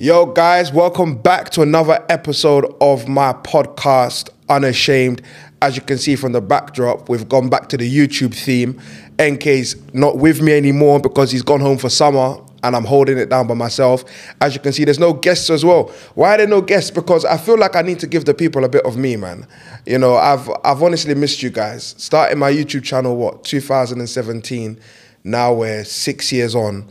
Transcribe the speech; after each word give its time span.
Yo, 0.00 0.26
guys, 0.26 0.72
welcome 0.72 1.16
back 1.16 1.50
to 1.50 1.60
another 1.60 2.06
episode 2.08 2.72
of 2.80 3.08
my 3.08 3.32
podcast, 3.32 4.30
Unashamed. 4.48 5.20
As 5.60 5.74
you 5.74 5.82
can 5.82 5.98
see 5.98 6.14
from 6.14 6.30
the 6.30 6.40
backdrop, 6.40 7.08
we've 7.08 7.28
gone 7.28 7.48
back 7.48 7.68
to 7.70 7.76
the 7.76 7.92
YouTube 7.92 8.32
theme. 8.32 8.80
NK's 9.18 9.74
not 9.92 10.18
with 10.18 10.40
me 10.40 10.56
anymore 10.56 11.00
because 11.00 11.32
he's 11.32 11.42
gone 11.42 11.58
home 11.58 11.78
for 11.78 11.90
summer 11.90 12.36
and 12.62 12.76
I'm 12.76 12.84
holding 12.84 13.18
it 13.18 13.28
down 13.28 13.48
by 13.48 13.54
myself. 13.54 14.04
As 14.40 14.54
you 14.54 14.60
can 14.60 14.72
see, 14.72 14.84
there's 14.84 15.00
no 15.00 15.14
guests 15.14 15.50
as 15.50 15.64
well. 15.64 15.88
Why 16.14 16.36
are 16.36 16.38
there 16.38 16.46
no 16.46 16.60
guests? 16.60 16.92
Because 16.92 17.24
I 17.24 17.36
feel 17.36 17.58
like 17.58 17.74
I 17.74 17.82
need 17.82 17.98
to 17.98 18.06
give 18.06 18.24
the 18.24 18.34
people 18.34 18.62
a 18.62 18.68
bit 18.68 18.84
of 18.86 18.96
me, 18.96 19.16
man. 19.16 19.48
You 19.84 19.98
know, 19.98 20.14
I've 20.14 20.48
I've 20.62 20.80
honestly 20.80 21.16
missed 21.16 21.42
you 21.42 21.50
guys. 21.50 21.96
Starting 21.98 22.38
my 22.38 22.52
YouTube 22.52 22.84
channel, 22.84 23.16
what, 23.16 23.42
2017. 23.42 24.78
Now 25.24 25.54
we're 25.54 25.82
six 25.82 26.30
years 26.30 26.54
on. 26.54 26.86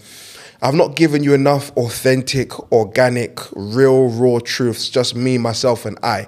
I've 0.60 0.74
not 0.74 0.96
given 0.96 1.24
you 1.24 1.34
enough 1.34 1.72
authentic, 1.78 2.72
organic, 2.72 3.40
real, 3.56 4.10
raw 4.10 4.40
truths, 4.44 4.90
just 4.90 5.16
me, 5.16 5.38
myself, 5.38 5.86
and 5.86 6.00
I. 6.02 6.28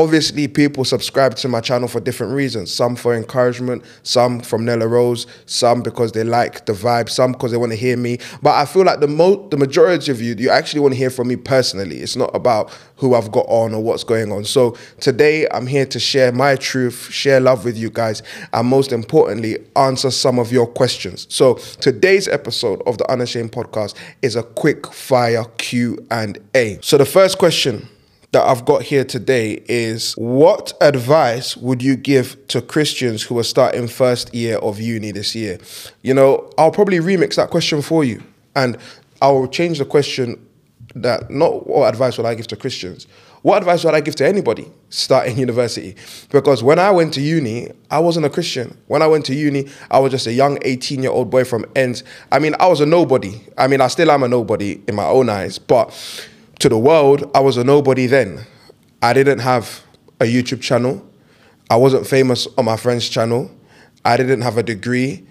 Obviously, 0.00 0.48
people 0.48 0.82
subscribe 0.82 1.34
to 1.34 1.46
my 1.46 1.60
channel 1.60 1.86
for 1.86 2.00
different 2.00 2.32
reasons. 2.32 2.72
Some 2.72 2.96
for 2.96 3.14
encouragement, 3.14 3.84
some 4.02 4.40
from 4.40 4.64
Nella 4.64 4.88
Rose, 4.88 5.26
some 5.44 5.82
because 5.82 6.12
they 6.12 6.24
like 6.24 6.64
the 6.64 6.72
vibe, 6.72 7.10
some 7.10 7.32
because 7.32 7.50
they 7.50 7.58
want 7.58 7.72
to 7.72 7.76
hear 7.76 7.98
me. 7.98 8.16
But 8.40 8.54
I 8.54 8.64
feel 8.64 8.82
like 8.82 9.00
the 9.00 9.08
mo- 9.08 9.46
the 9.50 9.58
majority 9.58 10.10
of 10.10 10.22
you, 10.22 10.34
you 10.38 10.48
actually 10.48 10.80
want 10.80 10.94
to 10.94 10.98
hear 10.98 11.10
from 11.10 11.28
me 11.28 11.36
personally. 11.36 11.98
It's 11.98 12.16
not 12.16 12.34
about 12.34 12.70
who 12.96 13.14
I've 13.14 13.30
got 13.30 13.44
on 13.46 13.74
or 13.74 13.82
what's 13.82 14.02
going 14.02 14.32
on. 14.32 14.46
So 14.46 14.74
today, 15.00 15.46
I'm 15.50 15.66
here 15.66 15.84
to 15.84 16.00
share 16.00 16.32
my 16.32 16.56
truth, 16.56 17.10
share 17.10 17.38
love 17.38 17.66
with 17.66 17.76
you 17.76 17.90
guys, 17.90 18.22
and 18.54 18.66
most 18.66 18.92
importantly, 18.92 19.58
answer 19.76 20.10
some 20.10 20.38
of 20.38 20.50
your 20.50 20.66
questions. 20.66 21.26
So 21.28 21.56
today's 21.82 22.26
episode 22.26 22.80
of 22.86 22.96
the 22.96 23.10
Unashamed 23.10 23.52
podcast 23.52 23.96
is 24.22 24.34
a 24.34 24.44
quick 24.44 24.86
fire 24.94 25.44
Q 25.58 25.98
and 26.10 26.38
A. 26.54 26.78
So 26.80 26.96
the 26.96 27.04
first 27.04 27.36
question 27.36 27.86
that 28.32 28.46
I've 28.46 28.64
got 28.64 28.82
here 28.82 29.04
today 29.04 29.62
is 29.66 30.14
what 30.14 30.72
advice 30.80 31.56
would 31.56 31.82
you 31.82 31.96
give 31.96 32.46
to 32.48 32.62
Christians 32.62 33.22
who 33.22 33.38
are 33.38 33.44
starting 33.44 33.88
first 33.88 34.32
year 34.32 34.58
of 34.58 34.80
uni 34.80 35.10
this 35.10 35.34
year? 35.34 35.58
You 36.02 36.14
know, 36.14 36.50
I'll 36.56 36.70
probably 36.70 36.98
remix 36.98 37.34
that 37.36 37.50
question 37.50 37.82
for 37.82 38.04
you 38.04 38.22
and 38.54 38.76
I'll 39.20 39.48
change 39.48 39.78
the 39.78 39.84
question 39.84 40.46
that 40.94 41.30
not 41.30 41.66
what 41.66 41.88
advice 41.88 42.16
would 42.16 42.26
I 42.26 42.34
give 42.34 42.46
to 42.48 42.56
Christians? 42.56 43.06
What 43.42 43.58
advice 43.58 43.84
would 43.84 43.94
I 43.94 44.00
give 44.00 44.16
to 44.16 44.26
anybody 44.26 44.70
starting 44.90 45.38
university? 45.46 45.96
Because 46.30 46.62
when 46.62 46.78
I 46.78 46.90
went 46.90 47.14
to 47.14 47.20
uni, 47.20 47.70
I 47.90 47.98
wasn't 47.98 48.26
a 48.26 48.30
Christian. 48.30 48.76
When 48.86 49.02
I 49.02 49.06
went 49.06 49.24
to 49.26 49.34
uni, 49.34 49.68
I 49.90 49.98
was 49.98 50.12
just 50.12 50.26
a 50.26 50.32
young 50.32 50.58
18 50.62 51.02
year 51.02 51.10
old 51.10 51.30
boy 51.30 51.44
from 51.44 51.64
ends. 51.74 52.04
I 52.30 52.38
mean, 52.38 52.54
I 52.60 52.66
was 52.66 52.80
a 52.80 52.86
nobody. 52.86 53.40
I 53.56 53.66
mean, 53.66 53.80
I 53.80 53.88
still 53.88 54.10
am 54.10 54.22
a 54.22 54.28
nobody 54.28 54.80
in 54.86 54.94
my 54.94 55.06
own 55.06 55.28
eyes, 55.30 55.58
but 55.58 55.90
to 56.60 56.68
the 56.68 56.78
world, 56.78 57.30
I 57.34 57.40
was 57.40 57.56
a 57.56 57.64
nobody 57.64 58.06
then. 58.06 58.46
I 59.02 59.12
didn't 59.12 59.40
have 59.40 59.82
a 60.20 60.24
YouTube 60.24 60.60
channel. 60.60 61.04
I 61.70 61.76
wasn't 61.76 62.06
famous 62.06 62.46
on 62.58 62.66
my 62.66 62.76
friend's 62.76 63.08
channel. 63.08 63.50
I 64.04 64.16
didn't 64.16 64.42
have 64.42 64.58
a 64.58 64.62
degree. 64.62 65.26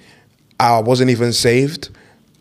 I 0.60 0.80
wasn't 0.80 1.12
even 1.12 1.32
saved. 1.32 1.90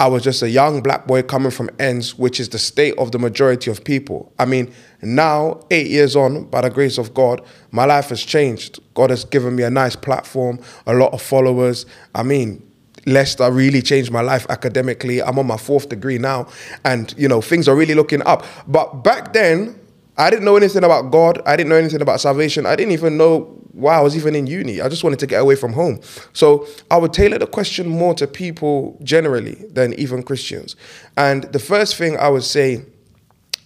I 0.01 0.07
was 0.07 0.23
just 0.23 0.43
a 0.43 0.49
young 0.49 0.81
black 0.81 1.07
boy 1.07 1.23
coming 1.23 1.51
from 1.51 1.71
ends, 1.79 2.17
which 2.17 2.41
is 2.41 2.49
the 2.49 2.59
state 2.59 2.95
of 2.99 3.13
the 3.13 3.19
majority 3.19 3.71
of 3.71 3.85
people. 3.85 4.33
I 4.39 4.45
mean, 4.45 4.73
now, 5.03 5.61
eight 5.71 5.89
years 5.89 6.17
on, 6.17 6.45
by 6.45 6.63
the 6.63 6.71
grace 6.71 6.99
of 6.99 7.13
God, 7.13 7.43
my 7.73 7.85
life 7.85 8.09
has 8.11 8.23
changed. 8.23 8.79
God 8.95 9.11
has 9.11 9.25
given 9.25 9.57
me 9.57 9.65
a 9.65 9.71
nice 9.71 9.97
platform, 9.97 10.61
a 10.87 10.95
lot 10.95 11.13
of 11.13 11.21
followers. 11.21 11.85
I 12.15 12.23
mean, 12.23 12.63
Leicester 13.09 13.51
really 13.51 13.83
changed 13.83 14.11
my 14.11 14.21
life 14.21 14.47
academically. 14.51 15.23
I'm 15.23 15.39
on 15.39 15.47
my 15.47 15.57
fourth 15.57 15.89
degree 15.89 16.19
now, 16.19 16.49
and 16.85 17.15
you 17.17 17.29
know 17.29 17.41
things 17.41 17.69
are 17.69 17.77
really 17.77 17.95
looking 17.95 18.23
up. 18.23 18.45
But 18.67 19.03
back 19.03 19.33
then, 19.33 19.79
I 20.17 20.31
didn't 20.31 20.45
know 20.45 20.57
anything 20.57 20.85
about 20.85 21.11
God. 21.11 21.41
I 21.47 21.57
didn't 21.57 21.71
know 21.71 21.77
anything 21.77 22.03
about 22.03 22.21
salvation. 22.21 22.67
I 22.67 22.77
didn't 22.77 22.93
even 22.93 23.17
know 23.17 23.55
why 23.73 23.97
I 23.97 24.01
was 24.01 24.17
even 24.17 24.35
in 24.35 24.47
uni. 24.47 24.81
I 24.81 24.89
just 24.89 25.05
wanted 25.05 25.21
to 25.21 25.27
get 25.27 25.41
away 25.41 25.55
from 25.55 25.73
home. 25.73 26.01
So 26.33 26.67
I 26.91 26.97
would 26.97 27.13
tailor 27.13 27.39
the 27.39 27.47
question 27.47 27.89
more 27.89 28.15
to 28.15 28.27
people 28.27 28.99
generally 29.05 29.55
than 29.71 29.95
even 29.95 30.25
Christians. 30.25 30.75
And 31.17 31.45
the 31.45 31.61
first 31.61 31.95
thing 31.95 32.17
I 32.17 32.29
would 32.29 32.43
say 32.43 32.85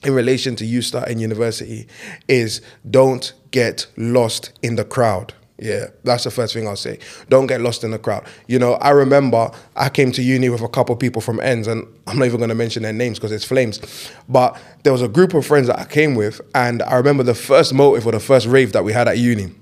in 0.05 0.15
relation 0.15 0.57
to 0.57 0.67
you 0.67 0.83
starting 0.83 1.19
university 1.19 1.89
is 2.29 2.61
don't 2.91 3.33
get 3.51 3.87
lost 3.97 4.53
in 4.63 4.77
the 4.77 4.85
crowd. 4.85 5.33
Yeah, 5.63 5.87
that's 6.03 6.25
the 6.25 6.33
first 6.33 6.55
thing 6.55 6.67
I'll 6.67 6.75
say. 6.75 6.99
Don't 7.29 7.47
get 7.47 7.61
lost 7.61 7.85
in 7.85 7.93
the 7.93 7.99
crowd. 7.99 8.27
You 8.49 8.59
know, 8.59 8.73
I 8.75 8.91
remember 8.91 9.49
I 9.77 9.91
came 9.91 10.11
to 10.11 10.21
uni 10.21 10.49
with 10.49 10.61
a 10.61 10.69
couple 10.69 10.93
of 10.93 10.99
people 10.99 11.23
from 11.23 11.39
ends, 11.39 11.69
and 11.69 11.87
I'm 12.09 12.19
not 12.19 12.25
even 12.25 12.39
going 12.39 12.49
to 12.49 12.57
mention 12.57 12.83
their 12.83 12.93
names 12.93 13.21
because 13.21 13.31
it's 13.31 13.45
flames. 13.45 13.81
But 14.29 14.61
there 14.83 14.93
was 14.93 15.03
a 15.03 15.09
group 15.09 15.35
of 15.35 15.47
friends 15.47 15.69
that 15.69 15.79
I 15.79 15.85
came 15.85 16.17
with, 16.17 16.41
and 16.57 16.83
I 16.83 16.97
remember 16.97 17.23
the 17.23 17.37
first 17.37 17.75
motive 17.75 18.05
or 18.07 18.11
the 18.11 18.19
first 18.19 18.49
rave 18.49 18.73
that 18.73 18.83
we 18.83 18.93
had 18.93 19.07
at 19.07 19.19
uni. 19.19 19.55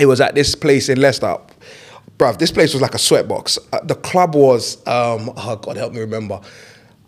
It 0.00 0.06
was 0.06 0.20
at 0.20 0.34
this 0.34 0.56
place 0.56 0.88
in 0.88 1.00
Leicester. 1.00 1.36
Bruv, 2.18 2.38
this 2.38 2.50
place 2.50 2.72
was 2.72 2.82
like 2.82 2.94
a 2.94 2.98
sweatbox. 2.98 3.58
Uh, 3.72 3.80
the 3.84 3.94
club 3.94 4.34
was, 4.34 4.78
um, 4.88 5.30
oh 5.36 5.56
God, 5.62 5.76
help 5.76 5.92
me 5.92 6.00
remember. 6.00 6.40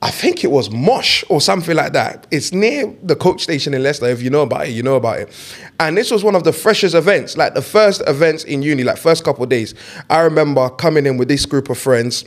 I 0.02 0.10
think 0.10 0.42
it 0.42 0.50
was 0.50 0.68
Mosh 0.68 1.22
or 1.28 1.40
something 1.40 1.76
like 1.76 1.92
that. 1.92 2.26
It's 2.32 2.52
near 2.52 2.92
the 3.04 3.14
coach 3.14 3.40
station 3.40 3.72
in 3.72 3.84
Leicester. 3.84 4.06
If 4.06 4.20
you 4.20 4.30
know 4.30 4.42
about 4.42 4.66
it, 4.66 4.70
you 4.70 4.82
know 4.82 4.96
about 4.96 5.20
it. 5.20 5.32
And 5.78 5.96
this 5.96 6.10
was 6.10 6.24
one 6.24 6.34
of 6.34 6.42
the 6.42 6.52
freshest 6.52 6.96
events, 6.96 7.36
like 7.36 7.54
the 7.54 7.62
first 7.62 8.02
events 8.08 8.42
in 8.42 8.62
uni, 8.62 8.82
like 8.82 8.98
first 8.98 9.22
couple 9.22 9.46
days. 9.46 9.74
I 10.10 10.20
remember 10.20 10.68
coming 10.70 11.06
in 11.06 11.18
with 11.18 11.28
this 11.28 11.46
group 11.46 11.70
of 11.70 11.78
friends, 11.78 12.24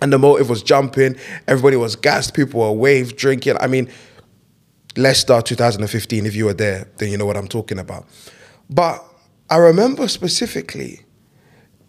and 0.00 0.12
the 0.12 0.18
motive 0.18 0.48
was 0.48 0.62
jumping. 0.62 1.16
Everybody 1.48 1.76
was 1.76 1.96
gassed. 1.96 2.32
People 2.32 2.60
were 2.60 2.70
wave 2.70 3.16
drinking. 3.16 3.56
I 3.60 3.66
mean, 3.66 3.90
Leicester 4.96 5.42
2015. 5.42 6.26
If 6.26 6.36
you 6.36 6.44
were 6.44 6.54
there, 6.54 6.88
then 6.98 7.10
you 7.10 7.18
know 7.18 7.26
what 7.26 7.36
I'm 7.36 7.48
talking 7.48 7.80
about. 7.80 8.06
But 8.70 9.04
I 9.50 9.56
remember 9.56 10.06
specifically 10.06 11.03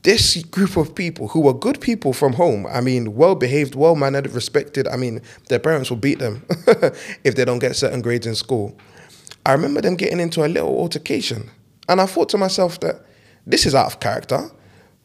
this 0.05 0.43
group 0.43 0.77
of 0.77 0.93
people 0.93 1.29
who 1.29 1.39
were 1.41 1.53
good 1.53 1.81
people 1.81 2.13
from 2.13 2.33
home, 2.33 2.67
I 2.67 2.79
mean, 2.79 3.15
well 3.15 3.33
behaved, 3.33 3.73
well 3.73 3.95
mannered, 3.95 4.29
respected. 4.31 4.87
I 4.87 4.97
mean, 4.97 5.19
their 5.49 5.57
parents 5.57 5.89
will 5.89 5.97
beat 5.97 6.19
them 6.19 6.45
if 7.23 7.35
they 7.35 7.43
don't 7.43 7.57
get 7.57 7.75
certain 7.75 8.03
grades 8.03 8.27
in 8.27 8.35
school. 8.35 8.77
I 9.47 9.53
remember 9.53 9.81
them 9.81 9.95
getting 9.95 10.19
into 10.19 10.45
a 10.45 10.47
little 10.47 10.77
altercation. 10.77 11.49
And 11.89 11.99
I 11.99 12.05
thought 12.05 12.29
to 12.29 12.37
myself 12.37 12.79
that 12.81 13.03
this 13.47 13.65
is 13.65 13.73
out 13.73 13.87
of 13.87 13.99
character. 13.99 14.51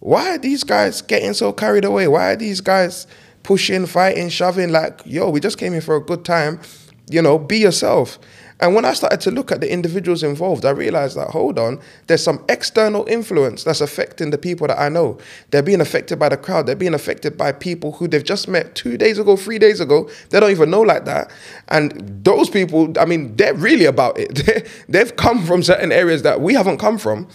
Why 0.00 0.34
are 0.34 0.38
these 0.38 0.65
guys 0.65 1.00
getting 1.00 1.32
so 1.32 1.53
carried 1.53 1.87
away? 1.87 2.06
Why 2.06 2.32
are 2.32 2.37
these 2.37 2.61
guys 2.61 3.06
pushing, 3.43 3.87
fighting, 3.87 4.28
shoving? 4.28 4.71
Like, 4.71 5.00
yo, 5.06 5.31
we 5.31 5.41
just 5.41 5.56
came 5.56 5.72
here 5.72 5.82
for 5.82 5.97
a 5.97 6.05
good 6.05 6.27
time. 6.27 6.61
You 7.09 7.22
know, 7.22 7.38
be 7.38 7.59
yourself. 7.59 8.19
And 8.60 8.75
when 8.75 8.84
I 8.84 8.93
started 8.93 9.21
to 9.22 9.31
look 9.31 9.50
at 9.50 9.60
the 9.60 9.72
individuals 9.72 10.22
involved, 10.22 10.66
I 10.66 10.71
realized 10.71 11.16
that, 11.16 11.28
hold 11.28 11.59
on, 11.59 11.81
there's 12.06 12.22
some 12.22 12.44
external 12.48 13.06
influence 13.06 13.65
that's 13.65 13.81
affecting 13.81 14.31
the 14.31 14.38
people 14.38 14.66
that 14.66 14.78
I 14.78 14.91
know. 14.91 15.19
They're 15.50 15.62
being 15.62 15.81
affected 15.81 16.19
by 16.19 16.28
the 16.28 16.37
crowd. 16.37 16.66
They're 16.66 16.76
being 16.76 16.94
affected 16.94 17.38
by 17.38 17.53
people 17.53 17.93
who 17.93 18.06
they've 18.06 18.22
just 18.22 18.49
met 18.49 18.75
two 18.75 18.99
days 18.99 19.19
ago, 19.19 19.37
three 19.37 19.59
days 19.59 19.81
ago. 19.81 20.10
They 20.28 20.41
don't 20.41 20.50
even 20.50 20.70
know 20.70 20.82
like 20.82 21.06
that. 21.06 21.31
And 21.69 22.22
those 22.22 22.50
people, 22.50 22.93
I 22.99 23.06
mean, 23.06 23.34
they're 23.37 23.54
really 23.54 23.87
about 23.87 24.19
it. 24.19 24.69
They've 24.88 25.15
come 25.16 25.44
from 25.44 25.62
certain 25.62 25.93
areas 25.93 26.22
that 26.22 26.41
we 26.41 26.54
haven't 26.54 26.78
come 26.78 26.99
from. 26.99 27.28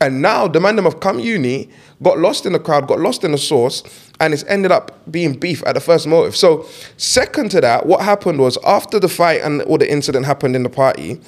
And 0.00 0.22
now 0.22 0.46
the 0.46 0.60
man 0.60 0.76
them 0.76 0.84
have 0.84 1.00
come 1.00 1.18
uni, 1.18 1.70
got 2.02 2.18
lost 2.18 2.46
in 2.46 2.52
the 2.52 2.60
crowd, 2.60 2.86
got 2.86 3.00
lost 3.00 3.24
in 3.24 3.32
the 3.32 3.38
source, 3.38 3.82
and 4.20 4.34
it's 4.34 4.44
ended 4.44 4.72
up 4.72 4.98
being 5.10 5.34
beef 5.34 5.62
at 5.66 5.74
the 5.74 5.80
first 5.80 6.06
motive. 6.06 6.36
So, 6.36 6.66
second 6.96 7.50
to 7.52 7.60
that, 7.60 7.86
what 7.86 8.00
happened 8.00 8.40
was 8.40 8.58
after 8.64 8.98
the 8.98 9.08
fight 9.08 9.42
and 9.42 9.62
all 9.62 9.78
the 9.78 9.90
incident 9.90 10.26
happened 10.26 10.56
in 10.56 10.62
the 10.62 10.70
party, 10.70 11.20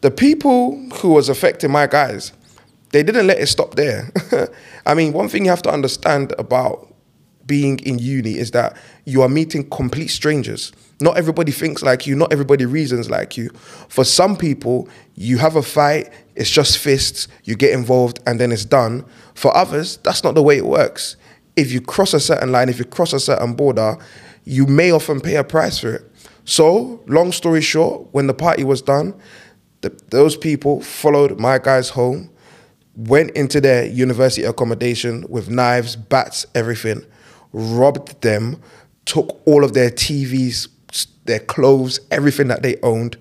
the 0.00 0.10
people 0.10 0.78
who 1.00 1.10
was 1.10 1.28
affecting 1.28 1.70
my 1.70 1.86
guys, 1.86 2.32
they 2.90 3.02
didn't 3.02 3.26
let 3.26 3.38
it 3.38 3.46
stop 3.48 3.74
there. 3.74 4.10
I 4.86 4.94
mean, 4.94 5.12
one 5.12 5.28
thing 5.28 5.44
you 5.44 5.50
have 5.50 5.62
to 5.62 5.70
understand 5.70 6.34
about 6.38 6.92
being 7.46 7.78
in 7.80 7.98
uni 7.98 8.38
is 8.38 8.50
that 8.52 8.76
you 9.04 9.22
are 9.22 9.28
meeting 9.28 9.68
complete 9.70 10.08
strangers. 10.08 10.72
Not 11.00 11.16
everybody 11.16 11.52
thinks 11.52 11.82
like 11.82 12.06
you, 12.06 12.16
not 12.16 12.32
everybody 12.32 12.64
reasons 12.64 13.10
like 13.10 13.36
you. 13.36 13.50
For 13.88 14.04
some 14.04 14.36
people, 14.36 14.88
you 15.14 15.38
have 15.38 15.56
a 15.56 15.62
fight, 15.62 16.10
it's 16.34 16.50
just 16.50 16.78
fists, 16.78 17.28
you 17.44 17.54
get 17.54 17.72
involved, 17.72 18.20
and 18.26 18.40
then 18.40 18.50
it's 18.50 18.64
done. 18.64 19.04
For 19.34 19.54
others, 19.56 19.98
that's 19.98 20.24
not 20.24 20.34
the 20.34 20.42
way 20.42 20.56
it 20.56 20.66
works. 20.66 21.16
If 21.56 21.72
you 21.72 21.80
cross 21.80 22.14
a 22.14 22.20
certain 22.20 22.52
line, 22.52 22.68
if 22.68 22.78
you 22.78 22.84
cross 22.84 23.12
a 23.12 23.20
certain 23.20 23.54
border, 23.54 23.96
you 24.44 24.66
may 24.66 24.90
often 24.92 25.20
pay 25.20 25.36
a 25.36 25.44
price 25.44 25.78
for 25.78 25.94
it. 25.94 26.12
So, 26.44 27.02
long 27.08 27.32
story 27.32 27.60
short, 27.60 28.06
when 28.12 28.28
the 28.28 28.34
party 28.34 28.62
was 28.62 28.80
done, 28.80 29.14
the, 29.80 29.90
those 30.10 30.36
people 30.36 30.80
followed 30.80 31.40
my 31.40 31.58
guys 31.58 31.88
home, 31.88 32.30
went 32.94 33.32
into 33.32 33.60
their 33.60 33.84
university 33.86 34.44
accommodation 34.44 35.24
with 35.28 35.50
knives, 35.50 35.96
bats, 35.96 36.46
everything, 36.54 37.04
robbed 37.52 38.22
them, 38.22 38.62
took 39.04 39.40
all 39.46 39.64
of 39.64 39.74
their 39.74 39.90
TVs, 39.90 40.68
their 41.24 41.40
clothes, 41.40 42.00
everything 42.10 42.48
that 42.48 42.62
they 42.62 42.76
owned. 42.82 43.16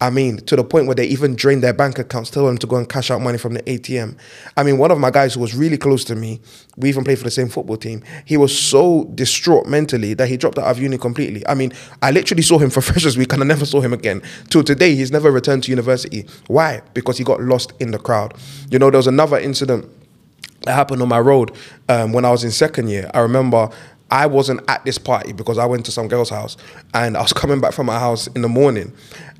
I 0.00 0.10
mean, 0.10 0.36
to 0.38 0.54
the 0.54 0.62
point 0.62 0.86
where 0.86 0.94
they 0.94 1.06
even 1.06 1.34
drained 1.34 1.62
their 1.62 1.72
bank 1.72 1.98
accounts, 1.98 2.30
tell 2.30 2.46
them 2.46 2.56
to 2.58 2.66
go 2.66 2.76
and 2.76 2.88
cash 2.88 3.10
out 3.10 3.20
money 3.20 3.36
from 3.36 3.54
the 3.54 3.62
ATM. 3.62 4.16
I 4.56 4.62
mean, 4.62 4.78
one 4.78 4.90
of 4.92 4.98
my 4.98 5.10
guys 5.10 5.34
who 5.34 5.40
was 5.40 5.56
really 5.56 5.76
close 5.76 6.04
to 6.04 6.14
me, 6.14 6.40
we 6.76 6.88
even 6.88 7.02
played 7.02 7.18
for 7.18 7.24
the 7.24 7.30
same 7.30 7.48
football 7.48 7.76
team. 7.76 8.04
He 8.24 8.36
was 8.36 8.56
so 8.56 9.04
distraught 9.14 9.66
mentally 9.66 10.14
that 10.14 10.28
he 10.28 10.36
dropped 10.36 10.58
out 10.58 10.66
of 10.66 10.78
uni 10.78 10.98
completely. 10.98 11.46
I 11.48 11.54
mean, 11.54 11.72
I 12.00 12.12
literally 12.12 12.42
saw 12.42 12.58
him 12.58 12.70
for 12.78 12.80
Freshers 12.80 13.16
Week 13.16 13.32
and 13.32 13.42
I 13.42 13.46
never 13.46 13.66
saw 13.66 13.80
him 13.80 13.92
again. 13.92 14.22
Till 14.50 14.62
today, 14.62 14.94
he's 14.94 15.10
never 15.10 15.32
returned 15.32 15.64
to 15.64 15.70
university. 15.70 16.26
Why? 16.46 16.82
Because 16.94 17.18
he 17.18 17.24
got 17.24 17.40
lost 17.40 17.72
in 17.80 17.90
the 17.90 17.98
crowd. 17.98 18.34
You 18.70 18.78
know, 18.78 18.90
there 18.90 18.98
was 18.98 19.08
another 19.08 19.38
incident 19.38 19.90
that 20.62 20.74
happened 20.74 21.02
on 21.02 21.08
my 21.08 21.20
road 21.20 21.56
um, 21.88 22.12
when 22.12 22.24
I 22.24 22.30
was 22.30 22.44
in 22.44 22.52
second 22.52 22.88
year. 22.88 23.10
I 23.14 23.20
remember 23.20 23.70
I 24.10 24.26
wasn't 24.26 24.60
at 24.68 24.84
this 24.84 24.96
party 24.98 25.32
because 25.32 25.58
I 25.58 25.66
went 25.66 25.84
to 25.86 25.92
some 25.92 26.08
girl's 26.08 26.30
house 26.30 26.56
and 26.94 27.16
I 27.16 27.22
was 27.22 27.32
coming 27.34 27.60
back 27.60 27.72
from 27.72 27.86
my 27.86 27.98
house 27.98 28.26
in 28.28 28.42
the 28.42 28.48
morning. 28.48 28.92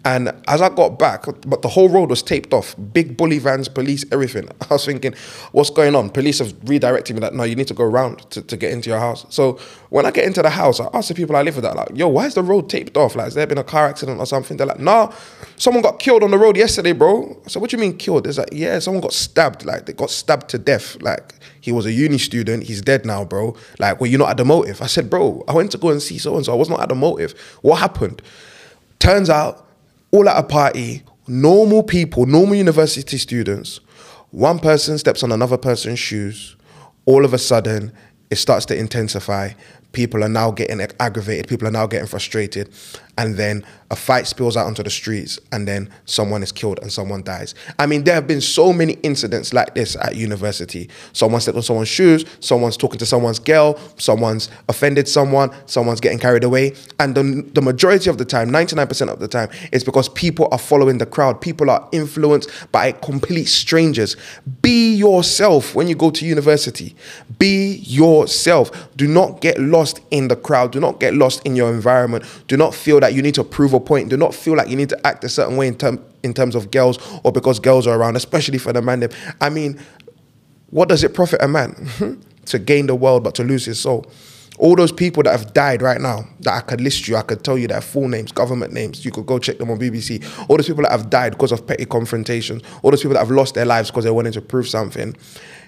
And 0.04 0.32
as 0.46 0.62
I 0.62 0.68
got 0.68 0.98
back, 0.98 1.24
but 1.46 1.62
the 1.62 1.68
whole 1.68 1.88
road 1.88 2.10
was 2.10 2.22
taped 2.22 2.54
off, 2.54 2.74
big 2.92 3.16
bully 3.16 3.38
vans, 3.38 3.68
police, 3.68 4.04
everything. 4.12 4.48
I 4.70 4.74
was 4.74 4.86
thinking, 4.86 5.14
what's 5.52 5.70
going 5.70 5.94
on? 5.96 6.10
Police 6.10 6.38
have 6.38 6.54
redirected 6.68 7.16
me 7.16 7.20
that 7.20 7.34
no, 7.34 7.42
you 7.42 7.56
need 7.56 7.66
to 7.68 7.74
go 7.74 7.84
around 7.84 8.18
to, 8.30 8.42
to 8.42 8.56
get 8.56 8.70
into 8.72 8.88
your 8.90 9.00
house. 9.00 9.26
So 9.28 9.58
when 9.90 10.06
I 10.06 10.10
get 10.10 10.24
into 10.24 10.40
the 10.40 10.50
house, 10.50 10.78
I 10.80 10.88
ask 10.94 11.08
the 11.08 11.14
people 11.14 11.34
I 11.36 11.42
live 11.42 11.56
with 11.56 11.64
that, 11.64 11.74
like, 11.74 11.90
yo, 11.94 12.08
why 12.08 12.26
is 12.26 12.34
the 12.34 12.42
road 12.42 12.70
taped 12.70 12.96
off? 12.96 13.16
Like, 13.16 13.24
has 13.26 13.34
there 13.34 13.46
been 13.46 13.58
a 13.58 13.64
car 13.64 13.86
accident 13.86 14.20
or 14.20 14.26
something? 14.26 14.56
They're 14.56 14.66
like, 14.66 14.78
nah, 14.78 15.12
someone 15.56 15.82
got 15.82 15.98
killed 15.98 16.22
on 16.22 16.30
the 16.30 16.38
road 16.38 16.56
yesterday, 16.56 16.92
bro. 16.92 17.36
So 17.48 17.58
what 17.58 17.70
do 17.70 17.76
you 17.76 17.80
mean 17.80 17.96
killed? 17.96 18.26
It's 18.26 18.38
like, 18.38 18.50
yeah, 18.52 18.78
someone 18.78 19.02
got 19.02 19.12
stabbed. 19.12 19.64
Like, 19.64 19.86
they 19.86 19.92
got 19.92 20.10
stabbed 20.10 20.48
to 20.50 20.58
death. 20.58 21.00
Like, 21.02 21.34
he 21.60 21.72
was 21.72 21.86
a 21.86 21.92
uni 21.92 22.18
student. 22.18 22.62
He's 22.62 22.80
dead 22.80 23.04
now, 23.04 23.24
bro. 23.24 23.56
Like, 23.78 24.00
well, 24.00 24.08
you're 24.08 24.18
not 24.18 24.30
at 24.30 24.36
the 24.36 24.44
motive. 24.44 24.80
I 24.80 24.86
said, 24.86 25.10
bro, 25.10 25.44
I 25.48 25.52
went 25.52 25.72
to 25.72 25.78
go 25.78 25.90
and 25.90 26.00
see 26.00 26.18
so 26.18 26.36
and 26.36 26.46
so. 26.46 26.52
I 26.52 26.56
was 26.56 26.70
not 26.70 26.80
at 26.80 26.88
the 26.88 26.94
motive. 26.94 27.38
What 27.62 27.76
happened? 27.76 28.22
Turns 29.00 29.28
out, 29.28 29.67
all 30.10 30.28
at 30.28 30.38
a 30.38 30.42
party, 30.42 31.02
normal 31.26 31.82
people, 31.82 32.26
normal 32.26 32.54
university 32.54 33.18
students, 33.18 33.80
one 34.30 34.58
person 34.58 34.98
steps 34.98 35.22
on 35.22 35.32
another 35.32 35.56
person's 35.56 35.98
shoes. 35.98 36.56
All 37.06 37.24
of 37.24 37.32
a 37.32 37.38
sudden, 37.38 37.92
it 38.30 38.36
starts 38.36 38.66
to 38.66 38.76
intensify. 38.76 39.52
People 39.92 40.22
are 40.22 40.28
now 40.28 40.50
getting 40.50 40.86
aggravated. 41.00 41.48
People 41.48 41.66
are 41.66 41.72
now 41.72 41.86
getting 41.86 42.06
frustrated. 42.06 42.68
And 43.18 43.36
then 43.36 43.64
a 43.90 43.96
fight 43.96 44.26
spills 44.26 44.56
out 44.56 44.66
onto 44.66 44.82
the 44.82 44.90
streets, 44.90 45.40
and 45.50 45.66
then 45.66 45.88
someone 46.04 46.42
is 46.42 46.52
killed 46.52 46.78
and 46.80 46.92
someone 46.92 47.22
dies. 47.22 47.54
I 47.78 47.86
mean, 47.86 48.04
there 48.04 48.14
have 48.14 48.26
been 48.26 48.42
so 48.42 48.72
many 48.72 48.94
incidents 49.02 49.54
like 49.54 49.74
this 49.74 49.96
at 49.96 50.14
university. 50.14 50.90
Someone 51.14 51.40
stepped 51.40 51.56
on 51.56 51.62
someone's 51.62 51.88
shoes, 51.88 52.24
someone's 52.40 52.76
talking 52.76 52.98
to 52.98 53.06
someone's 53.06 53.38
girl, 53.38 53.78
someone's 53.96 54.50
offended 54.68 55.08
someone, 55.08 55.50
someone's 55.66 56.00
getting 56.00 56.18
carried 56.18 56.44
away. 56.44 56.74
And 57.00 57.14
the, 57.14 57.48
the 57.54 57.62
majority 57.62 58.10
of 58.10 58.18
the 58.18 58.26
time, 58.26 58.50
99% 58.50 59.08
of 59.08 59.20
the 59.20 59.28
time, 59.28 59.48
it's 59.72 59.84
because 59.84 60.08
people 60.10 60.48
are 60.52 60.58
following 60.58 60.98
the 60.98 61.06
crowd. 61.06 61.40
People 61.40 61.70
are 61.70 61.88
influenced 61.92 62.50
by 62.72 62.92
complete 62.92 63.46
strangers. 63.46 64.16
Be 64.60 64.94
yourself 64.94 65.74
when 65.74 65.88
you 65.88 65.94
go 65.94 66.10
to 66.10 66.26
university. 66.26 66.94
Be 67.38 67.76
yourself. 67.76 68.94
Do 68.96 69.06
not 69.06 69.40
get 69.40 69.58
lost 69.58 70.00
in 70.10 70.28
the 70.28 70.36
crowd. 70.36 70.72
Do 70.72 70.80
not 70.80 71.00
get 71.00 71.14
lost 71.14 71.44
in 71.46 71.56
your 71.56 71.72
environment. 71.72 72.24
Do 72.48 72.56
not 72.58 72.74
feel 72.74 73.00
that 73.00 73.07
you 73.14 73.22
need 73.22 73.34
to 73.34 73.44
prove 73.44 73.72
a 73.72 73.80
point. 73.80 74.08
Do 74.08 74.16
not 74.16 74.34
feel 74.34 74.56
like 74.56 74.68
you 74.68 74.76
need 74.76 74.88
to 74.90 75.06
act 75.06 75.24
a 75.24 75.28
certain 75.28 75.56
way 75.56 75.68
in, 75.68 75.76
term, 75.76 76.04
in 76.22 76.34
terms 76.34 76.54
of 76.54 76.70
girls 76.70 76.98
or 77.24 77.32
because 77.32 77.60
girls 77.60 77.86
are 77.86 77.98
around, 77.98 78.16
especially 78.16 78.58
for 78.58 78.72
the 78.72 78.82
man. 78.82 79.08
I 79.40 79.50
mean, 79.50 79.78
what 80.70 80.88
does 80.88 81.02
it 81.04 81.14
profit 81.14 81.42
a 81.42 81.48
man 81.48 81.88
to 82.46 82.58
gain 82.58 82.86
the 82.86 82.94
world 82.94 83.24
but 83.24 83.34
to 83.36 83.44
lose 83.44 83.64
his 83.64 83.80
soul? 83.80 84.06
All 84.58 84.74
those 84.74 84.90
people 84.90 85.22
that 85.22 85.30
have 85.30 85.54
died 85.54 85.82
right 85.82 86.00
now, 86.00 86.28
that 86.40 86.52
I 86.52 86.60
could 86.60 86.80
list 86.80 87.06
you, 87.06 87.16
I 87.16 87.22
could 87.22 87.44
tell 87.44 87.56
you 87.56 87.68
their 87.68 87.80
full 87.80 88.08
names, 88.08 88.32
government 88.32 88.72
names. 88.72 89.04
You 89.04 89.12
could 89.12 89.24
go 89.24 89.38
check 89.38 89.58
them 89.58 89.70
on 89.70 89.78
BBC. 89.78 90.24
All 90.48 90.56
those 90.56 90.66
people 90.66 90.82
that 90.82 90.90
have 90.90 91.08
died 91.08 91.32
because 91.32 91.52
of 91.52 91.64
petty 91.64 91.84
confrontations, 91.84 92.62
all 92.82 92.90
those 92.90 93.00
people 93.00 93.14
that 93.14 93.20
have 93.20 93.30
lost 93.30 93.54
their 93.54 93.64
lives 93.64 93.88
because 93.90 94.04
they 94.04 94.10
wanted 94.10 94.32
to 94.32 94.40
prove 94.40 94.68
something, 94.68 95.14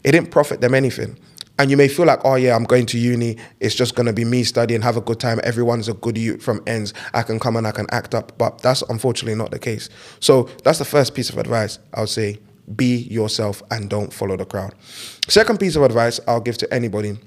it 0.02 0.12
didn't 0.12 0.32
profit 0.32 0.60
them 0.60 0.74
anything. 0.74 1.16
And 1.60 1.70
you 1.70 1.76
may 1.76 1.88
feel 1.88 2.06
like, 2.06 2.20
oh 2.24 2.36
yeah, 2.36 2.56
I'm 2.56 2.64
going 2.64 2.86
to 2.86 2.98
uni. 2.98 3.36
It's 3.60 3.74
just 3.74 3.94
gonna 3.94 4.14
be 4.14 4.24
me 4.24 4.44
studying, 4.44 4.80
have 4.80 4.96
a 4.96 5.02
good 5.02 5.20
time. 5.20 5.40
Everyone's 5.44 5.88
a 5.88 5.92
good 5.92 6.16
youth 6.16 6.42
from 6.42 6.62
ends. 6.66 6.94
I 7.12 7.22
can 7.22 7.38
come 7.38 7.54
and 7.54 7.66
I 7.66 7.70
can 7.70 7.84
act 7.90 8.14
up. 8.14 8.38
But 8.38 8.62
that's 8.62 8.80
unfortunately 8.88 9.34
not 9.36 9.50
the 9.50 9.58
case. 9.58 9.90
So 10.20 10.44
that's 10.64 10.78
the 10.78 10.86
first 10.86 11.14
piece 11.14 11.28
of 11.28 11.36
advice 11.36 11.78
I 11.92 12.00
would 12.00 12.08
say. 12.08 12.38
Be 12.76 12.96
yourself 13.10 13.62
and 13.70 13.90
don't 13.90 14.10
follow 14.10 14.38
the 14.38 14.46
crowd. 14.46 14.74
Second 15.28 15.60
piece 15.60 15.76
of 15.76 15.82
advice 15.82 16.18
I'll 16.26 16.40
give 16.40 16.56
to 16.58 16.72
anybody 16.72 17.18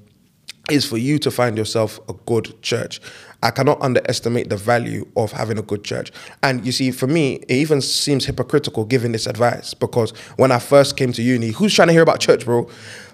is 0.68 0.84
for 0.84 0.96
you 0.96 1.18
to 1.20 1.30
find 1.30 1.56
yourself 1.56 2.00
a 2.08 2.14
good 2.26 2.60
church. 2.60 3.00
I 3.42 3.50
cannot 3.50 3.80
underestimate 3.82 4.48
the 4.48 4.56
value 4.56 5.06
of 5.16 5.30
having 5.30 5.58
a 5.58 5.62
good 5.62 5.84
church. 5.84 6.10
And 6.42 6.64
you 6.64 6.72
see, 6.72 6.90
for 6.90 7.06
me, 7.06 7.34
it 7.34 7.52
even 7.52 7.82
seems 7.82 8.24
hypocritical 8.24 8.86
giving 8.86 9.12
this 9.12 9.26
advice 9.26 9.74
because 9.74 10.10
when 10.36 10.50
I 10.50 10.58
first 10.58 10.96
came 10.96 11.12
to 11.12 11.22
uni, 11.22 11.50
who's 11.50 11.74
trying 11.74 11.88
to 11.88 11.92
hear 11.92 12.02
about 12.02 12.20
church, 12.20 12.46
bro? 12.46 12.68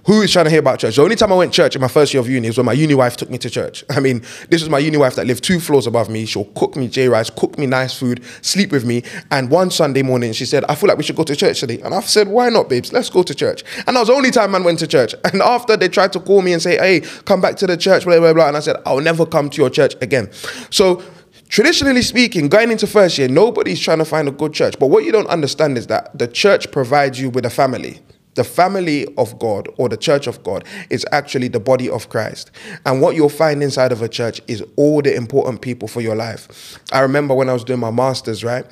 Who 0.06 0.22
is 0.22 0.32
trying 0.32 0.46
to 0.46 0.50
hear 0.50 0.60
about 0.60 0.78
church? 0.78 0.96
The 0.96 1.02
only 1.02 1.16
time 1.16 1.32
I 1.32 1.36
went 1.36 1.52
church 1.52 1.74
in 1.74 1.80
my 1.82 1.88
first 1.88 2.14
year 2.14 2.20
of 2.20 2.28
uni 2.28 2.48
was 2.48 2.56
when 2.56 2.66
my 2.66 2.72
uni 2.72 2.94
wife 2.94 3.16
took 3.16 3.28
me 3.28 3.38
to 3.38 3.50
church. 3.50 3.84
I 3.90 4.00
mean, 4.00 4.20
this 4.48 4.62
was 4.62 4.70
my 4.70 4.78
uni 4.78 4.96
wife 4.96 5.14
that 5.16 5.26
lived 5.26 5.44
two 5.44 5.60
floors 5.60 5.86
above 5.86 6.08
me. 6.08 6.24
She'll 6.24 6.44
cook 6.44 6.76
me 6.76 6.88
J 6.88 7.08
rice, 7.08 7.28
cook 7.30 7.58
me 7.58 7.66
nice 7.66 7.98
food, 7.98 8.22
sleep 8.40 8.72
with 8.72 8.84
me. 8.84 9.02
And 9.30 9.50
one 9.50 9.70
Sunday 9.70 10.02
morning, 10.02 10.32
she 10.32 10.46
said, 10.46 10.64
I 10.64 10.74
feel 10.74 10.88
like 10.88 10.96
we 10.96 11.04
should 11.04 11.16
go 11.16 11.24
to 11.24 11.36
church 11.36 11.60
today. 11.60 11.80
And 11.80 11.94
I 11.94 12.00
said, 12.00 12.28
Why 12.28 12.48
not, 12.48 12.68
babes? 12.68 12.92
Let's 12.92 13.10
go 13.10 13.22
to 13.22 13.34
church. 13.34 13.62
And 13.86 13.96
that 13.96 14.00
was 14.00 14.08
the 14.08 14.14
only 14.14 14.30
time 14.30 14.52
man 14.52 14.64
went 14.64 14.78
to 14.80 14.86
church. 14.86 15.14
And 15.32 15.42
after 15.42 15.76
they 15.76 15.88
tried 15.88 16.12
to 16.14 16.20
call 16.20 16.42
me 16.42 16.52
and 16.52 16.60
say, 16.60 16.76
Hey, 16.76 17.00
come 17.24 17.40
back 17.40 17.56
to 17.56 17.66
the 17.66 17.76
church, 17.76 18.04
blah, 18.04 18.18
blah, 18.18 18.32
blah. 18.32 18.48
And 18.48 18.56
I 18.56 18.60
said, 18.60 18.76
I'll 18.84 19.00
never 19.00 19.24
come 19.24 19.48
to 19.50 19.56
your 19.56 19.70
church 19.70 19.94
again. 20.00 20.30
So, 20.70 21.02
traditionally 21.48 22.02
speaking, 22.02 22.48
going 22.48 22.70
into 22.72 22.86
first 22.86 23.16
year, 23.16 23.28
nobody's 23.28 23.78
trying 23.80 23.98
to 23.98 24.04
find 24.04 24.26
a 24.28 24.32
good 24.32 24.52
church. 24.52 24.76
But 24.78 24.88
what 24.88 25.04
you 25.04 25.12
don't 25.12 25.28
understand 25.28 25.78
is 25.78 25.86
that 25.86 26.16
the 26.18 26.26
church 26.26 26.72
provides 26.72 27.20
you 27.20 27.30
with 27.30 27.46
a 27.46 27.50
family. 27.50 28.00
The 28.34 28.44
family 28.44 29.06
of 29.16 29.38
God 29.38 29.68
or 29.76 29.88
the 29.88 29.96
church 29.96 30.26
of 30.26 30.42
God 30.42 30.64
is 30.88 31.04
actually 31.10 31.48
the 31.48 31.60
body 31.60 31.90
of 31.90 32.08
Christ. 32.08 32.50
And 32.86 33.00
what 33.02 33.16
you'll 33.16 33.28
find 33.28 33.62
inside 33.62 33.92
of 33.92 34.02
a 34.02 34.08
church 34.08 34.40
is 34.46 34.62
all 34.76 35.02
the 35.02 35.14
important 35.14 35.62
people 35.62 35.88
for 35.88 36.00
your 36.00 36.14
life. 36.14 36.78
I 36.92 37.00
remember 37.00 37.34
when 37.34 37.48
I 37.48 37.52
was 37.52 37.64
doing 37.64 37.80
my 37.80 37.90
masters, 37.90 38.44
right? 38.44 38.64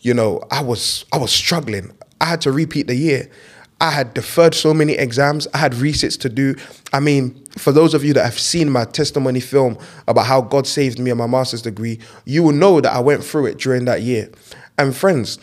You 0.00 0.14
know, 0.14 0.42
I 0.50 0.62
was 0.62 1.06
I 1.12 1.18
was 1.18 1.32
struggling. 1.32 1.92
I 2.20 2.26
had 2.26 2.40
to 2.42 2.52
repeat 2.52 2.86
the 2.86 2.94
year. 2.94 3.30
I 3.80 3.90
had 3.90 4.14
deferred 4.14 4.54
so 4.54 4.72
many 4.72 4.94
exams. 4.94 5.46
I 5.52 5.58
had 5.58 5.74
resits 5.74 6.16
to 6.18 6.30
do. 6.30 6.54
I 6.92 7.00
mean, 7.00 7.44
for 7.58 7.72
those 7.72 7.92
of 7.92 8.04
you 8.04 8.14
that 8.14 8.24
have 8.24 8.38
seen 8.38 8.70
my 8.70 8.84
testimony 8.84 9.40
film 9.40 9.76
about 10.08 10.24
how 10.24 10.40
God 10.40 10.66
saved 10.66 10.98
me 10.98 11.10
and 11.10 11.18
my 11.18 11.26
master's 11.26 11.60
degree, 11.62 11.98
you 12.24 12.42
will 12.42 12.52
know 12.52 12.80
that 12.80 12.92
I 12.92 13.00
went 13.00 13.22
through 13.22 13.46
it 13.46 13.58
during 13.58 13.84
that 13.84 14.00
year. 14.00 14.30
And 14.78 14.96
friends, 14.96 15.36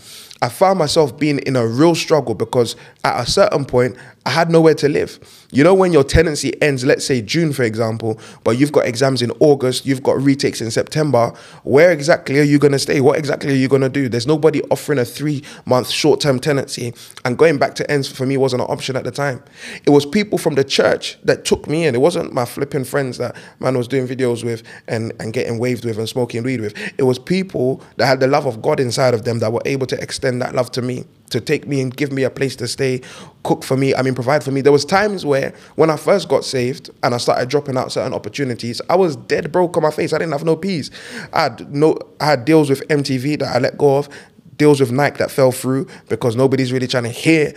I 0.44 0.50
found 0.50 0.78
myself 0.78 1.18
being 1.18 1.40
in 1.40 1.56
a 1.56 1.66
real 1.66 1.96
struggle 1.96 2.36
because 2.36 2.76
at 3.06 3.18
a 3.18 3.26
certain 3.26 3.64
point, 3.64 3.96
I 4.26 4.30
had 4.30 4.50
nowhere 4.50 4.74
to 4.76 4.88
live. 4.88 5.20
You 5.52 5.64
know, 5.64 5.74
when 5.74 5.92
your 5.92 6.04
tenancy 6.04 6.60
ends, 6.62 6.86
let's 6.86 7.06
say 7.06 7.22
June, 7.22 7.52
for 7.52 7.64
example, 7.64 8.20
but 8.44 8.58
you've 8.58 8.72
got 8.72 8.86
exams 8.86 9.22
in 9.22 9.32
August, 9.40 9.86
you've 9.86 10.02
got 10.02 10.20
retakes 10.20 10.62
in 10.62 10.72
September, 10.72 11.34
where 11.64 11.92
exactly 11.92 12.40
are 12.40 12.44
you 12.44 12.58
going 12.58 12.72
to 12.72 12.80
stay? 12.80 13.02
What 13.02 13.20
exactly 13.20 13.52
are 13.52 13.58
you 13.58 13.68
going 13.68 13.82
to 13.82 13.90
do? 13.90 14.08
There's 14.08 14.26
nobody 14.26 14.62
offering 14.72 15.00
a 15.00 15.06
three 15.06 15.44
month 15.66 15.90
short 15.90 16.22
term 16.22 16.40
tenancy. 16.40 16.94
And 17.26 17.38
going 17.38 17.58
back 17.58 17.76
to 17.76 17.92
ends 17.92 18.08
for 18.08 18.26
me 18.26 18.38
wasn't 18.38 18.62
an 18.62 18.70
option 18.70 18.96
at 18.96 19.04
the 19.04 19.12
time. 19.12 19.44
It 19.86 19.90
was 19.90 20.06
people 20.06 20.38
from 20.38 20.56
the 20.56 20.64
church 20.64 21.18
that 21.24 21.44
took 21.44 21.68
me 21.68 21.86
in. 21.86 21.94
It 21.94 22.02
wasn't 22.02 22.34
my 22.34 22.46
flipping 22.46 22.86
friends 22.86 23.18
that 23.18 23.36
man 23.60 23.78
was 23.78 23.88
doing 23.88 24.08
videos 24.08 24.44
with 24.44 24.64
and, 24.88 25.12
and 25.20 25.34
getting 25.34 25.60
waved 25.60 25.84
with 25.84 25.98
and 25.98 26.08
smoking 26.08 26.44
weed 26.44 26.62
with. 26.62 26.76
It 26.98 27.04
was 27.04 27.20
people 27.20 27.82
that 27.98 28.06
had 28.06 28.22
the 28.22 28.28
love 28.28 28.46
of 28.46 28.62
God 28.62 28.80
inside 28.80 29.14
of 29.14 29.26
them 29.26 29.40
that 29.40 29.52
were 29.52 29.62
able 29.66 29.88
to 29.88 30.02
extend 30.02 30.42
that 30.42 30.56
love 30.56 30.72
to 30.72 30.82
me 30.82 31.06
to 31.30 31.42
take 31.42 31.68
me 31.68 31.82
and 31.82 31.96
give 31.96 32.12
me 32.12 32.24
a 32.24 32.30
place 32.30 32.56
to 32.58 32.68
stay, 32.68 33.02
cook 33.44 33.64
for 33.64 33.76
me, 33.76 33.96
I 33.96 34.02
mean 34.02 34.14
provide 34.14 34.44
for 34.44 34.52
me. 34.52 34.62
There 34.62 34.72
was 34.72 34.86
times 34.86 35.26
where 35.26 35.54
when 35.76 35.90
I 35.90 35.98
first 35.98 36.30
got 36.30 36.46
saved 36.46 36.90
and 37.02 37.14
I 37.14 37.18
started 37.18 37.50
dropping 37.50 37.78
out 37.78 37.92
certain 37.92 38.14
opportunities, 38.14 38.82
I 38.90 38.96
was 38.96 39.16
dead 39.16 39.52
broke 39.52 39.76
on 39.76 39.84
my 39.84 39.92
face. 39.92 40.14
I 40.14 40.20
didn't 40.20 40.34
have 40.34 40.46
no 40.46 40.56
peas. 40.56 40.92
I 41.34 41.44
had 41.44 41.74
no 41.74 41.98
I 42.20 42.26
had 42.26 42.46
deals 42.46 42.70
with 42.70 42.88
MTV 42.88 43.40
that 43.40 43.56
I 43.56 43.60
let 43.60 43.78
go 43.78 43.98
of, 43.98 44.10
deals 44.58 44.80
with 44.80 44.92
Nike 44.92 45.18
that 45.18 45.32
fell 45.32 45.52
through 45.52 45.88
because 46.10 46.36
nobody's 46.36 46.72
really 46.72 46.88
trying 46.88 47.04
to 47.04 47.10
hear 47.10 47.54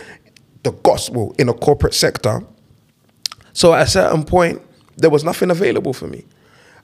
the 0.63 0.71
gospel 0.71 1.35
in 1.37 1.47
a 1.49 1.53
corporate 1.53 1.93
sector. 1.93 2.43
So 3.53 3.73
at 3.73 3.83
a 3.83 3.87
certain 3.87 4.23
point, 4.23 4.61
there 4.97 5.09
was 5.09 5.23
nothing 5.23 5.51
available 5.51 5.93
for 5.93 6.07
me 6.07 6.25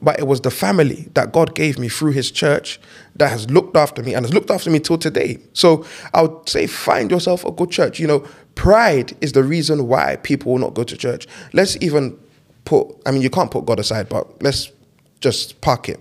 but 0.04 0.20
it 0.20 0.28
was 0.28 0.42
the 0.42 0.52
family 0.52 1.08
that 1.14 1.32
God 1.32 1.56
gave 1.56 1.80
me 1.80 1.88
through 1.88 2.12
his 2.12 2.30
church 2.30 2.80
that 3.16 3.30
has 3.30 3.50
looked 3.50 3.78
after 3.78 4.04
me 4.04 4.14
and 4.14 4.26
has 4.26 4.34
looked 4.34 4.52
after 4.52 4.70
me 4.70 4.80
till 4.80 4.98
today. 4.98 5.40
So 5.54 5.86
I 6.14 6.24
would 6.24 6.50
say 6.50 6.68
find 6.68 7.10
yourself 7.10 7.46
a 7.46 7.52
good 7.52 7.72
church. 7.72 8.00
You 8.00 8.08
know, 8.08 8.28
pride 8.56 9.16
is 9.22 9.32
the 9.32 9.44
reason 9.44 9.88
why 9.88 10.18
people 10.18 10.52
will 10.52 10.60
not 10.60 10.74
go 10.74 10.84
to 10.84 10.98
church. 10.98 11.26
Let's 11.54 11.78
even 11.82 12.18
put, 12.66 12.88
I 13.06 13.12
mean, 13.12 13.22
you 13.22 13.30
can't 13.30 13.50
put 13.50 13.66
God 13.66 13.80
aside, 13.80 14.10
but 14.10 14.44
let's 14.44 14.72
just 15.22 15.62
park 15.62 15.88
it. 15.88 16.00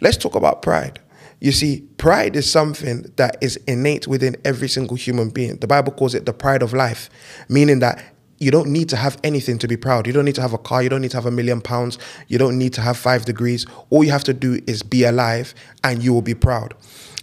Let's 0.00 0.16
talk 0.16 0.34
about 0.34 0.62
pride. 0.62 0.98
You 1.40 1.52
see, 1.52 1.80
pride 1.98 2.36
is 2.36 2.50
something 2.50 3.12
that 3.16 3.36
is 3.40 3.56
innate 3.66 4.06
within 4.06 4.36
every 4.44 4.68
single 4.68 4.96
human 4.96 5.28
being. 5.28 5.56
The 5.56 5.66
Bible 5.66 5.92
calls 5.92 6.14
it 6.14 6.24
the 6.24 6.32
pride 6.32 6.62
of 6.62 6.72
life, 6.72 7.10
meaning 7.48 7.80
that 7.80 8.11
you 8.42 8.50
don't 8.50 8.68
need 8.70 8.88
to 8.88 8.96
have 8.96 9.18
anything 9.22 9.56
to 9.58 9.68
be 9.68 9.76
proud. 9.76 10.04
You 10.04 10.12
don't 10.12 10.24
need 10.24 10.34
to 10.34 10.42
have 10.42 10.52
a 10.52 10.58
car. 10.58 10.82
You 10.82 10.88
don't 10.88 11.00
need 11.00 11.12
to 11.12 11.16
have 11.16 11.26
a 11.26 11.30
million 11.30 11.60
pounds. 11.60 11.96
You 12.26 12.38
don't 12.38 12.58
need 12.58 12.72
to 12.72 12.80
have 12.80 12.96
five 12.96 13.24
degrees. 13.24 13.66
All 13.90 14.02
you 14.02 14.10
have 14.10 14.24
to 14.24 14.34
do 14.34 14.60
is 14.66 14.82
be 14.82 15.04
alive 15.04 15.54
and 15.84 16.02
you 16.02 16.12
will 16.12 16.22
be 16.22 16.34
proud. 16.34 16.74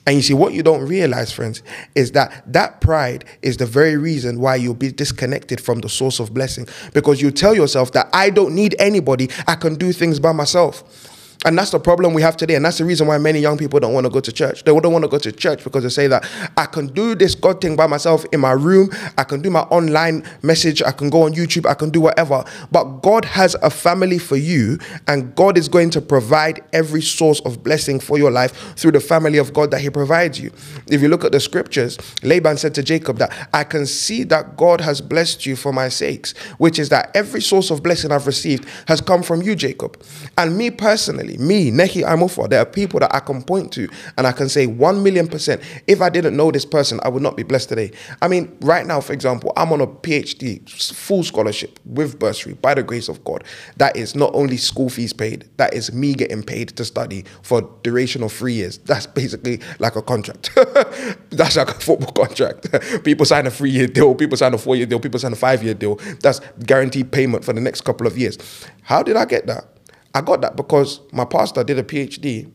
And 0.07 0.15
you 0.15 0.21
see, 0.21 0.33
what 0.33 0.53
you 0.53 0.63
don't 0.63 0.87
realize, 0.87 1.31
friends, 1.31 1.61
is 1.93 2.13
that 2.13 2.41
that 2.51 2.79
pride 2.79 3.25
is 3.41 3.57
the 3.57 3.65
very 3.65 3.97
reason 3.97 4.39
why 4.39 4.55
you'll 4.55 4.73
be 4.73 4.93
disconnected 4.93 5.59
from 5.59 5.81
the 5.81 5.89
source 5.89 6.21
of 6.21 6.33
blessing. 6.33 6.67
Because 6.93 7.21
you 7.21 7.31
tell 7.31 7.53
yourself 7.53 7.91
that 7.91 8.07
I 8.13 8.29
don't 8.29 8.55
need 8.55 8.75
anybody, 8.79 9.29
I 9.45 9.55
can 9.55 9.75
do 9.75 9.91
things 9.91 10.19
by 10.19 10.31
myself. 10.31 11.18
And 11.45 11.57
that's 11.57 11.71
the 11.71 11.79
problem 11.79 12.13
we 12.13 12.21
have 12.21 12.35
today. 12.35 12.55
And 12.55 12.65
that's 12.65 12.79
the 12.79 12.85
reason 12.85 13.07
why 13.07 13.17
many 13.17 13.39
young 13.39 13.57
people 13.57 13.79
don't 13.79 13.93
want 13.93 14.05
to 14.05 14.09
go 14.09 14.19
to 14.19 14.31
church. 14.31 14.65
They 14.65 14.77
don't 14.77 14.91
want 14.91 15.05
to 15.05 15.09
go 15.09 15.17
to 15.19 15.31
church 15.31 15.63
because 15.63 15.83
they 15.83 15.89
say 15.89 16.07
that 16.07 16.29
I 16.57 16.65
can 16.65 16.87
do 16.87 17.15
this 17.15 17.33
God 17.33 17.61
thing 17.61 17.77
by 17.77 17.87
myself 17.87 18.25
in 18.33 18.41
my 18.41 18.51
room. 18.51 18.89
I 19.17 19.23
can 19.23 19.41
do 19.41 19.49
my 19.49 19.61
online 19.61 20.25
message. 20.41 20.83
I 20.83 20.91
can 20.91 21.09
go 21.09 21.21
on 21.21 21.33
YouTube. 21.33 21.65
I 21.65 21.75
can 21.75 21.91
do 21.91 22.01
whatever. 22.01 22.43
But 22.73 23.01
God 23.01 23.23
has 23.23 23.55
a 23.61 23.69
family 23.69 24.19
for 24.19 24.35
you, 24.35 24.79
and 25.07 25.33
God 25.35 25.57
is 25.57 25.69
going 25.69 25.91
to 25.91 26.01
provide 26.01 26.61
every 26.73 27.01
source 27.01 27.39
of 27.41 27.63
blessing 27.63 28.01
for 28.01 28.17
your 28.17 28.31
life 28.31 28.75
through 28.75 28.91
the 28.91 28.99
family 28.99 29.37
of 29.37 29.53
God 29.53 29.71
that 29.71 29.79
He 29.79 29.89
provides 29.89 30.41
you. 30.41 30.51
If 30.87 31.01
you 31.01 31.07
look 31.07 31.23
at 31.23 31.31
the 31.31 31.39
scriptures, 31.39 31.97
Laban 32.21 32.57
said 32.57 32.75
to 32.75 32.83
Jacob 32.83 33.17
that 33.19 33.49
I 33.53 33.63
can 33.63 33.85
see 33.85 34.25
that 34.25 34.57
God 34.57 34.81
has 34.81 34.99
blessed 34.99 35.45
you 35.45 35.55
for 35.55 35.71
my 35.71 35.87
sakes, 35.87 36.37
which 36.57 36.79
is 36.79 36.89
that 36.89 37.15
every 37.15 37.41
source 37.41 37.71
of 37.71 37.81
blessing 37.81 38.11
I've 38.11 38.27
received 38.27 38.67
has 38.89 38.99
come 38.99 39.23
from 39.23 39.41
you, 39.41 39.55
Jacob. 39.55 40.03
And 40.37 40.57
me 40.57 40.69
personally, 40.69 41.28
me, 41.37 41.71
Nehi 41.71 42.03
Amofa, 42.03 42.49
there 42.49 42.59
are 42.61 42.65
people 42.65 42.99
that 42.99 43.13
I 43.13 43.19
can 43.19 43.43
point 43.43 43.71
to 43.73 43.87
and 44.17 44.25
I 44.25 44.31
can 44.31 44.49
say 44.49 44.67
1 44.67 45.03
million 45.03 45.27
percent, 45.27 45.61
if 45.87 46.01
I 46.01 46.09
didn't 46.09 46.35
know 46.35 46.51
this 46.51 46.65
person, 46.65 46.99
I 47.03 47.09
would 47.09 47.23
not 47.23 47.37
be 47.37 47.43
blessed 47.43 47.69
today. 47.69 47.91
I 48.21 48.27
mean, 48.27 48.55
right 48.61 48.85
now, 48.85 49.01
for 49.01 49.13
example, 49.13 49.53
I'm 49.57 49.71
on 49.71 49.81
a 49.81 49.87
PhD, 49.87 50.67
full 50.93 51.23
scholarship 51.23 51.79
with 51.85 52.19
bursary 52.19 52.53
by 52.53 52.73
the 52.73 52.83
grace 52.83 53.09
of 53.09 53.23
God. 53.23 53.43
That 53.77 53.95
is 53.95 54.15
not 54.15 54.33
only 54.33 54.57
school 54.57 54.89
fees 54.89 55.13
paid, 55.13 55.49
that 55.57 55.73
is 55.73 55.93
me 55.93 56.13
getting 56.13 56.43
paid 56.43 56.69
to 56.69 56.85
study 56.85 57.25
for 57.41 57.61
duration 57.83 58.23
of 58.23 58.31
three 58.31 58.53
years. 58.53 58.77
That's 58.79 59.05
basically 59.05 59.61
like 59.79 59.95
a 59.95 60.01
contract. 60.01 60.51
That's 61.29 61.55
like 61.57 61.69
a 61.69 61.73
football 61.73 62.11
contract. 62.11 62.67
people 63.03 63.25
sign 63.25 63.47
a 63.47 63.51
three 63.51 63.71
year 63.71 63.87
deal, 63.87 64.15
people 64.15 64.37
sign 64.37 64.53
a 64.53 64.57
four 64.57 64.75
year 64.75 64.85
deal, 64.85 64.99
people 64.99 65.19
sign 65.19 65.33
a 65.33 65.35
five 65.37 65.63
year 65.63 65.73
deal. 65.73 65.95
That's 66.21 66.41
guaranteed 66.65 67.11
payment 67.11 67.43
for 67.45 67.53
the 67.53 67.61
next 67.61 67.81
couple 67.81 68.07
of 68.07 68.17
years. 68.17 68.37
How 68.83 69.03
did 69.03 69.15
I 69.15 69.25
get 69.25 69.47
that? 69.47 69.65
I 70.13 70.21
got 70.21 70.41
that 70.41 70.55
because 70.55 71.01
my 71.11 71.25
pastor 71.25 71.63
did 71.63 71.77
a 71.77 71.83
PhD 71.83 72.51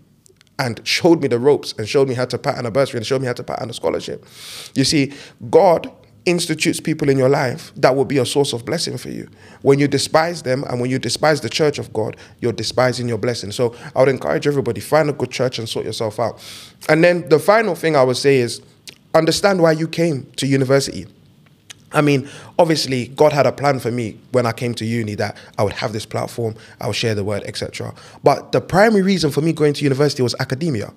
and 0.58 0.80
showed 0.86 1.20
me 1.20 1.28
the 1.28 1.38
ropes 1.38 1.74
and 1.78 1.88
showed 1.88 2.08
me 2.08 2.14
how 2.14 2.24
to 2.26 2.38
pattern 2.38 2.66
a 2.66 2.70
bursary 2.70 2.98
and 2.98 3.06
showed 3.06 3.20
me 3.20 3.26
how 3.26 3.32
to 3.32 3.42
pattern 3.42 3.70
a 3.70 3.72
scholarship. 3.72 4.24
You 4.74 4.84
see, 4.84 5.12
God 5.50 5.90
institutes 6.26 6.80
people 6.80 7.10
in 7.10 7.18
your 7.18 7.28
life 7.28 7.72
that 7.76 7.94
will 7.94 8.04
be 8.04 8.18
a 8.18 8.24
source 8.24 8.52
of 8.52 8.64
blessing 8.64 8.96
for 8.96 9.10
you. 9.10 9.28
When 9.62 9.78
you 9.78 9.88
despise 9.88 10.42
them 10.42 10.64
and 10.64 10.80
when 10.80 10.90
you 10.90 10.98
despise 10.98 11.40
the 11.40 11.50
church 11.50 11.78
of 11.78 11.92
God, 11.92 12.16
you're 12.40 12.52
despising 12.52 13.08
your 13.08 13.18
blessing. 13.18 13.52
So 13.52 13.74
I 13.94 14.00
would 14.00 14.08
encourage 14.08 14.46
everybody 14.46 14.80
find 14.80 15.10
a 15.10 15.12
good 15.12 15.30
church 15.30 15.58
and 15.58 15.68
sort 15.68 15.84
yourself 15.84 16.18
out. 16.18 16.42
And 16.88 17.04
then 17.04 17.28
the 17.28 17.38
final 17.38 17.74
thing 17.74 17.96
I 17.96 18.02
would 18.02 18.16
say 18.16 18.36
is 18.36 18.62
understand 19.12 19.60
why 19.60 19.72
you 19.72 19.86
came 19.86 20.30
to 20.36 20.46
university. 20.46 21.06
I 21.94 22.00
mean, 22.00 22.28
obviously, 22.58 23.08
God 23.08 23.32
had 23.32 23.46
a 23.46 23.52
plan 23.52 23.78
for 23.78 23.90
me 23.90 24.18
when 24.32 24.46
I 24.46 24.52
came 24.52 24.74
to 24.74 24.84
uni 24.84 25.14
that 25.14 25.36
I 25.58 25.62
would 25.62 25.72
have 25.74 25.92
this 25.92 26.04
platform, 26.04 26.54
I 26.80 26.88
would 26.88 26.96
share 26.96 27.14
the 27.14 27.24
word, 27.24 27.44
etc. 27.44 27.94
But 28.22 28.52
the 28.52 28.60
primary 28.60 29.02
reason 29.02 29.30
for 29.30 29.40
me 29.40 29.52
going 29.52 29.74
to 29.74 29.84
university 29.84 30.22
was 30.22 30.34
academia. 30.40 30.92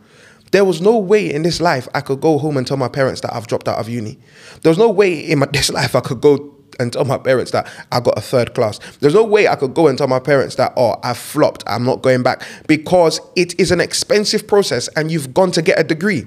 There 0.51 0.66
was 0.66 0.82
no 0.82 0.98
way 0.98 1.32
in 1.32 1.44
this 1.44 1.60
life 1.60 1.88
I 1.94 2.01
could 2.01 2.22
go 2.22 2.38
home 2.38 2.58
and 2.58 2.66
tell 2.66 2.77
my 2.77 2.88
parents 2.88 3.22
that 3.22 3.34
I've 3.34 3.48
dropped 3.48 3.68
out 3.68 3.80
of 3.80 3.89
uni. 3.89 4.18
There 4.62 4.70
was 4.70 4.77
no 4.77 4.89
way 4.89 5.20
in 5.20 5.39
my, 5.39 5.46
this 5.54 5.70
life 5.70 5.96
I 5.96 6.01
could 6.01 6.22
go 6.22 6.54
and 6.80 6.94
tell 6.94 7.06
my 7.06 7.18
parents 7.18 7.51
that 7.51 7.68
I 7.92 8.00
got 8.00 8.18
a 8.18 8.22
third 8.22 8.54
class. 8.54 8.80
There's 9.00 9.13
no 9.13 9.24
way 9.24 9.48
I 9.48 9.56
could 9.56 9.74
go 9.74 9.88
and 9.88 9.98
tell 9.98 10.08
my 10.08 10.20
parents 10.20 10.56
that, 10.56 10.74
oh, 10.77 11.00
I 11.04 11.13
flopped, 11.13 11.63
I'm 11.68 11.84
not 11.84 12.01
going 12.01 12.24
back, 12.24 12.44
because 12.68 13.20
it 13.36 13.60
is 13.60 13.72
an 13.72 13.80
expensive 13.80 14.48
process 14.48 14.88
and 14.89 15.12
you've 15.12 15.34
gone 15.34 15.51
to 15.51 15.62
get 15.62 15.80
a 15.80 15.84
degree. 15.84 16.25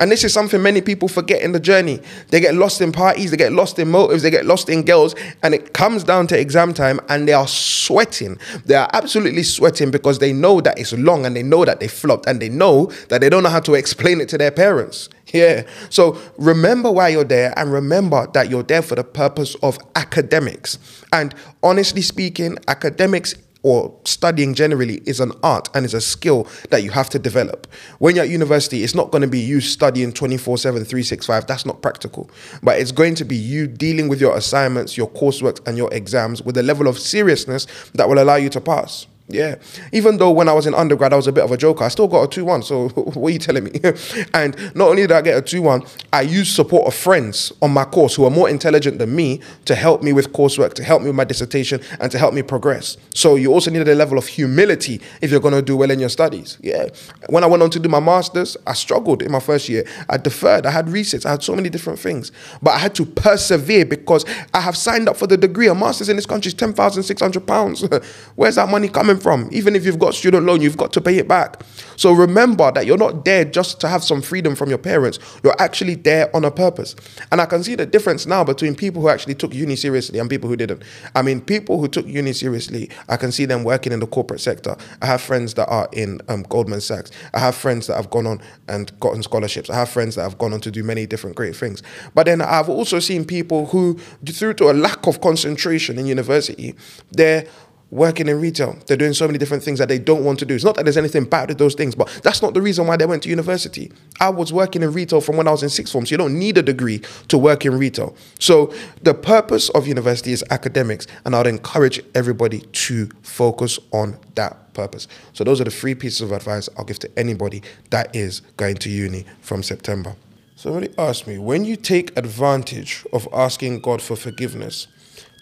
And 0.00 0.10
this 0.10 0.24
is 0.24 0.32
something 0.32 0.62
many 0.62 0.80
people 0.80 1.08
forget 1.08 1.42
in 1.42 1.52
the 1.52 1.60
journey. 1.60 2.00
They 2.28 2.40
get 2.40 2.54
lost 2.54 2.80
in 2.80 2.92
parties, 2.92 3.30
they 3.30 3.36
get 3.36 3.52
lost 3.52 3.78
in 3.78 3.90
motives, 3.90 4.22
they 4.22 4.30
get 4.30 4.44
lost 4.44 4.68
in 4.68 4.82
girls, 4.82 5.14
and 5.42 5.54
it 5.54 5.72
comes 5.72 6.04
down 6.04 6.26
to 6.28 6.38
exam 6.38 6.74
time 6.74 7.00
and 7.08 7.28
they 7.28 7.32
are 7.32 7.46
sweating. 7.46 8.38
They 8.64 8.74
are 8.74 8.90
absolutely 8.92 9.44
sweating 9.44 9.90
because 9.90 10.18
they 10.18 10.32
know 10.32 10.60
that 10.60 10.78
it's 10.78 10.92
long 10.92 11.26
and 11.26 11.36
they 11.36 11.42
know 11.42 11.64
that 11.64 11.80
they 11.80 11.88
flopped 11.88 12.26
and 12.26 12.40
they 12.40 12.48
know 12.48 12.86
that 13.08 13.20
they 13.20 13.28
don't 13.28 13.42
know 13.42 13.48
how 13.48 13.60
to 13.60 13.74
explain 13.74 14.20
it 14.20 14.28
to 14.30 14.38
their 14.38 14.50
parents. 14.50 15.08
Yeah. 15.34 15.64
So 15.90 16.16
remember 16.38 16.92
why 16.92 17.08
you're 17.08 17.24
there 17.24 17.52
and 17.58 17.72
remember 17.72 18.28
that 18.34 18.50
you're 18.50 18.62
there 18.62 18.82
for 18.82 18.94
the 18.94 19.02
purpose 19.02 19.56
of 19.64 19.78
academics. 19.96 20.78
And 21.12 21.34
honestly 21.60 22.02
speaking, 22.02 22.56
academics 22.68 23.34
or 23.64 23.98
studying 24.04 24.54
generally 24.54 25.00
is 25.06 25.18
an 25.18 25.32
art 25.42 25.68
and 25.74 25.84
is 25.84 25.94
a 25.94 26.00
skill 26.00 26.46
that 26.70 26.84
you 26.84 26.90
have 26.90 27.08
to 27.08 27.18
develop. 27.18 27.66
When 27.98 28.14
you're 28.14 28.24
at 28.24 28.30
university, 28.30 28.84
it's 28.84 28.94
not 28.94 29.10
going 29.10 29.22
to 29.22 29.28
be 29.28 29.40
you 29.40 29.60
studying 29.60 30.12
24 30.12 30.58
7, 30.58 30.84
365. 30.84 31.46
That's 31.46 31.66
not 31.66 31.82
practical. 31.82 32.30
But 32.62 32.78
it's 32.78 32.92
going 32.92 33.14
to 33.16 33.24
be 33.24 33.36
you 33.36 33.66
dealing 33.66 34.08
with 34.08 34.20
your 34.20 34.36
assignments, 34.36 34.96
your 34.96 35.08
coursework, 35.08 35.66
and 35.66 35.76
your 35.78 35.92
exams 35.92 36.42
with 36.42 36.58
a 36.58 36.62
level 36.62 36.86
of 36.86 36.98
seriousness 36.98 37.66
that 37.94 38.08
will 38.08 38.22
allow 38.22 38.36
you 38.36 38.50
to 38.50 38.60
pass. 38.60 39.06
Yeah. 39.28 39.56
Even 39.90 40.18
though 40.18 40.30
when 40.30 40.50
I 40.50 40.52
was 40.52 40.66
in 40.66 40.74
undergrad, 40.74 41.14
I 41.14 41.16
was 41.16 41.26
a 41.26 41.32
bit 41.32 41.44
of 41.44 41.50
a 41.50 41.56
joker, 41.56 41.84
I 41.84 41.88
still 41.88 42.08
got 42.08 42.24
a 42.24 42.28
2 42.28 42.44
1. 42.44 42.62
So, 42.62 42.88
what 42.94 43.30
are 43.30 43.32
you 43.32 43.38
telling 43.38 43.64
me? 43.64 43.72
and 44.34 44.54
not 44.74 44.88
only 44.88 45.02
did 45.02 45.12
I 45.12 45.22
get 45.22 45.38
a 45.38 45.42
2 45.42 45.62
1, 45.62 45.82
I 46.12 46.22
used 46.22 46.54
support 46.54 46.86
of 46.86 46.94
friends 46.94 47.50
on 47.62 47.72
my 47.72 47.84
course 47.84 48.14
who 48.16 48.26
are 48.26 48.30
more 48.30 48.50
intelligent 48.50 48.98
than 48.98 49.16
me 49.16 49.40
to 49.64 49.74
help 49.74 50.02
me 50.02 50.12
with 50.12 50.32
coursework, 50.32 50.74
to 50.74 50.84
help 50.84 51.00
me 51.00 51.08
with 51.08 51.16
my 51.16 51.24
dissertation, 51.24 51.80
and 52.00 52.12
to 52.12 52.18
help 52.18 52.34
me 52.34 52.42
progress. 52.42 52.98
So, 53.14 53.36
you 53.36 53.50
also 53.50 53.70
needed 53.70 53.88
a 53.88 53.94
level 53.94 54.18
of 54.18 54.26
humility 54.26 55.00
if 55.22 55.30
you're 55.30 55.40
going 55.40 55.54
to 55.54 55.62
do 55.62 55.76
well 55.76 55.90
in 55.90 56.00
your 56.00 56.10
studies. 56.10 56.58
Yeah. 56.60 56.88
When 57.30 57.44
I 57.44 57.46
went 57.46 57.62
on 57.62 57.70
to 57.70 57.80
do 57.80 57.88
my 57.88 58.00
master's, 58.00 58.58
I 58.66 58.74
struggled 58.74 59.22
in 59.22 59.32
my 59.32 59.40
first 59.40 59.70
year. 59.70 59.86
I 60.10 60.18
deferred, 60.18 60.66
I 60.66 60.70
had 60.70 60.90
resits, 60.90 61.24
I 61.24 61.30
had 61.30 61.42
so 61.42 61.56
many 61.56 61.70
different 61.70 61.98
things. 61.98 62.30
But 62.60 62.72
I 62.72 62.78
had 62.78 62.94
to 62.96 63.06
persevere 63.06 63.86
because 63.86 64.26
I 64.52 64.60
have 64.60 64.76
signed 64.76 65.08
up 65.08 65.16
for 65.16 65.26
the 65.26 65.38
degree. 65.38 65.68
A 65.68 65.74
master's 65.74 66.10
in 66.10 66.16
this 66.16 66.26
country 66.26 66.48
is 66.48 66.54
£10,600. 66.54 68.04
Where's 68.34 68.56
that 68.56 68.68
money 68.68 68.88
coming 68.88 69.13
from? 69.18 69.48
Even 69.52 69.76
if 69.76 69.84
you've 69.84 69.98
got 69.98 70.14
student 70.14 70.46
loan, 70.46 70.60
you've 70.60 70.76
got 70.76 70.92
to 70.92 71.00
pay 71.00 71.18
it 71.18 71.28
back. 71.28 71.62
So 71.96 72.12
remember 72.12 72.72
that 72.72 72.86
you're 72.86 72.98
not 72.98 73.24
there 73.24 73.44
just 73.44 73.80
to 73.80 73.88
have 73.88 74.02
some 74.02 74.22
freedom 74.22 74.54
from 74.54 74.68
your 74.68 74.78
parents. 74.78 75.18
You're 75.42 75.60
actually 75.60 75.94
there 75.94 76.34
on 76.34 76.44
a 76.44 76.50
purpose. 76.50 76.96
And 77.30 77.40
I 77.40 77.46
can 77.46 77.62
see 77.62 77.74
the 77.74 77.86
difference 77.86 78.26
now 78.26 78.44
between 78.44 78.74
people 78.74 79.02
who 79.02 79.08
actually 79.08 79.34
took 79.34 79.54
uni 79.54 79.76
seriously 79.76 80.18
and 80.18 80.28
people 80.28 80.48
who 80.48 80.56
didn't. 80.56 80.82
I 81.14 81.22
mean, 81.22 81.40
people 81.40 81.80
who 81.80 81.88
took 81.88 82.06
uni 82.06 82.32
seriously, 82.32 82.90
I 83.08 83.16
can 83.16 83.32
see 83.32 83.44
them 83.44 83.64
working 83.64 83.92
in 83.92 84.00
the 84.00 84.06
corporate 84.06 84.40
sector. 84.40 84.76
I 85.02 85.06
have 85.06 85.20
friends 85.20 85.54
that 85.54 85.68
are 85.68 85.88
in 85.92 86.20
um, 86.28 86.42
Goldman 86.44 86.80
Sachs. 86.80 87.10
I 87.32 87.40
have 87.40 87.54
friends 87.54 87.86
that 87.86 87.96
have 87.96 88.10
gone 88.10 88.26
on 88.26 88.40
and 88.68 88.98
gotten 89.00 89.22
scholarships. 89.22 89.70
I 89.70 89.76
have 89.76 89.88
friends 89.88 90.16
that 90.16 90.22
have 90.22 90.38
gone 90.38 90.52
on 90.52 90.60
to 90.60 90.70
do 90.70 90.82
many 90.82 91.06
different 91.06 91.36
great 91.36 91.56
things. 91.56 91.82
But 92.14 92.26
then 92.26 92.40
I've 92.40 92.68
also 92.68 92.98
seen 92.98 93.24
people 93.24 93.66
who, 93.66 93.98
through 94.26 94.54
to 94.54 94.70
a 94.70 94.72
lack 94.72 95.06
of 95.06 95.20
concentration 95.20 95.98
in 95.98 96.06
university, 96.06 96.74
they're 97.12 97.46
working 97.94 98.28
in 98.28 98.40
retail. 98.40 98.76
They're 98.86 98.96
doing 98.96 99.14
so 99.14 99.26
many 99.26 99.38
different 99.38 99.62
things 99.62 99.78
that 99.78 99.88
they 99.88 100.00
don't 100.00 100.24
want 100.24 100.40
to 100.40 100.44
do. 100.44 100.54
It's 100.54 100.64
not 100.64 100.74
that 100.74 100.82
there's 100.82 100.96
anything 100.96 101.24
bad 101.24 101.48
with 101.48 101.58
those 101.58 101.76
things, 101.76 101.94
but 101.94 102.08
that's 102.24 102.42
not 102.42 102.52
the 102.52 102.60
reason 102.60 102.88
why 102.88 102.96
they 102.96 103.06
went 103.06 103.22
to 103.22 103.28
university. 103.28 103.92
I 104.18 104.30
was 104.30 104.52
working 104.52 104.82
in 104.82 104.92
retail 104.92 105.20
from 105.20 105.36
when 105.36 105.46
I 105.46 105.52
was 105.52 105.62
in 105.62 105.68
sixth 105.68 105.92
form, 105.92 106.04
so 106.04 106.10
you 106.10 106.16
don't 106.16 106.36
need 106.36 106.58
a 106.58 106.62
degree 106.62 107.02
to 107.28 107.38
work 107.38 107.64
in 107.64 107.78
retail. 107.78 108.16
So 108.40 108.74
the 109.02 109.14
purpose 109.14 109.68
of 109.70 109.86
university 109.86 110.32
is 110.32 110.42
academics, 110.50 111.06
and 111.24 111.36
I'd 111.36 111.46
encourage 111.46 112.02
everybody 112.16 112.60
to 112.60 113.08
focus 113.22 113.78
on 113.92 114.18
that 114.34 114.74
purpose. 114.74 115.06
So 115.32 115.44
those 115.44 115.60
are 115.60 115.64
the 115.64 115.70
three 115.70 115.94
pieces 115.94 116.20
of 116.20 116.32
advice 116.32 116.68
I'll 116.76 116.84
give 116.84 116.98
to 116.98 117.18
anybody 117.18 117.62
that 117.90 118.14
is 118.14 118.40
going 118.56 118.74
to 118.78 118.90
uni 118.90 119.24
from 119.40 119.62
September. 119.62 120.16
Somebody 120.56 120.88
asked 120.98 121.28
me, 121.28 121.38
when 121.38 121.64
you 121.64 121.76
take 121.76 122.16
advantage 122.16 123.06
of 123.12 123.28
asking 123.32 123.80
God 123.80 124.02
for 124.02 124.16
forgiveness, 124.16 124.88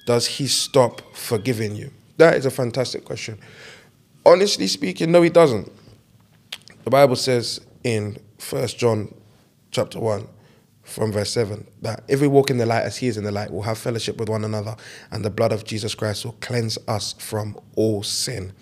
does 0.05 0.27
he 0.27 0.47
stop 0.47 1.01
forgiving 1.17 1.77
you? 1.77 1.93
That 2.16 2.35
is 2.35 2.47
a 2.47 2.50
fantastic 2.50 3.04
question. 3.04 3.38
Honestly 4.25 4.66
speaking, 4.66 5.11
no, 5.11 5.23
he 5.23 5.31
doesn't. 5.31 5.71
The 6.85 6.90
Bible 6.90 7.16
says 7.16 7.61
in 7.85 8.19
First 8.38 8.78
John 8.78 9.14
chapter 9.71 9.99
1 9.99 10.26
from 10.83 11.12
verse 11.12 11.31
7 11.31 11.66
that 11.81 12.04
if 12.09 12.21
we 12.21 12.26
walk 12.26 12.50
in 12.50 12.59
the 12.59 12.66
light 12.66 12.83
as 12.83 12.97
he 12.97 13.07
is 13.07 13.16
in 13.16 13.25
the 13.25 13.33
light, 13.33 13.50
we'll 13.50 13.62
have 13.62 13.78
fellowship 13.78 14.19
with 14.19 14.28
one 14.28 14.45
another, 14.45 14.76
and 15.11 15.25
the 15.25 15.31
blood 15.31 15.52
of 15.52 15.64
Jesus 15.64 15.95
Christ 15.95 16.25
will 16.25 16.37
cleanse 16.40 16.78
us 16.88 17.14
from 17.14 17.59
all 17.76 18.02
sin. 18.02 18.52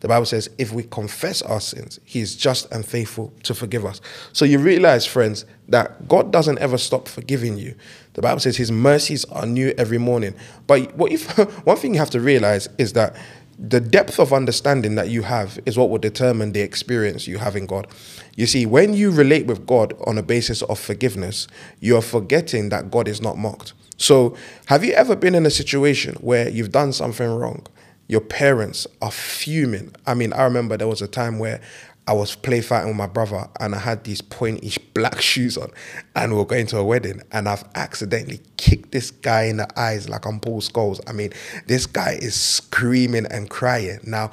The 0.00 0.08
Bible 0.08 0.26
says 0.26 0.50
if 0.58 0.72
we 0.72 0.82
confess 0.82 1.42
our 1.42 1.60
sins, 1.60 2.00
he 2.04 2.20
is 2.20 2.34
just 2.34 2.70
and 2.72 2.84
faithful 2.84 3.32
to 3.44 3.54
forgive 3.54 3.84
us. 3.84 4.00
So 4.32 4.44
you 4.44 4.58
realize, 4.58 5.06
friends, 5.06 5.44
that 5.68 6.08
God 6.08 6.32
doesn't 6.32 6.58
ever 6.58 6.78
stop 6.78 7.06
forgiving 7.06 7.56
you. 7.58 7.74
The 8.14 8.22
Bible 8.22 8.40
says 8.40 8.56
his 8.56 8.72
mercies 8.72 9.24
are 9.26 9.46
new 9.46 9.72
every 9.78 9.98
morning. 9.98 10.34
But 10.66 10.94
what 10.96 11.12
if 11.12 11.36
one 11.66 11.76
thing 11.76 11.94
you 11.94 12.00
have 12.00 12.10
to 12.10 12.20
realize 12.20 12.68
is 12.78 12.94
that 12.94 13.14
the 13.62 13.80
depth 13.80 14.18
of 14.18 14.32
understanding 14.32 14.94
that 14.94 15.10
you 15.10 15.20
have 15.20 15.60
is 15.66 15.76
what 15.76 15.90
will 15.90 15.98
determine 15.98 16.52
the 16.52 16.62
experience 16.62 17.28
you 17.28 17.36
have 17.36 17.56
in 17.56 17.66
God. 17.66 17.86
You 18.34 18.46
see, 18.46 18.64
when 18.64 18.94
you 18.94 19.10
relate 19.10 19.46
with 19.46 19.66
God 19.66 19.92
on 20.06 20.16
a 20.16 20.22
basis 20.22 20.62
of 20.62 20.78
forgiveness, 20.78 21.46
you're 21.78 22.00
forgetting 22.00 22.70
that 22.70 22.90
God 22.90 23.06
is 23.06 23.20
not 23.20 23.36
mocked. 23.36 23.74
So, 23.98 24.34
have 24.64 24.82
you 24.82 24.94
ever 24.94 25.14
been 25.14 25.34
in 25.34 25.44
a 25.44 25.50
situation 25.50 26.14
where 26.22 26.48
you've 26.48 26.72
done 26.72 26.94
something 26.94 27.28
wrong? 27.28 27.66
Your 28.10 28.20
parents 28.20 28.88
are 29.00 29.12
fuming. 29.12 29.94
I 30.04 30.14
mean, 30.14 30.32
I 30.32 30.42
remember 30.42 30.76
there 30.76 30.88
was 30.88 31.00
a 31.00 31.06
time 31.06 31.38
where 31.38 31.60
I 32.08 32.12
was 32.12 32.34
play 32.34 32.60
fighting 32.60 32.88
with 32.88 32.96
my 32.96 33.06
brother 33.06 33.48
and 33.60 33.72
I 33.72 33.78
had 33.78 34.02
these 34.02 34.20
pointy 34.20 34.72
black 34.94 35.20
shoes 35.20 35.56
on 35.56 35.70
and 36.16 36.34
we 36.34 36.40
are 36.40 36.44
going 36.44 36.66
to 36.66 36.78
a 36.78 36.84
wedding 36.84 37.22
and 37.30 37.48
I've 37.48 37.62
accidentally 37.76 38.40
kicked 38.56 38.90
this 38.90 39.12
guy 39.12 39.44
in 39.44 39.58
the 39.58 39.78
eyes 39.78 40.08
like 40.08 40.26
I'm 40.26 40.40
Paul 40.40 40.60
Scholes. 40.60 40.98
I 41.06 41.12
mean, 41.12 41.30
this 41.68 41.86
guy 41.86 42.18
is 42.20 42.34
screaming 42.34 43.26
and 43.26 43.48
crying. 43.48 44.00
Now, 44.02 44.32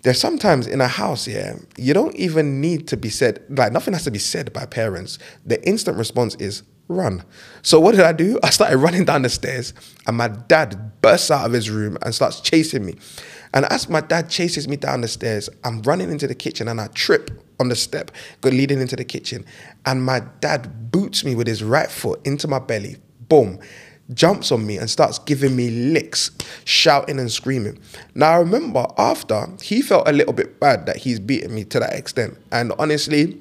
there's 0.00 0.18
sometimes 0.18 0.66
in 0.66 0.80
a 0.80 0.88
house, 0.88 1.28
yeah, 1.28 1.56
you 1.76 1.92
don't 1.92 2.16
even 2.16 2.62
need 2.62 2.88
to 2.88 2.96
be 2.96 3.10
said, 3.10 3.44
like 3.50 3.70
nothing 3.70 3.92
has 3.92 4.04
to 4.04 4.10
be 4.10 4.18
said 4.18 4.50
by 4.54 4.64
parents. 4.64 5.18
The 5.44 5.62
instant 5.68 5.98
response 5.98 6.36
is 6.36 6.62
run. 6.90 7.24
So 7.62 7.80
what 7.80 7.92
did 7.92 8.02
I 8.02 8.12
do? 8.12 8.38
I 8.42 8.50
started 8.50 8.78
running 8.78 9.04
down 9.04 9.22
the 9.22 9.28
stairs 9.28 9.72
and 10.06 10.16
my 10.16 10.28
dad 10.28 11.00
bursts 11.00 11.30
out 11.30 11.46
of 11.46 11.52
his 11.52 11.70
room 11.70 11.96
and 12.02 12.14
starts 12.14 12.40
chasing 12.40 12.84
me. 12.84 12.96
And 13.52 13.64
as 13.66 13.88
my 13.88 14.00
dad 14.00 14.28
chases 14.28 14.68
me 14.68 14.76
down 14.76 15.00
the 15.00 15.08
stairs, 15.08 15.48
I'm 15.64 15.82
running 15.82 16.10
into 16.10 16.26
the 16.26 16.34
kitchen 16.34 16.68
and 16.68 16.80
I 16.80 16.86
trip 16.88 17.30
on 17.58 17.68
the 17.68 17.76
step, 17.76 18.10
leading 18.44 18.80
into 18.80 18.96
the 18.96 19.04
kitchen. 19.04 19.44
And 19.86 20.04
my 20.04 20.20
dad 20.40 20.92
boots 20.92 21.24
me 21.24 21.34
with 21.34 21.46
his 21.46 21.62
right 21.62 21.90
foot 21.90 22.24
into 22.24 22.46
my 22.46 22.58
belly. 22.58 22.96
Boom 23.28 23.60
jumps 24.14 24.50
on 24.50 24.66
me 24.66 24.76
and 24.76 24.90
starts 24.90 25.18
giving 25.20 25.54
me 25.54 25.70
licks, 25.70 26.30
shouting 26.64 27.18
and 27.18 27.30
screaming. 27.30 27.78
Now, 28.14 28.32
I 28.32 28.36
remember 28.38 28.86
after 28.98 29.46
he 29.62 29.82
felt 29.82 30.08
a 30.08 30.12
little 30.12 30.32
bit 30.32 30.58
bad 30.58 30.86
that 30.86 30.96
he's 30.96 31.20
beating 31.20 31.54
me 31.54 31.64
to 31.64 31.80
that 31.80 31.94
extent. 31.94 32.36
And 32.50 32.72
honestly, 32.78 33.40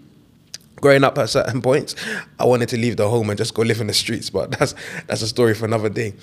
growing 0.82 1.04
up 1.04 1.18
at 1.18 1.30
certain 1.30 1.62
points, 1.62 1.96
I 2.40 2.46
wanted 2.46 2.70
to 2.70 2.78
leave 2.78 2.98
the 2.98 3.10
home 3.10 3.30
and 3.30 3.38
just 3.38 3.54
go 3.54 3.62
live 3.62 3.82
in 3.82 3.88
the 3.88 3.94
streets, 3.94 4.30
but 4.30 4.52
that's 4.60 4.76
that's 5.08 5.22
a 5.22 5.28
story 5.28 5.54
for 5.54 5.66
another 5.66 5.90
day. 5.90 6.14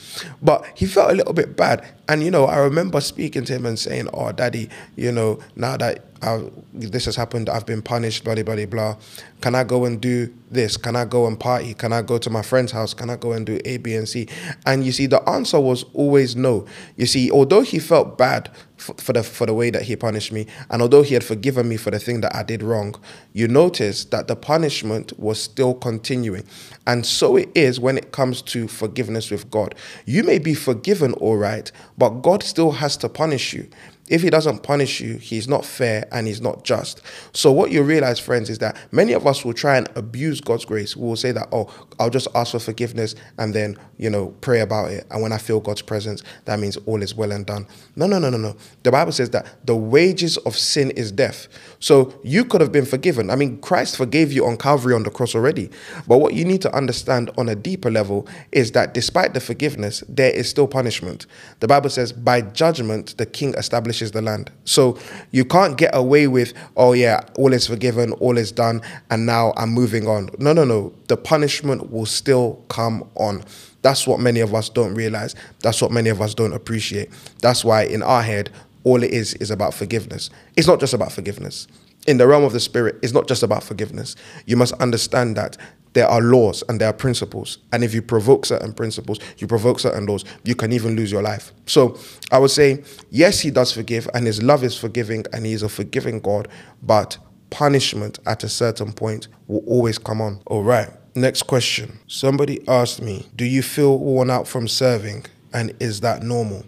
But 0.43 0.67
he 0.75 0.87
felt 0.87 1.11
a 1.11 1.15
little 1.15 1.33
bit 1.33 1.57
bad, 1.57 1.87
and 2.09 2.23
you 2.23 2.31
know, 2.31 2.45
I 2.45 2.59
remember 2.59 3.01
speaking 3.01 3.45
to 3.45 3.55
him 3.55 3.67
and 3.67 3.79
saying, 3.79 4.09
"Oh, 4.13 4.33
daddy, 4.33 4.69
you 4.97 5.13
know, 5.13 5.39
now 5.55 5.77
that 5.77 6.05
I, 6.23 6.45
this 6.73 7.05
has 7.05 7.17
happened, 7.17 7.49
I've 7.49 7.67
been 7.67 7.83
punished, 7.83 8.25
blah 8.25 8.35
blah 8.35 8.43
blah 8.43 8.67
blah. 8.67 8.97
Can 9.41 9.55
I 9.55 9.65
go 9.65 9.85
and 9.85 10.01
do 10.01 10.33
this? 10.51 10.77
Can 10.77 10.97
I 10.97 11.05
go 11.05 11.27
and 11.27 11.39
party? 11.39 11.75
Can 11.75 11.93
I 11.93 12.03
go 12.03 12.19
to 12.19 12.31
my 12.31 12.43
friend's 12.43 12.73
house? 12.73 12.95
Can 12.95 13.11
I 13.11 13.17
go 13.17 13.33
and 13.33 13.45
do 13.45 13.59
A, 13.65 13.77
B, 13.79 13.95
and 13.95 14.09
C?" 14.09 14.29
And 14.65 14.85
you 14.85 14.93
see, 14.93 15.07
the 15.07 15.27
answer 15.29 15.61
was 15.61 15.85
always 15.95 16.37
no. 16.37 16.67
You 16.97 17.07
see, 17.07 17.31
although 17.31 17.63
he 17.63 17.79
felt 17.79 18.19
bad 18.19 18.51
for, 18.77 19.13
the 19.13 19.23
for 19.23 19.47
the 19.47 19.55
way 19.55 19.71
that 19.71 19.83
he 19.83 19.97
punished 19.97 20.33
me, 20.33 20.47
and 20.71 20.83
although 20.83 21.03
he 21.03 21.15
had 21.15 21.25
forgiven 21.25 21.69
me 21.69 21.77
for 21.77 21.91
the 21.91 21.99
thing 21.99 22.21
that 22.21 22.35
I 22.35 22.43
did 22.43 22.63
wrong, 22.63 22.95
you 23.33 23.49
notice 23.49 24.05
that 24.07 24.29
the 24.29 24.37
punishment 24.37 25.19
was 25.19 25.43
still 25.43 25.75
continuing. 25.75 26.45
And 26.87 27.05
so 27.05 27.37
it 27.37 27.51
is 27.55 27.81
when 27.81 27.99
it 27.99 28.13
comes 28.13 28.43
to 28.43 28.69
forgiveness 28.69 29.31
with 29.31 29.51
God. 29.51 29.75
You 30.05 30.23
may 30.23 30.39
be 30.39 30.55
forgiven, 30.55 31.13
all 31.15 31.37
right, 31.37 31.71
but 31.99 32.23
God 32.23 32.43
still 32.43 32.73
has 32.73 32.97
to 32.99 33.09
punish 33.09 33.55
you. 33.55 33.69
If 34.09 34.23
he 34.23 34.31
doesn't 34.31 34.63
punish 34.63 35.01
you, 35.01 35.17
he's 35.17 35.49
not 35.49 35.65
fair 35.65 36.07
and 36.13 36.29
he's 36.29 36.41
not 36.41 36.63
just. 36.63 37.03
So, 37.33 37.51
what 37.51 37.73
you 37.73 37.83
realize, 37.83 38.21
friends, 38.21 38.49
is 38.49 38.59
that 38.59 38.77
many 38.93 39.13
of 39.15 39.27
us 39.27 39.45
will 39.45 39.53
try 39.53 39.77
and 39.77 39.89
abuse 39.97 40.41
God's 40.41 40.65
grace. 40.65 40.97
We 40.97 41.09
will 41.09 41.17
say 41.17 41.33
that, 41.33 41.49
oh, 41.51 41.69
I'll 41.99 42.11
just 42.11 42.29
ask 42.33 42.53
for 42.53 42.61
forgiveness 42.61 43.17
and 43.39 43.53
then, 43.53 43.77
you 43.97 44.09
know, 44.09 44.29
pray 44.43 44.61
about 44.61 44.93
it. 44.93 45.07
And 45.11 45.23
when 45.23 45.33
I 45.33 45.39
feel 45.39 45.59
God's 45.59 45.83
presence, 45.83 46.23
that 46.45 46.61
means 46.61 46.77
all 46.87 47.03
is 47.03 47.17
well 47.17 47.33
and 47.33 47.45
done. 47.45 47.67
No, 47.97 48.07
no, 48.07 48.21
no, 48.21 48.31
no, 48.31 48.37
no. 48.37 48.55
The 48.85 48.93
Bible 48.93 49.11
says 49.11 49.31
that 49.31 49.67
the 49.67 49.75
wages 49.75 50.37
of 50.39 50.57
sin 50.57 50.93
is 50.93 51.11
death. 51.11 51.49
So, 51.81 52.15
you 52.23 52.45
could 52.45 52.61
have 52.61 52.71
been 52.71 52.87
forgiven. 52.87 53.29
I 53.29 53.35
mean, 53.35 53.61
Christ 53.61 53.97
forgave 53.97 54.31
you 54.31 54.47
on 54.47 54.57
Calvary 54.57 54.95
on 54.95 55.03
the 55.03 55.11
cross 55.11 55.35
already. 55.35 55.69
But 56.07 56.19
what 56.19 56.33
you 56.33 56.45
need 56.45 56.63
to 56.63 56.73
understand 56.73 57.33
on 57.37 57.49
a 57.49 57.57
deeper 57.57 57.91
level 57.91 58.29
is 58.53 58.71
that 58.73 58.95
despite 58.95 59.35
the 59.35 59.41
forgiveness, 59.41 60.05
there 60.09 60.31
is 60.31 60.49
still 60.49 60.69
punishment. 60.69 61.27
The 61.59 61.67
Bible 61.67 61.91
says, 61.91 62.13
by 62.13 62.43
judgment, 62.43 63.17
the 63.19 63.27
king 63.27 63.55
established 63.55 63.96
establishes 63.97 64.13
the 64.13 64.23
land. 64.23 64.51
So 64.65 64.99
you 65.31 65.45
can't 65.45 65.77
get 65.77 65.95
away 65.95 66.27
with, 66.27 66.53
oh 66.77 66.93
yeah, 66.93 67.21
all 67.37 67.53
is 67.53 67.67
forgiven, 67.67 68.13
all 68.15 68.39
is 68.39 68.53
done, 68.53 68.83
and 69.11 69.27
now 69.27 69.53
I'm 69.57 69.71
moving 69.71 70.07
on. 70.07 70.31
No, 70.39 70.53
no, 70.53 70.65
no. 70.65 70.93
The 71.09 71.17
punishment 71.17 71.91
will 71.91 72.07
still 72.07 72.63
come 72.69 73.09
on. 73.15 73.45
That's 73.83 74.07
what 74.07 74.21
many 74.21 74.41
of 74.41 74.55
us 74.55 74.69
don't 74.69 74.95
realize. 74.95 75.35
That's 75.63 75.81
what 75.81 75.93
many 75.93 76.11
of 76.11 76.21
us 76.21 76.35
don't 76.35 76.53
appreciate. 76.53 77.11
That's 77.41 77.65
why 77.65 77.85
in 77.85 78.03
our 78.03 78.23
head, 78.23 78.51
all 78.85 79.03
it 79.03 79.11
is 79.11 79.35
is 79.35 79.51
about 79.51 79.75
forgiveness. 79.75 80.31
It's 80.57 80.67
not 80.67 80.81
just 80.81 80.95
about 80.95 81.13
forgiveness. 81.13 81.67
In 82.07 82.19
the 82.19 82.27
realm 82.27 82.45
of 82.45 82.53
the 82.53 82.61
spirit, 82.61 82.99
it's 83.03 83.13
not 83.13 83.29
just 83.29 83.43
about 83.43 83.63
forgiveness. 83.63 84.17
You 84.47 84.57
must 84.57 84.75
understand 84.75 85.37
that 85.37 85.57
there 85.97 86.07
are 86.07 86.21
laws 86.21 86.63
and 86.69 86.79
there 86.79 86.91
are 86.91 86.93
principles. 86.93 87.57
And 87.73 87.83
if 87.83 87.95
you 87.95 88.03
provoke 88.03 88.45
certain 88.45 88.75
principles, 88.75 89.19
you 89.39 89.47
provoke 89.47 89.81
certain 89.81 90.05
laws, 90.05 90.27
you 90.45 90.55
can 90.55 90.71
even 90.73 90.95
lose 90.95 91.11
your 91.11 91.23
life. 91.23 91.53
So 91.65 91.99
I 92.31 92.39
would 92.39 92.51
say, 92.51 92.85
yes, 93.11 93.41
he 93.41 93.51
does 93.51 93.73
forgive, 93.73 94.07
and 94.13 94.27
his 94.27 94.43
love 94.43 94.63
is 94.63 94.77
forgiving, 94.77 95.25
and 95.33 95.47
he 95.47 95.55
is 95.55 95.63
a 95.63 95.71
forgiving 95.71 96.21
God, 96.21 96.49
but 96.83 97.17
punishment 97.49 98.19
at 98.27 98.45
a 98.45 98.49
certain 98.49 98.93
point 98.93 99.29
will 99.47 99.65
always 99.67 99.97
come 99.97 100.21
on. 100.21 100.43
All 100.47 100.63
right. 100.63 100.91
Next 101.15 101.45
question. 101.45 101.99
Somebody 102.09 102.61
asked 102.69 103.01
me, 103.01 103.27
Do 103.35 103.47
you 103.47 103.63
feel 103.63 103.99
worn 103.99 104.31
out 104.31 104.47
from 104.47 104.69
serving? 104.69 105.25
And 105.55 105.73
is 105.81 106.01
that 106.03 106.23
normal? 106.23 106.67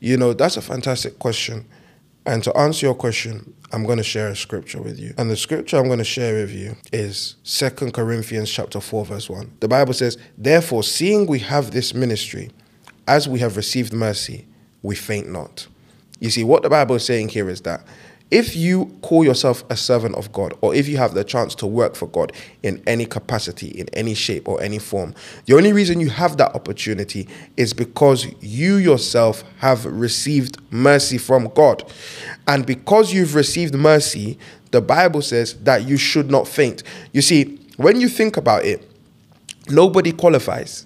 You 0.00 0.16
know, 0.16 0.32
that's 0.32 0.56
a 0.56 0.62
fantastic 0.62 1.20
question. 1.20 1.66
And 2.26 2.42
to 2.42 2.56
answer 2.56 2.86
your 2.86 2.96
question, 2.96 3.54
I'm 3.72 3.84
going 3.84 3.98
to 3.98 4.04
share 4.04 4.28
a 4.28 4.36
scripture 4.36 4.82
with 4.82 4.98
you. 4.98 5.14
And 5.16 5.30
the 5.30 5.36
scripture 5.36 5.76
I'm 5.78 5.86
going 5.86 5.98
to 5.98 6.04
share 6.04 6.34
with 6.34 6.50
you 6.50 6.76
is 6.92 7.36
Second 7.44 7.94
Corinthians 7.94 8.50
chapter 8.50 8.80
4 8.80 9.04
verse 9.04 9.30
1. 9.30 9.58
The 9.60 9.68
Bible 9.68 9.92
says, 9.92 10.18
"Therefore, 10.36 10.82
seeing 10.82 11.26
we 11.26 11.38
have 11.40 11.70
this 11.70 11.94
ministry, 11.94 12.50
as 13.06 13.28
we 13.28 13.38
have 13.40 13.56
received 13.56 13.92
mercy, 13.92 14.46
we 14.82 14.94
faint 14.96 15.30
not." 15.30 15.68
You 16.18 16.30
see, 16.30 16.44
what 16.44 16.62
the 16.62 16.70
Bible 16.70 16.96
is 16.96 17.04
saying 17.04 17.28
here 17.28 17.48
is 17.48 17.60
that 17.62 17.84
if 18.30 18.54
you 18.54 18.96
call 19.02 19.24
yourself 19.24 19.64
a 19.70 19.76
servant 19.76 20.14
of 20.14 20.32
God, 20.32 20.54
or 20.60 20.72
if 20.74 20.86
you 20.86 20.96
have 20.98 21.14
the 21.14 21.24
chance 21.24 21.54
to 21.56 21.66
work 21.66 21.96
for 21.96 22.06
God 22.06 22.32
in 22.62 22.80
any 22.86 23.04
capacity, 23.04 23.68
in 23.68 23.88
any 23.92 24.14
shape, 24.14 24.48
or 24.48 24.62
any 24.62 24.78
form, 24.78 25.14
the 25.46 25.56
only 25.56 25.72
reason 25.72 25.98
you 25.98 26.10
have 26.10 26.36
that 26.36 26.54
opportunity 26.54 27.26
is 27.56 27.72
because 27.72 28.28
you 28.40 28.76
yourself 28.76 29.42
have 29.58 29.84
received 29.84 30.58
mercy 30.70 31.18
from 31.18 31.48
God. 31.54 31.82
And 32.50 32.66
because 32.66 33.12
you've 33.12 33.36
received 33.36 33.76
mercy, 33.76 34.36
the 34.72 34.80
Bible 34.80 35.22
says 35.22 35.54
that 35.62 35.86
you 35.86 35.96
should 35.96 36.32
not 36.32 36.48
faint. 36.48 36.82
You 37.12 37.22
see, 37.22 37.60
when 37.76 38.00
you 38.00 38.08
think 38.08 38.36
about 38.36 38.64
it, 38.64 38.90
nobody 39.68 40.10
qualifies, 40.10 40.84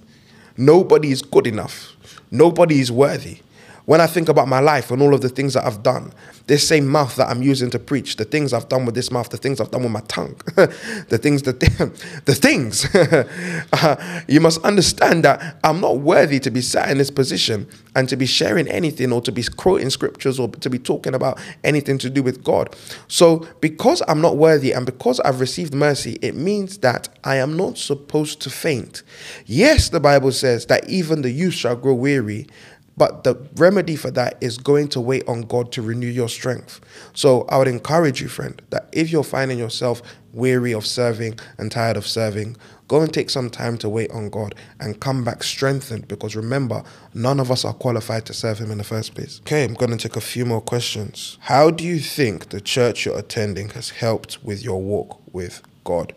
nobody 0.59 1.11
is 1.11 1.22
good 1.22 1.46
enough, 1.46 1.96
nobody 2.31 2.81
is 2.81 2.92
worthy. 2.92 3.38
When 3.87 4.01
I 4.01 4.07
think 4.07 4.31
about 4.31 4.49
my 4.49 4.61
life 4.61 4.90
and 4.90 5.03
all 5.03 5.12
of 5.12 5.20
the 5.20 5.29
things 5.29 5.55
that 5.55 5.66
I've 5.66 5.83
done, 5.83 6.12
this 6.47 6.66
same 6.66 6.87
mouth 6.87 7.16
that 7.16 7.29
I'm 7.29 7.42
using 7.42 7.70
to 7.70 7.79
preach, 7.79 8.16
the 8.16 8.25
things 8.25 8.53
I've 8.53 8.68
done 8.68 8.87
with 8.87 8.94
this 8.94 9.11
mouth, 9.11 9.29
the 9.29 9.37
things 9.37 9.61
I've 9.61 9.70
done 9.70 9.83
with 9.83 9.92
my 9.92 10.01
tongue, 10.09 10.35
the 10.57 11.18
things, 11.20 11.42
the, 11.42 11.53
the 12.25 12.35
things, 12.35 12.87
uh, 13.73 14.23
you 14.27 14.40
must 14.40 14.62
understand 14.64 15.25
that 15.25 15.59
I'm 15.62 15.81
not 15.81 15.99
worthy 15.99 16.40
to 16.40 16.51
be 16.51 16.62
sat 16.62 16.90
in 16.90 16.99
this 16.99 17.11
position 17.11 17.68
and 17.94 18.09
to 18.09 18.16
be 18.16 18.27
sharing 18.27 18.68
anything 18.68 19.12
or 19.12 19.20
to 19.20 19.33
be 19.33 19.42
quoting 19.42 19.90
scriptures 19.90 20.40
or 20.40 20.49
to 20.49 20.70
be 20.70 20.79
talking 20.79 21.14
about 21.14 21.38
anything 21.62 21.99
to 21.99 22.11
do 22.11 22.23
with 22.23 22.42
God. 22.42 22.75
So, 23.09 23.47
because 23.61 24.03
I'm 24.09 24.20
not 24.20 24.37
worthy 24.37 24.73
and 24.73 24.87
because 24.87 25.20
I've 25.20 25.40
received 25.40 25.75
mercy, 25.75 26.18
it 26.23 26.35
means 26.35 26.79
that 26.79 27.09
I 27.23 27.37
am 27.37 27.57
not 27.57 27.77
supposed 27.77 28.40
to 28.42 28.51
faint. 28.51 29.03
Yes, 29.47 29.90
the 29.90 30.01
Bible 30.01 30.33
says 30.33 30.66
that 30.66 30.88
even 30.88 31.23
the 31.23 31.31
youth 31.31 31.55
shall 31.55 31.77
grow 31.77 31.94
weary 31.94 32.47
but 32.96 33.24
the 33.24 33.35
remedy 33.57 33.96
for 33.96 34.11
that 34.12 34.37
is 34.40 34.59
going 34.59 34.88
to 34.88 35.00
wait 35.00 35.26
on 35.28 35.42
God 35.42 35.72
to 35.72 35.83
renew 35.83 36.07
your 36.07 36.28
strength. 36.28 36.80
So 37.12 37.42
I 37.48 37.59
would 37.59 37.68
encourage 37.68 38.20
you, 38.20 38.28
friend, 38.28 38.61
that 38.70 38.88
if 38.92 39.11
you're 39.11 39.24
finding 39.24 39.59
yourself 39.59 40.02
weary 40.33 40.72
of 40.72 40.87
serving 40.87 41.38
and 41.59 41.70
tired 41.70 41.96
of 41.96 42.07
serving, 42.07 42.57
go 42.88 43.00
and 43.00 43.12
take 43.12 43.30
some 43.30 43.50
time 43.50 43.78
to 43.78 43.88
wait 43.88 44.11
on 44.11 44.30
God 44.30 44.54
and 44.80 45.00
come 45.00 45.24
back 45.24 45.42
strengthened 45.42 46.07
because 46.09 46.37
remember, 46.37 46.83
none 47.14 47.40
of 47.40 47.50
us 47.50 47.64
are 47.64 47.72
qualified 47.72 48.26
to 48.26 48.35
serve 48.35 48.59
Him 48.59 48.70
in 48.70 48.78
the 48.78 48.85
first 48.85 49.14
place. 49.14 49.40
Okay, 49.40 49.64
I'm 49.64 49.74
going 49.74 49.90
to 49.90 49.96
take 49.96 50.16
a 50.16 50.20
few 50.20 50.44
more 50.44 50.61
questions. 50.61 51.38
How 51.40 51.70
do 51.70 51.85
you 51.85 51.98
think 51.98 52.50
the 52.50 52.61
church 52.61 53.07
you're 53.07 53.18
attending 53.18 53.70
has 53.70 53.90
helped 53.90 54.42
with 54.44 54.62
your 54.62 54.80
walk 54.80 55.20
with 55.33 55.62
God? 55.85 56.14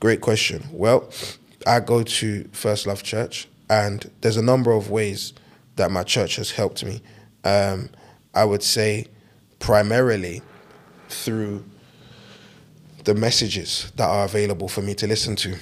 Great 0.00 0.20
question. 0.20 0.64
Well, 0.72 1.10
I 1.66 1.80
go 1.80 2.02
to 2.02 2.48
First 2.52 2.86
Love 2.86 3.02
Church, 3.02 3.48
and 3.68 4.10
there's 4.20 4.36
a 4.36 4.42
number 4.42 4.72
of 4.72 4.90
ways 4.90 5.32
that 5.76 5.90
my 5.90 6.02
church 6.02 6.36
has 6.36 6.50
helped 6.50 6.84
me. 6.84 7.02
Um, 7.44 7.90
I 8.34 8.44
would 8.44 8.62
say 8.62 9.06
primarily 9.58 10.42
through 11.08 11.64
the 13.04 13.14
messages 13.14 13.92
that 13.96 14.08
are 14.08 14.24
available 14.24 14.68
for 14.68 14.82
me 14.82 14.94
to 14.94 15.06
listen 15.06 15.36
to. 15.36 15.56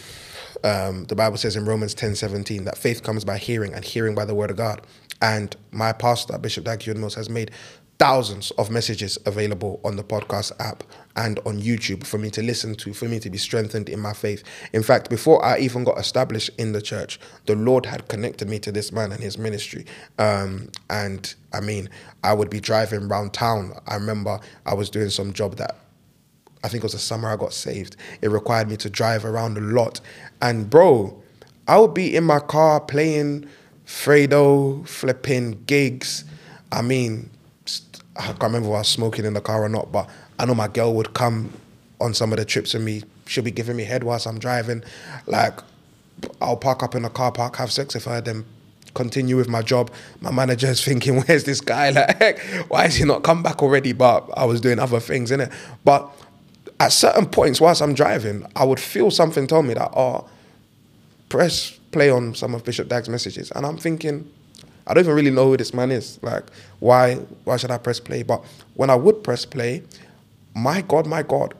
Um, 0.64 1.04
the 1.04 1.14
Bible 1.14 1.36
says 1.36 1.56
in 1.56 1.66
Romans 1.66 1.92
10 1.94 2.14
17 2.14 2.64
that 2.64 2.78
faith 2.78 3.02
comes 3.02 3.24
by 3.24 3.36
hearing 3.36 3.74
and 3.74 3.84
hearing 3.84 4.14
by 4.14 4.24
the 4.24 4.34
word 4.34 4.50
of 4.50 4.56
God. 4.56 4.80
And 5.20 5.54
my 5.70 5.92
pastor, 5.92 6.38
Bishop 6.38 6.64
Dag 6.64 6.86
Mills, 6.96 7.14
has 7.14 7.28
made 7.28 7.50
thousands 7.98 8.50
of 8.52 8.70
messages 8.70 9.18
available 9.24 9.80
on 9.84 9.96
the 9.96 10.02
podcast 10.02 10.52
app 10.58 10.82
and 11.16 11.38
on 11.46 11.60
YouTube 11.60 12.04
for 12.04 12.18
me 12.18 12.28
to 12.30 12.42
listen 12.42 12.74
to, 12.74 12.92
for 12.92 13.06
me 13.06 13.20
to 13.20 13.30
be 13.30 13.38
strengthened 13.38 13.88
in 13.88 14.00
my 14.00 14.12
faith. 14.12 14.42
In 14.72 14.82
fact, 14.82 15.08
before 15.10 15.44
I 15.44 15.58
even 15.58 15.84
got 15.84 15.98
established 15.98 16.50
in 16.58 16.72
the 16.72 16.82
church, 16.82 17.20
the 17.46 17.54
Lord 17.54 17.86
had 17.86 18.08
connected 18.08 18.48
me 18.48 18.58
to 18.60 18.72
this 18.72 18.90
man 18.90 19.12
and 19.12 19.20
his 19.22 19.38
ministry. 19.38 19.86
Um, 20.18 20.70
and 20.90 21.32
I 21.52 21.60
mean, 21.60 21.88
I 22.24 22.32
would 22.32 22.50
be 22.50 22.60
driving 22.60 23.04
around 23.04 23.32
town. 23.32 23.72
I 23.86 23.94
remember 23.94 24.40
I 24.66 24.74
was 24.74 24.90
doing 24.90 25.10
some 25.10 25.32
job 25.32 25.56
that 25.56 25.76
I 26.64 26.68
think 26.68 26.82
it 26.82 26.86
was 26.86 26.94
the 26.94 26.98
summer 26.98 27.30
I 27.30 27.36
got 27.36 27.52
saved. 27.52 27.96
It 28.22 28.30
required 28.30 28.68
me 28.68 28.76
to 28.78 28.90
drive 28.90 29.24
around 29.24 29.56
a 29.58 29.60
lot. 29.60 30.00
And 30.42 30.68
bro, 30.68 31.22
I 31.68 31.78
would 31.78 31.94
be 31.94 32.16
in 32.16 32.24
my 32.24 32.40
car 32.40 32.80
playing 32.80 33.48
Fredo, 33.86 34.86
flipping 34.88 35.62
gigs. 35.66 36.24
I 36.72 36.82
mean, 36.82 37.30
I 38.16 38.26
can't 38.26 38.42
remember 38.42 38.68
if 38.68 38.74
I 38.74 38.78
was 38.78 38.88
smoking 38.88 39.24
in 39.24 39.34
the 39.34 39.40
car 39.40 39.62
or 39.64 39.68
not, 39.68 39.90
but 39.90 40.08
I 40.38 40.46
know 40.46 40.54
my 40.54 40.68
girl 40.68 40.94
would 40.94 41.14
come 41.14 41.52
on 42.00 42.14
some 42.14 42.32
of 42.32 42.38
the 42.38 42.44
trips 42.44 42.74
with 42.74 42.82
me. 42.82 43.02
She'll 43.26 43.44
be 43.44 43.50
giving 43.50 43.76
me 43.76 43.84
head 43.84 44.04
whilst 44.04 44.26
I'm 44.26 44.38
driving. 44.38 44.84
Like, 45.26 45.58
I'll 46.40 46.56
park 46.56 46.82
up 46.82 46.94
in 46.94 47.02
the 47.02 47.10
car 47.10 47.32
park, 47.32 47.56
have 47.56 47.72
sex 47.72 47.94
with 47.94 48.04
her, 48.04 48.20
then 48.20 48.44
continue 48.94 49.36
with 49.36 49.48
my 49.48 49.62
job. 49.62 49.90
My 50.20 50.30
manager 50.30 50.68
is 50.68 50.82
thinking, 50.84 51.20
where's 51.26 51.44
this 51.44 51.60
guy? 51.60 51.90
Like, 51.90 52.40
why 52.68 52.86
is 52.86 52.96
he 52.96 53.04
not 53.04 53.22
come 53.22 53.42
back 53.42 53.62
already? 53.62 53.92
But 53.92 54.28
I 54.36 54.44
was 54.44 54.60
doing 54.60 54.78
other 54.78 55.00
things 55.00 55.30
in 55.30 55.40
it. 55.40 55.50
But 55.84 56.08
at 56.80 56.92
certain 56.92 57.26
points 57.26 57.60
whilst 57.60 57.82
I'm 57.82 57.94
driving, 57.94 58.46
I 58.54 58.64
would 58.64 58.80
feel 58.80 59.10
something 59.10 59.46
tell 59.46 59.62
me 59.62 59.74
that, 59.74 59.90
oh, 59.96 60.28
press 61.28 61.78
play 61.90 62.10
on 62.10 62.34
some 62.34 62.54
of 62.54 62.64
Bishop 62.64 62.88
Dag's 62.88 63.08
messages. 63.08 63.50
And 63.52 63.64
I'm 63.66 63.76
thinking, 63.76 64.30
I 64.86 64.94
don't 64.94 65.04
even 65.04 65.14
really 65.14 65.30
know 65.30 65.46
who 65.46 65.56
this 65.56 65.72
man 65.74 65.90
is. 65.90 66.18
Like, 66.22 66.44
why 66.80 67.16
why 67.44 67.56
should 67.56 67.70
I 67.70 67.78
press 67.78 68.00
play? 68.00 68.22
But 68.22 68.44
when 68.74 68.90
I 68.90 68.94
would 68.94 69.22
press 69.24 69.44
play, 69.44 69.82
my 70.54 70.82
God, 70.82 71.06
my 71.06 71.22
God, 71.22 71.54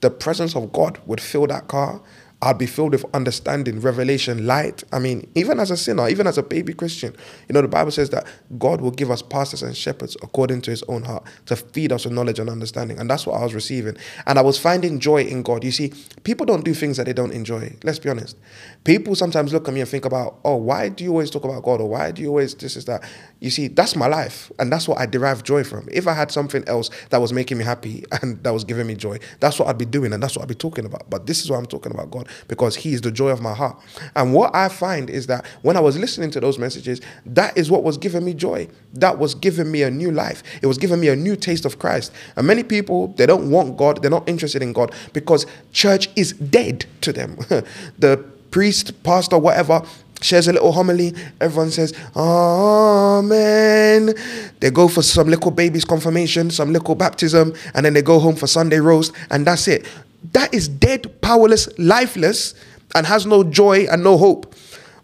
the 0.00 0.10
presence 0.10 0.54
of 0.56 0.72
God 0.72 0.98
would 1.06 1.20
fill 1.20 1.46
that 1.46 1.68
car 1.68 2.00
I'd 2.42 2.56
be 2.56 2.66
filled 2.66 2.92
with 2.92 3.04
understanding, 3.14 3.80
revelation, 3.80 4.46
light. 4.46 4.82
I 4.92 4.98
mean, 4.98 5.30
even 5.34 5.60
as 5.60 5.70
a 5.70 5.76
sinner, 5.76 6.08
even 6.08 6.26
as 6.26 6.38
a 6.38 6.42
baby 6.42 6.72
Christian, 6.72 7.14
you 7.48 7.52
know, 7.52 7.60
the 7.60 7.68
Bible 7.68 7.90
says 7.90 8.08
that 8.10 8.26
God 8.58 8.80
will 8.80 8.90
give 8.90 9.10
us 9.10 9.20
pastors 9.20 9.62
and 9.62 9.76
shepherds 9.76 10.16
according 10.22 10.62
to 10.62 10.70
his 10.70 10.82
own 10.84 11.02
heart 11.02 11.26
to 11.46 11.56
feed 11.56 11.92
us 11.92 12.04
with 12.04 12.14
knowledge 12.14 12.38
and 12.38 12.48
understanding. 12.48 12.98
And 12.98 13.10
that's 13.10 13.26
what 13.26 13.38
I 13.38 13.44
was 13.44 13.52
receiving. 13.52 13.96
And 14.26 14.38
I 14.38 14.42
was 14.42 14.58
finding 14.58 15.00
joy 15.00 15.22
in 15.24 15.42
God. 15.42 15.64
You 15.64 15.70
see, 15.70 15.92
people 16.24 16.46
don't 16.46 16.64
do 16.64 16.72
things 16.72 16.96
that 16.96 17.04
they 17.04 17.12
don't 17.12 17.32
enjoy. 17.32 17.76
Let's 17.84 17.98
be 17.98 18.08
honest. 18.08 18.38
People 18.84 19.14
sometimes 19.14 19.52
look 19.52 19.68
at 19.68 19.74
me 19.74 19.80
and 19.80 19.88
think 19.88 20.06
about, 20.06 20.38
oh, 20.42 20.56
why 20.56 20.88
do 20.88 21.04
you 21.04 21.10
always 21.10 21.30
talk 21.30 21.44
about 21.44 21.62
God? 21.62 21.82
Or 21.82 21.90
why 21.90 22.10
do 22.10 22.22
you 22.22 22.28
always 22.28 22.54
this 22.54 22.74
is 22.74 22.86
that? 22.86 23.04
You 23.40 23.48
see, 23.48 23.68
that's 23.68 23.96
my 23.96 24.06
life. 24.06 24.52
And 24.58 24.70
that's 24.70 24.86
what 24.86 24.98
I 24.98 25.06
derive 25.06 25.42
joy 25.42 25.64
from. 25.64 25.88
If 25.90 26.06
I 26.06 26.12
had 26.12 26.30
something 26.30 26.62
else 26.68 26.90
that 27.08 27.20
was 27.20 27.32
making 27.32 27.56
me 27.56 27.64
happy 27.64 28.04
and 28.22 28.42
that 28.44 28.52
was 28.52 28.64
giving 28.64 28.86
me 28.86 28.94
joy, 28.94 29.18
that's 29.40 29.58
what 29.58 29.68
I'd 29.68 29.78
be 29.78 29.86
doing 29.86 30.12
and 30.12 30.22
that's 30.22 30.36
what 30.36 30.42
I'd 30.42 30.48
be 30.48 30.54
talking 30.54 30.84
about. 30.84 31.08
But 31.08 31.26
this 31.26 31.42
is 31.42 31.50
what 31.50 31.56
I'm 31.56 31.66
talking 31.66 31.92
about 31.92 32.10
God 32.10 32.28
because 32.48 32.76
He 32.76 32.92
is 32.92 33.00
the 33.00 33.10
joy 33.10 33.30
of 33.30 33.40
my 33.40 33.54
heart. 33.54 33.80
And 34.14 34.34
what 34.34 34.54
I 34.54 34.68
find 34.68 35.08
is 35.08 35.26
that 35.28 35.46
when 35.62 35.76
I 35.76 35.80
was 35.80 35.98
listening 35.98 36.30
to 36.32 36.40
those 36.40 36.58
messages, 36.58 37.00
that 37.24 37.56
is 37.56 37.70
what 37.70 37.82
was 37.82 37.96
giving 37.96 38.24
me 38.24 38.34
joy. 38.34 38.68
That 38.92 39.18
was 39.18 39.34
giving 39.34 39.72
me 39.72 39.82
a 39.82 39.90
new 39.90 40.10
life. 40.10 40.42
It 40.62 40.66
was 40.66 40.76
giving 40.76 41.00
me 41.00 41.08
a 41.08 41.16
new 41.16 41.34
taste 41.34 41.64
of 41.64 41.78
Christ. 41.78 42.12
And 42.36 42.46
many 42.46 42.62
people, 42.62 43.08
they 43.08 43.24
don't 43.24 43.50
want 43.50 43.78
God, 43.78 44.02
they're 44.02 44.10
not 44.10 44.28
interested 44.28 44.62
in 44.62 44.74
God 44.74 44.94
because 45.14 45.46
church 45.72 46.10
is 46.14 46.32
dead 46.34 46.84
to 47.00 47.12
them. 47.12 47.36
the 47.98 48.22
priest, 48.50 49.02
pastor, 49.02 49.38
whatever, 49.38 49.82
shares 50.20 50.48
a 50.48 50.52
little 50.52 50.72
homily. 50.72 51.14
Everyone 51.40 51.70
says, 51.70 51.92
Amen. 52.16 54.14
They 54.60 54.70
go 54.70 54.88
for 54.88 55.02
some 55.02 55.28
little 55.28 55.50
baby's 55.50 55.84
confirmation, 55.84 56.50
some 56.50 56.72
little 56.72 56.94
baptism, 56.94 57.54
and 57.74 57.86
then 57.86 57.94
they 57.94 58.02
go 58.02 58.18
home 58.18 58.36
for 58.36 58.46
Sunday 58.46 58.80
roast, 58.80 59.12
and 59.30 59.46
that's 59.46 59.68
it. 59.68 59.86
That 60.32 60.52
is 60.52 60.68
dead, 60.68 61.20
powerless, 61.22 61.68
lifeless, 61.78 62.54
and 62.94 63.06
has 63.06 63.26
no 63.26 63.44
joy 63.44 63.86
and 63.90 64.04
no 64.04 64.16
hope. 64.16 64.54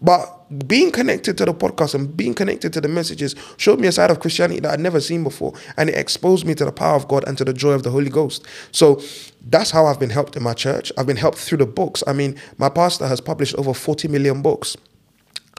But 0.02 0.32
being 0.66 0.92
connected 0.92 1.36
to 1.38 1.44
the 1.44 1.54
podcast 1.54 1.94
and 1.94 2.16
being 2.16 2.34
connected 2.34 2.72
to 2.74 2.80
the 2.80 2.88
messages 2.88 3.34
showed 3.56 3.80
me 3.80 3.88
a 3.88 3.92
side 3.92 4.10
of 4.10 4.20
Christianity 4.20 4.60
that 4.60 4.72
I'd 4.72 4.80
never 4.80 5.00
seen 5.00 5.24
before. 5.24 5.54
And 5.76 5.88
it 5.88 5.96
exposed 5.96 6.46
me 6.46 6.54
to 6.54 6.64
the 6.64 6.72
power 6.72 6.94
of 6.94 7.08
God 7.08 7.24
and 7.26 7.36
to 7.38 7.44
the 7.44 7.52
joy 7.52 7.72
of 7.72 7.82
the 7.82 7.90
Holy 7.90 8.10
Ghost. 8.10 8.46
So 8.72 9.00
that's 9.48 9.70
how 9.70 9.86
I've 9.86 9.98
been 9.98 10.10
helped 10.10 10.36
in 10.36 10.42
my 10.42 10.54
church. 10.54 10.92
I've 10.96 11.06
been 11.06 11.16
helped 11.16 11.38
through 11.38 11.58
the 11.58 11.66
books. 11.66 12.04
I 12.06 12.12
mean, 12.12 12.36
my 12.58 12.68
pastor 12.68 13.06
has 13.06 13.20
published 13.20 13.54
over 13.56 13.74
40 13.74 14.08
million 14.08 14.42
books 14.42 14.76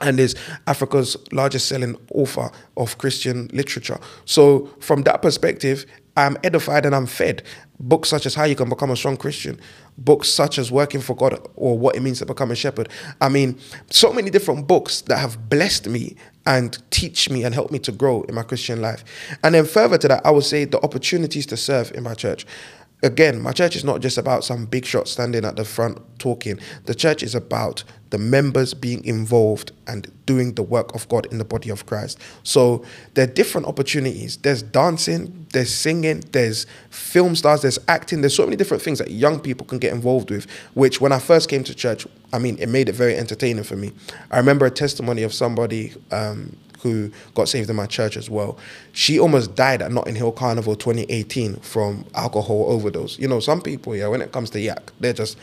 and 0.00 0.20
is 0.20 0.34
Africa's 0.66 1.16
largest 1.32 1.68
selling 1.68 1.96
author 2.12 2.50
of 2.76 2.98
Christian 2.98 3.48
literature. 3.52 3.98
So, 4.24 4.66
from 4.80 5.02
that 5.02 5.22
perspective, 5.22 5.86
I'm 6.16 6.36
edified 6.42 6.84
and 6.84 6.94
I'm 6.94 7.06
fed. 7.06 7.44
Books 7.78 8.08
such 8.08 8.26
as 8.26 8.34
How 8.34 8.42
You 8.44 8.56
Can 8.56 8.68
Become 8.68 8.90
a 8.90 8.96
Strong 8.96 9.18
Christian, 9.18 9.60
books 9.96 10.28
such 10.28 10.58
as 10.58 10.72
Working 10.72 11.00
for 11.00 11.14
God 11.14 11.38
or 11.54 11.78
What 11.78 11.94
It 11.94 12.00
Means 12.00 12.18
to 12.18 12.26
Become 12.26 12.50
a 12.50 12.56
Shepherd. 12.56 12.88
I 13.20 13.28
mean, 13.28 13.56
so 13.88 14.12
many 14.12 14.28
different 14.28 14.66
books 14.66 15.02
that 15.02 15.18
have 15.18 15.48
blessed 15.48 15.86
me 15.86 16.16
and 16.44 16.76
teach 16.90 17.30
me 17.30 17.44
and 17.44 17.54
help 17.54 17.70
me 17.70 17.78
to 17.80 17.92
grow 17.92 18.22
in 18.22 18.34
my 18.34 18.42
Christian 18.42 18.80
life. 18.80 19.04
And 19.44 19.54
then 19.54 19.64
further 19.64 19.96
to 19.98 20.08
that, 20.08 20.26
I 20.26 20.32
would 20.32 20.42
say 20.42 20.64
the 20.64 20.80
opportunities 20.82 21.46
to 21.46 21.56
serve 21.56 21.92
in 21.92 22.02
my 22.02 22.14
church 22.14 22.46
again, 23.02 23.40
my 23.40 23.52
church 23.52 23.76
is 23.76 23.84
not 23.84 24.00
just 24.00 24.18
about 24.18 24.44
some 24.44 24.66
big 24.66 24.84
shot 24.84 25.08
standing 25.08 25.44
at 25.44 25.56
the 25.56 25.64
front 25.64 25.98
talking. 26.18 26.58
The 26.84 26.94
church 26.94 27.22
is 27.22 27.34
about 27.34 27.84
the 28.10 28.18
members 28.18 28.74
being 28.74 29.04
involved 29.04 29.72
and 29.86 30.10
doing 30.26 30.54
the 30.54 30.62
work 30.62 30.94
of 30.94 31.08
God 31.08 31.26
in 31.26 31.38
the 31.38 31.44
body 31.44 31.70
of 31.70 31.86
Christ. 31.86 32.18
So 32.42 32.84
there 33.14 33.24
are 33.24 33.30
different 33.32 33.66
opportunities. 33.66 34.38
There's 34.38 34.62
dancing, 34.62 35.46
there's 35.52 35.72
singing, 35.72 36.24
there's 36.32 36.66
film 36.90 37.36
stars, 37.36 37.62
there's 37.62 37.78
acting. 37.86 38.22
There's 38.22 38.34
so 38.34 38.44
many 38.44 38.56
different 38.56 38.82
things 38.82 38.98
that 38.98 39.10
young 39.10 39.40
people 39.40 39.66
can 39.66 39.78
get 39.78 39.92
involved 39.92 40.30
with, 40.30 40.50
which 40.74 41.00
when 41.00 41.12
I 41.12 41.18
first 41.18 41.48
came 41.48 41.64
to 41.64 41.74
church, 41.74 42.06
I 42.32 42.38
mean, 42.38 42.56
it 42.58 42.68
made 42.68 42.88
it 42.88 42.94
very 42.94 43.16
entertaining 43.16 43.64
for 43.64 43.76
me. 43.76 43.92
I 44.30 44.38
remember 44.38 44.66
a 44.66 44.70
testimony 44.70 45.22
of 45.22 45.32
somebody 45.32 45.94
um, 46.10 46.56
who 46.82 47.10
got 47.34 47.48
saved 47.48 47.68
in 47.70 47.76
my 47.76 47.86
church 47.86 48.16
as 48.16 48.30
well. 48.30 48.58
She 48.92 49.18
almost 49.18 49.54
died 49.54 49.82
at 49.82 49.90
Notting 49.90 50.14
Hill 50.14 50.32
Carnival 50.32 50.76
2018 50.76 51.56
from 51.56 52.04
alcohol 52.14 52.66
overdose. 52.68 53.18
You 53.18 53.28
know, 53.28 53.40
some 53.40 53.60
people, 53.60 53.96
yeah, 53.96 54.08
when 54.08 54.22
it 54.22 54.32
comes 54.32 54.50
to 54.50 54.60
yak, 54.60 54.92
they're 55.00 55.12
just, 55.12 55.36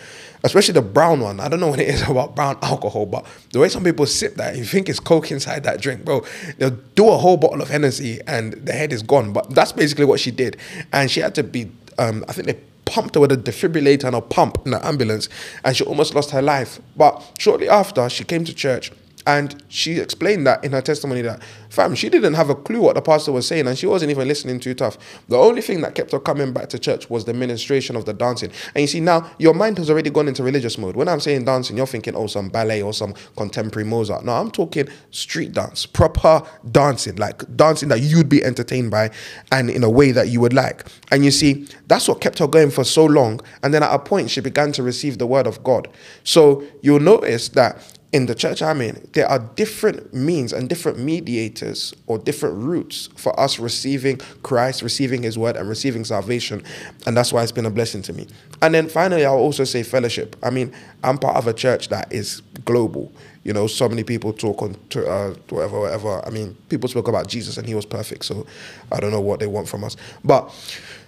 especially 0.43 0.73
the 0.73 0.81
brown 0.81 1.21
one. 1.21 1.39
I 1.39 1.47
don't 1.47 1.59
know 1.59 1.67
what 1.67 1.79
it 1.79 1.89
is 1.89 2.01
about 2.09 2.35
brown 2.35 2.57
alcohol, 2.61 3.05
but 3.05 3.25
the 3.51 3.59
way 3.59 3.69
some 3.69 3.83
people 3.83 4.05
sip 4.05 4.35
that, 4.35 4.55
you 4.55 4.65
think 4.65 4.89
it's 4.89 4.99
coke 4.99 5.31
inside 5.31 5.63
that 5.63 5.81
drink, 5.81 6.05
bro. 6.05 6.25
They'll 6.57 6.71
do 6.95 7.09
a 7.09 7.17
whole 7.17 7.37
bottle 7.37 7.61
of 7.61 7.69
Hennessy 7.69 8.19
and 8.27 8.53
the 8.53 8.73
head 8.73 8.93
is 8.93 9.03
gone. 9.03 9.33
But 9.33 9.49
that's 9.51 9.71
basically 9.71 10.05
what 10.05 10.19
she 10.19 10.31
did, 10.31 10.57
and 10.91 11.09
she 11.09 11.19
had 11.19 11.35
to 11.35 11.43
be. 11.43 11.71
Um, 11.97 12.25
I 12.27 12.33
think 12.33 12.47
they 12.47 12.59
pumped 12.85 13.15
her 13.15 13.21
with 13.21 13.31
a 13.31 13.37
defibrillator 13.37 14.03
and 14.03 14.15
a 14.15 14.21
pump 14.21 14.59
in 14.65 14.71
the 14.71 14.85
ambulance, 14.85 15.29
and 15.63 15.75
she 15.75 15.83
almost 15.83 16.13
lost 16.13 16.31
her 16.31 16.41
life. 16.41 16.79
But 16.95 17.23
shortly 17.37 17.69
after, 17.69 18.09
she 18.09 18.23
came 18.23 18.45
to 18.45 18.53
church 18.53 18.91
and 19.27 19.63
she 19.69 19.99
explained 19.99 20.45
that 20.45 20.63
in 20.63 20.71
her 20.71 20.81
testimony 20.81 21.21
that, 21.21 21.41
fam, 21.69 21.95
she 21.95 22.09
didn't 22.09 22.35
have 22.35 22.49
a 22.49 22.55
clue 22.55 22.81
what 22.81 22.95
the 22.95 23.01
pastor 23.01 23.31
was 23.31 23.47
saying 23.47 23.67
and 23.67 23.77
she 23.77 23.87
wasn't 23.87 24.11
even 24.11 24.27
listening 24.27 24.59
too 24.59 24.75
tough. 24.75 24.97
The 25.27 25.37
only 25.37 25.61
thing 25.61 25.81
that 25.81 25.95
kept 25.95 26.11
her 26.11 26.19
coming 26.19 26.53
back 26.53 26.69
to 26.69 26.79
church 26.79 27.09
was 27.09 27.25
the 27.25 27.33
ministration 27.33 27.95
of 27.95 28.05
the 28.05 28.13
dancing. 28.13 28.51
And 28.75 28.81
you 28.81 28.87
see, 28.87 28.99
now 28.99 29.31
your 29.39 29.55
mind 29.55 29.79
has 29.79 29.89
already 29.89 30.11
gone 30.11 30.27
into 30.27 30.43
religious 30.43 30.77
mode. 30.77 30.95
When 30.95 31.07
I'm 31.07 31.19
saying 31.19 31.45
dancing, 31.45 31.77
you're 31.77 31.87
thinking, 31.87 32.15
oh, 32.15 32.27
some 32.27 32.49
ballet 32.49 32.83
or 32.83 32.93
some 32.93 33.15
contemporary 33.35 33.87
Mozart. 33.87 34.25
No, 34.25 34.33
I'm 34.33 34.51
talking 34.51 34.87
street 35.09 35.53
dance, 35.53 35.87
proper 35.87 36.43
dancing, 36.71 37.15
like 37.15 37.43
dancing 37.55 37.89
that 37.89 38.01
you'd 38.01 38.29
be 38.29 38.43
entertained 38.43 38.91
by 38.91 39.09
and 39.51 39.69
in 39.71 39.83
a 39.83 39.89
way 39.89 40.11
that 40.11 40.29
you 40.29 40.39
would 40.41 40.53
like. 40.53 40.85
And 41.11 41.25
you 41.25 41.31
see, 41.31 41.67
that's 41.87 42.07
what 42.07 42.21
kept 42.21 42.39
her 42.39 42.47
going 42.47 42.69
for 42.69 42.83
so 42.83 43.05
long. 43.05 43.41
And 43.63 43.73
then 43.73 43.81
at 43.81 43.93
a 43.93 43.99
point, 43.99 44.29
she 44.29 44.41
began 44.41 44.71
to 44.73 44.83
receive 44.83 45.17
the 45.17 45.25
word 45.25 45.47
of 45.47 45.63
God. 45.63 45.87
So 46.23 46.63
you'll 46.81 46.99
notice 46.99 47.49
that 47.49 47.94
in 48.15 48.27
the 48.27 48.33
church 48.33 48.61
I'm 48.61 48.79
in, 48.79 49.09
there 49.11 49.27
are 49.27 49.39
different 49.39 50.13
means 50.13 50.53
and 50.53 50.69
different 50.69 50.97
mediators 50.97 51.93
or 52.07 52.17
different 52.17 52.55
routes 52.63 53.09
for 53.17 53.37
us 53.37 53.59
receiving 53.59 54.21
Christ, 54.41 54.81
receiving 54.81 55.21
His 55.21 55.37
word, 55.37 55.57
and 55.57 55.67
receiving 55.67 56.05
salvation. 56.05 56.63
And 57.05 57.17
that's 57.17 57.33
why 57.33 57.43
it's 57.43 57.51
been 57.51 57.65
a 57.65 57.69
blessing 57.69 58.01
to 58.03 58.13
me. 58.13 58.25
And 58.61 58.73
then 58.73 58.87
finally, 58.87 59.25
I'll 59.25 59.35
also 59.35 59.65
say 59.65 59.83
fellowship. 59.83 60.37
I 60.41 60.49
mean, 60.49 60.73
I'm 61.03 61.17
part 61.17 61.35
of 61.35 61.47
a 61.47 61.53
church 61.53 61.89
that 61.89 62.09
is 62.13 62.39
global. 62.63 63.11
You 63.43 63.51
know, 63.51 63.67
so 63.67 63.89
many 63.89 64.05
people 64.05 64.31
talk 64.31 64.61
on 64.61 64.77
to 64.91 65.05
uh, 65.05 65.33
whatever, 65.49 65.81
whatever. 65.81 66.25
I 66.25 66.29
mean, 66.29 66.55
people 66.69 66.87
spoke 66.87 67.09
about 67.09 67.27
Jesus 67.27 67.57
and 67.57 67.67
He 67.67 67.75
was 67.75 67.85
perfect. 67.85 68.23
So 68.23 68.47
I 68.93 69.01
don't 69.01 69.11
know 69.11 69.19
what 69.19 69.41
they 69.41 69.47
want 69.47 69.67
from 69.67 69.83
us. 69.83 69.97
But 70.23 70.49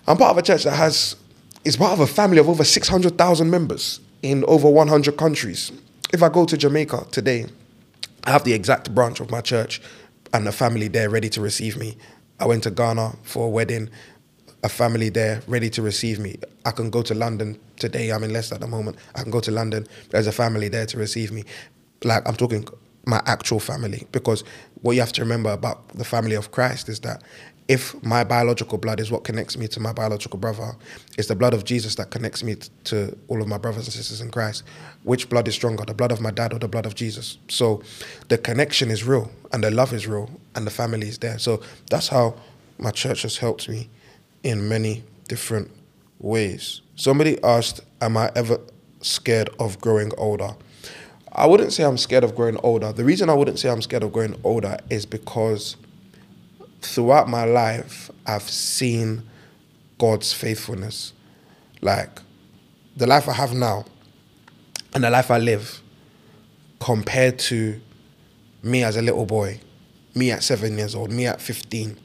I'm 0.10 0.17
part 0.17 0.32
of 0.32 0.38
a 0.39 0.41
church 0.41 0.65
that 0.65 0.76
has, 0.76 1.15
is 1.63 1.78
part 1.78 1.93
of 1.93 2.02
a 2.02 2.08
family 2.08 2.39
of 2.39 2.50
over 2.50 2.65
600,000 2.65 3.50
members 3.50 4.02
in 4.24 4.43
over 4.43 4.70
100 4.70 5.15
countries 5.15 5.72
if 6.13 6.24
I 6.24 6.30
go 6.30 6.46
to 6.46 6.58
Jamaica 6.58 7.08
today, 7.12 7.46
I 8.24 8.32
have 8.32 8.43
the 8.43 8.54
exact 8.54 8.93
branch 8.93 9.20
of 9.20 9.32
my 9.32 9.41
church 9.41 9.82
and 10.34 10.48
a 10.48 10.52
family 10.52 10.88
there 10.88 11.10
ready 11.10 11.30
to 11.30 11.41
receive 11.41 11.78
me. 11.78 11.98
I 12.39 12.46
went 12.46 12.63
to 12.63 12.72
Ghana 12.72 13.15
for 13.24 13.48
a 13.48 13.50
wedding, 13.50 13.89
a 14.63 14.70
family 14.70 15.10
there 15.10 15.41
ready 15.48 15.70
to 15.72 15.82
receive 15.82 16.20
me. 16.20 16.38
I 16.65 16.72
can 16.72 16.89
go 16.89 17.02
to 17.02 17.13
London 17.13 17.60
today. 17.78 18.12
I'm 18.12 18.24
in 18.24 18.34
Leicester 18.34 18.56
at 18.56 18.62
the 18.62 18.67
moment. 18.67 18.98
I 19.15 19.22
can 19.22 19.32
go 19.32 19.39
to 19.39 19.52
London. 19.52 19.88
There's 20.10 20.28
a 20.28 20.32
family 20.32 20.67
there 20.67 20.86
to 20.86 20.98
receive 20.98 21.32
me. 21.32 21.43
Like 22.04 22.28
I'm 22.28 22.36
talking 22.36 22.67
my 23.06 23.22
actual 23.26 23.60
family 23.60 24.06
because 24.12 24.43
what 24.82 24.93
you 24.93 25.00
have 25.00 25.13
to 25.13 25.22
remember 25.22 25.52
about 25.52 25.88
the 25.89 26.04
family 26.04 26.36
of 26.36 26.52
Christ 26.52 26.89
is 26.89 27.00
that 27.02 27.24
if 27.67 28.01
my 28.01 28.23
biological 28.23 28.77
blood 28.77 28.99
is 28.99 29.12
what 29.12 29.23
connects 29.23 29.58
me 29.58 29.67
to 29.67 29.80
my 29.80 29.91
biological 29.91 30.39
brother, 30.39 30.73
it's 31.17 31.27
the 31.27 31.36
blood 31.36 31.53
of 31.53 31.65
Jesus 31.65 31.95
that 31.95 32.12
connects 32.12 32.43
me 32.43 32.56
to 32.86 33.17
all 33.27 33.41
of 33.41 33.47
my 33.47 33.58
brothers 33.58 33.86
and 33.86 33.93
sisters 33.93 34.21
in 34.21 34.32
Christ. 34.32 34.63
Which 35.03 35.30
blood 35.30 35.47
is 35.47 35.56
stronger, 35.56 35.84
the 35.84 35.93
blood 35.93 36.12
of 36.12 36.21
my 36.21 36.32
dad 36.32 36.53
or 36.53 36.60
the 36.60 36.67
blood 36.69 36.86
of 36.86 36.95
Jesus? 36.95 37.38
So 37.49 37.82
the 38.30 38.38
connection 38.38 38.89
is 38.89 39.03
real 39.03 39.32
and 39.51 39.63
the 39.63 39.71
love 39.71 39.93
is 39.93 40.08
real 40.08 40.30
and 40.56 40.65
the 40.65 40.71
family 40.71 41.08
is 41.08 41.17
there. 41.17 41.39
So 41.39 41.62
that's 41.89 42.08
how 42.08 42.36
my 42.77 42.91
church 42.91 43.23
has 43.23 43.38
helped 43.38 43.67
me 43.67 43.89
in 44.43 44.69
many 44.69 45.03
different 45.27 45.69
ways. 46.19 46.82
Somebody 46.95 47.41
asked, 47.43 47.82
Am 48.01 48.15
I 48.15 48.32
ever 48.36 48.60
scared 49.01 49.49
of 49.60 49.82
growing 49.82 50.12
older? 50.17 50.56
I 51.34 51.45
wouldn't 51.45 51.73
say 51.73 51.84
I'm 51.84 51.97
scared 51.97 52.23
of 52.23 52.36
growing 52.36 52.58
older. 52.63 52.93
The 52.93 53.03
reason 53.03 53.30
I 53.30 53.34
wouldn't 53.34 53.60
say 53.60 53.69
I'm 53.69 53.82
scared 53.82 54.03
of 54.03 54.13
growing 54.13 54.39
older 54.43 54.77
is 54.89 55.06
because 55.06 55.75
throughout 56.81 57.29
my 57.29 57.45
life, 57.45 58.09
I've 58.25 58.49
seen 58.49 59.23
God's 59.97 60.33
faithfulness. 60.33 61.13
Like 61.81 62.19
the 62.95 63.07
life 63.07 63.29
I 63.29 63.33
have 63.33 63.53
now 63.53 63.85
and 64.93 65.03
the 65.03 65.09
life 65.09 65.29
I 65.29 65.37
live 65.37 65.81
compared 66.79 67.39
to 67.39 67.79
me 68.63 68.83
as 68.83 68.97
a 68.97 69.01
little 69.01 69.25
boy, 69.25 69.59
me 70.15 70.31
at 70.31 70.43
seven 70.43 70.77
years 70.77 70.95
old, 70.95 71.11
me 71.11 71.27
at 71.27 71.41
15, 71.41 71.97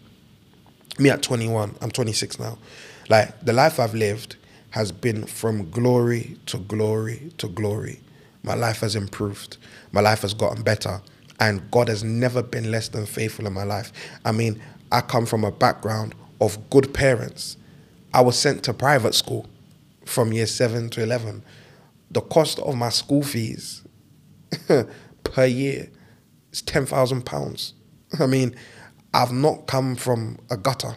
me 0.98 1.10
at 1.10 1.22
21, 1.22 1.76
I'm 1.80 1.90
26 1.90 2.38
now. 2.38 2.58
Like 3.08 3.40
the 3.44 3.52
life 3.52 3.80
I've 3.80 3.94
lived 3.94 4.36
has 4.70 4.92
been 4.92 5.24
from 5.26 5.70
glory 5.70 6.36
to 6.46 6.58
glory 6.58 7.32
to 7.38 7.48
glory. 7.48 8.00
My 8.42 8.54
life 8.54 8.80
has 8.80 8.96
improved. 8.96 9.56
My 9.92 10.00
life 10.00 10.22
has 10.22 10.34
gotten 10.34 10.62
better. 10.62 11.00
And 11.42 11.68
God 11.72 11.88
has 11.88 12.04
never 12.04 12.40
been 12.40 12.70
less 12.70 12.86
than 12.86 13.04
faithful 13.04 13.48
in 13.48 13.52
my 13.52 13.64
life. 13.64 13.92
I 14.24 14.30
mean, 14.30 14.62
I 14.92 15.00
come 15.00 15.26
from 15.26 15.42
a 15.42 15.50
background 15.50 16.14
of 16.40 16.70
good 16.70 16.94
parents. 16.94 17.56
I 18.14 18.20
was 18.20 18.38
sent 18.38 18.62
to 18.62 18.72
private 18.72 19.12
school 19.12 19.48
from 20.04 20.32
year 20.32 20.46
seven 20.46 20.88
to 20.90 21.02
11. 21.02 21.42
The 22.12 22.20
cost 22.20 22.60
of 22.60 22.76
my 22.76 22.90
school 22.90 23.24
fees 23.24 23.82
per 25.24 25.44
year 25.44 25.90
is 26.52 26.62
£10,000. 26.62 27.72
I 28.20 28.26
mean, 28.26 28.54
I've 29.12 29.32
not 29.32 29.66
come 29.66 29.96
from 29.96 30.38
a 30.48 30.56
gutter. 30.56 30.94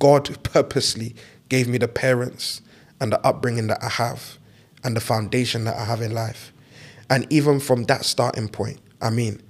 God 0.00 0.36
purposely 0.42 1.14
gave 1.48 1.68
me 1.68 1.78
the 1.78 1.86
parents 1.86 2.60
and 3.00 3.12
the 3.12 3.24
upbringing 3.24 3.68
that 3.68 3.84
I 3.84 3.88
have 3.88 4.36
and 4.82 4.96
the 4.96 5.00
foundation 5.00 5.62
that 5.66 5.76
I 5.76 5.84
have 5.84 6.02
in 6.02 6.12
life. 6.12 6.52
And 7.08 7.24
even 7.30 7.60
from 7.60 7.84
that 7.84 8.04
starting 8.04 8.48
point, 8.48 8.80
I 9.00 9.10
mean, 9.10 9.40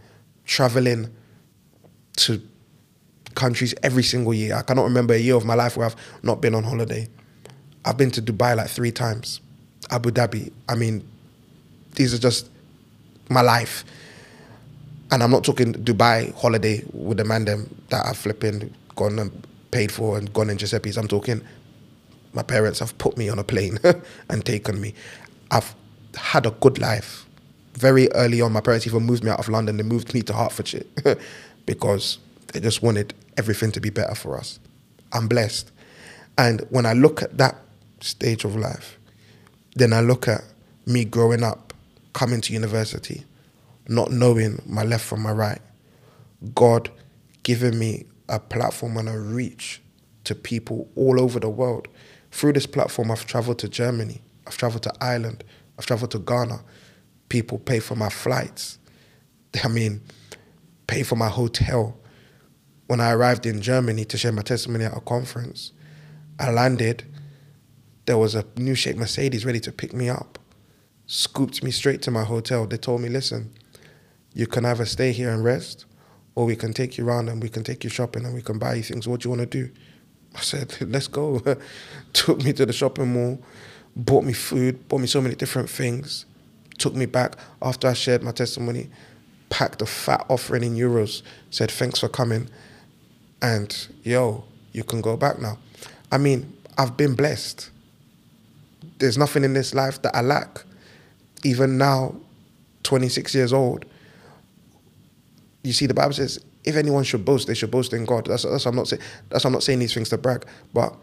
traveling 0.45 1.09
to 2.19 2.41
countries 3.35 3.75
every 3.83 4.03
single 4.03 4.33
year. 4.35 4.55
I 4.55 4.63
cannot 4.63 4.85
remember 4.85 5.15
a 5.15 5.19
year 5.19 5.35
of 5.37 5.45
my 5.45 5.55
life 5.55 5.77
where 5.77 5.87
I've 5.87 5.97
not 6.23 6.41
been 6.41 6.55
on 6.55 6.65
holiday. 6.65 7.09
I've 7.85 7.97
been 7.97 8.11
to 8.13 8.23
Dubai 8.23 8.57
like 8.57 8.69
three 8.69 8.93
times, 8.93 9.41
Abu 9.91 10.11
Dhabi. 10.11 10.53
I 10.69 10.75
mean, 10.75 11.07
these 11.95 12.15
are 12.15 12.19
just 12.19 12.49
my 13.29 13.41
life. 13.43 13.85
And 15.11 15.23
I'm 15.23 15.31
not 15.31 15.45
talking 15.45 15.73
Dubai 15.75 16.35
holiday 16.35 16.83
with 16.93 17.19
the 17.19 17.25
man 17.25 17.45
them 17.45 17.75
that 17.91 18.07
I've 18.07 18.17
flipping 18.17 18.73
gone 18.97 19.19
and 19.19 19.47
paid 19.71 19.93
for 19.93 20.17
and 20.17 20.33
gone 20.33 20.51
in 20.51 20.57
Giuseppe's. 20.59 20.97
I'm 20.97 21.09
talking 21.09 21.41
my 22.33 22.43
parents 22.43 22.81
have 22.81 22.97
put 22.99 23.17
me 23.17 23.29
on 23.29 23.39
a 23.39 23.45
plane 23.45 23.79
and 24.29 24.45
taken 24.45 24.81
me. 24.81 24.95
I've 25.51 25.75
had 26.17 26.47
a 26.47 26.51
good 26.51 26.79
life. 26.79 27.24
Very 27.75 28.11
early 28.13 28.41
on, 28.41 28.53
my 28.53 28.61
parents 28.61 28.87
even 28.87 29.05
moved 29.05 29.25
me 29.25 29.31
out 29.31 29.39
of 29.39 29.49
London. 29.49 29.77
They 29.77 29.83
moved 29.83 30.15
me 30.15 30.23
to 30.23 30.33
Hertfordshire 30.33 30.85
because 31.67 32.19
they 32.53 32.61
just 32.61 32.83
wanted 32.83 33.15
everything 33.37 33.73
to 33.73 33.81
be 33.81 33.91
better 33.91 34.15
for 34.15 34.39
us. 34.39 34.59
I'm 35.13 35.29
blessed. 35.29 35.71
And 36.39 36.61
when 36.71 36.87
I 36.87 36.93
look 36.93 37.23
at 37.23 37.37
that 37.39 37.57
stage 38.01 38.45
of 38.45 38.57
life, 38.57 38.99
then 39.77 39.93
I 39.93 40.01
look 40.01 40.29
at 40.29 40.43
me 40.87 41.05
growing 41.05 41.43
up, 41.43 41.73
coming 42.13 42.41
to 42.43 42.53
university, 42.53 43.25
not 43.89 44.11
knowing 44.11 44.63
my 44.67 44.83
left 44.83 45.05
from 45.05 45.23
my 45.23 45.33
right, 45.33 45.61
God 46.55 46.91
giving 47.43 47.79
me 47.79 48.07
a 48.29 48.39
platform 48.39 48.97
and 48.97 49.09
a 49.09 49.19
reach 49.19 49.81
to 50.25 50.35
people 50.35 50.89
all 50.97 51.21
over 51.21 51.39
the 51.39 51.49
world. 51.49 51.89
Through 52.31 52.55
this 52.55 52.67
platform, 52.67 53.11
I've 53.11 53.27
traveled 53.27 53.59
to 53.61 53.69
Germany, 53.69 54.21
I've 54.47 54.57
traveled 54.57 54.83
to 54.85 54.93
Ireland, 55.01 55.45
I've 55.79 55.87
traveled 55.87 56.11
to 56.13 56.19
Ghana. 56.19 56.61
People 57.29 57.59
pay 57.59 57.81
for 57.81 57.97
my 57.97 58.09
flights. 58.09 58.79
I 59.63 59.69
mean, 59.69 60.01
pay 60.87 61.03
for 61.03 61.17
my 61.17 61.29
hotel. 61.29 61.97
When 62.87 63.01
I 63.01 63.13
arrived 63.13 63.47
in 63.47 63.63
Germany 63.63 64.05
to 64.07 64.19
share 64.19 64.33
my 64.33 64.43
testimony 64.43 64.85
at 64.85 64.97
a 64.97 65.01
conference, 65.01 65.73
I 66.39 66.51
landed. 66.51 67.05
There 68.07 68.19
was 68.19 68.35
a 68.35 68.45
new 68.57 68.75
shape 68.75 68.97
Mercedes 68.97 69.47
ready 69.47 69.61
to 69.61 69.73
pick 69.73 69.95
me 69.95 70.09
up, 70.11 70.39
scooped 71.07 71.63
me 71.63 71.71
straight 71.71 72.03
to 72.03 72.11
my 72.11 72.25
hotel. 72.25 72.67
They 72.67 72.77
told 72.77 73.01
me, 73.01 73.09
listen, 73.09 73.51
you 74.35 74.47
can 74.47 74.67
either 74.67 74.85
stay 74.85 75.13
here 75.13 75.31
and 75.31 75.43
rest, 75.43 75.87
or 76.35 76.45
we 76.45 76.57
can 76.57 76.73
take 76.75 76.99
you 76.99 77.07
around 77.09 77.29
and 77.29 77.43
we 77.43 77.49
can 77.49 77.63
take 77.65 77.85
you 77.85 77.91
shopping 77.91 78.27
and 78.27 78.35
we 78.35 78.43
can 78.43 78.59
buy 78.59 78.75
you 78.75 78.83
things. 78.83 79.09
What 79.09 79.21
do 79.21 79.29
you 79.29 79.31
want 79.37 79.51
to 79.51 79.67
do? 79.67 79.73
I 80.35 80.41
said, 80.41 80.77
let's 80.91 81.09
go. 81.09 81.41
Took 82.13 82.45
me 82.45 82.53
to 82.53 82.67
the 82.67 82.73
shopping 82.73 83.13
mall, 83.13 83.41
bought 83.97 84.25
me 84.25 84.33
food, 84.33 84.89
bought 84.89 85.01
me 85.01 85.07
so 85.07 85.21
many 85.21 85.35
different 85.35 85.71
things. 85.71 86.27
Took 86.79 86.95
me 86.95 87.07
back 87.07 87.37
after 87.63 87.89
I 87.89 87.93
shared 87.93 88.23
my 88.23 88.33
testimony, 88.33 88.89
packed 89.51 89.83
a 89.83 89.87
fat 89.87 90.27
offering 90.29 90.65
in 90.65 90.75
euros, 90.75 91.23
said, 91.51 91.71
thanks 91.71 92.01
for 92.01 92.09
coming. 92.09 92.49
And 93.41 93.89
yo, 94.03 94.45
you 94.73 94.85
can 94.85 95.01
go 95.01 95.17
back 95.17 95.39
now. 95.39 95.59
I 96.11 96.19
mean, 96.19 96.53
I've 96.77 96.97
been 96.97 97.15
blessed. 97.15 97.71
There's 98.99 99.19
nothing 99.19 99.45
in 99.45 99.53
this 99.53 99.75
life 99.75 100.03
that 100.03 100.15
I 100.17 100.21
lack. 100.21 100.65
Even 101.45 101.79
now, 101.79 102.17
26 102.85 103.35
years 103.35 103.53
old, 103.53 103.85
you 105.63 105.73
see, 105.73 105.87
the 105.87 105.95
Bible 105.95 106.13
says, 106.13 106.45
if 106.65 106.77
anyone 106.77 107.05
should 107.05 107.25
boast, 107.25 107.47
they 107.47 107.55
should 107.55 107.71
boast 107.71 107.93
in 107.93 108.05
God. 108.05 108.27
That's, 108.27 108.45
that's 108.45 108.67
I'm 108.67 108.77
not 108.77 108.89
saying. 108.89 109.03
That's 109.29 109.45
I'm 109.45 109.53
not 109.53 109.63
saying 109.63 109.79
these 109.81 109.95
things 109.95 110.09
to 110.11 110.19
brag. 110.19 110.47
But 110.73 110.95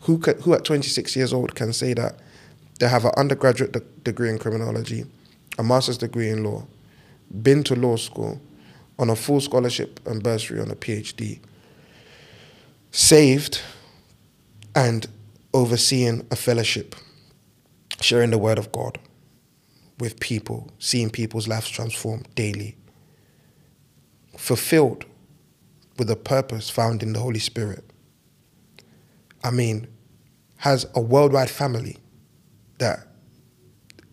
who 0.00 0.18
can, 0.18 0.40
who 0.40 0.54
at 0.54 0.64
26 0.64 1.14
years 1.16 1.32
old 1.32 1.54
can 1.54 1.72
say 1.72 1.94
that 1.94 2.16
they 2.78 2.88
have 2.88 3.04
an 3.04 3.12
undergraduate 3.16 3.72
de- 3.72 3.80
degree 4.02 4.30
in 4.30 4.38
criminology, 4.38 5.04
a 5.58 5.62
master's 5.62 5.98
degree 5.98 6.30
in 6.30 6.44
law, 6.44 6.66
been 7.42 7.62
to 7.64 7.74
law 7.74 7.96
school, 7.96 8.40
on 8.98 9.10
a 9.10 9.16
full 9.16 9.40
scholarship 9.40 10.00
and 10.06 10.22
bursary 10.22 10.60
on 10.60 10.70
a 10.70 10.76
PhD, 10.76 11.40
saved, 12.90 13.62
and 14.74 15.06
overseeing 15.54 16.26
a 16.30 16.36
fellowship, 16.36 16.94
sharing 18.00 18.30
the 18.30 18.38
word 18.38 18.58
of 18.58 18.70
God 18.72 18.98
with 19.98 20.20
people, 20.20 20.70
seeing 20.78 21.10
people's 21.10 21.48
lives 21.48 21.68
transformed 21.68 22.28
daily 22.34 22.76
fulfilled 24.40 25.04
with 25.98 26.10
a 26.10 26.16
purpose 26.16 26.70
found 26.70 27.02
in 27.02 27.12
the 27.12 27.20
Holy 27.20 27.38
Spirit. 27.38 27.84
I 29.44 29.50
mean, 29.50 29.86
has 30.56 30.86
a 30.94 31.00
worldwide 31.00 31.50
family 31.50 31.98
that 32.78 33.06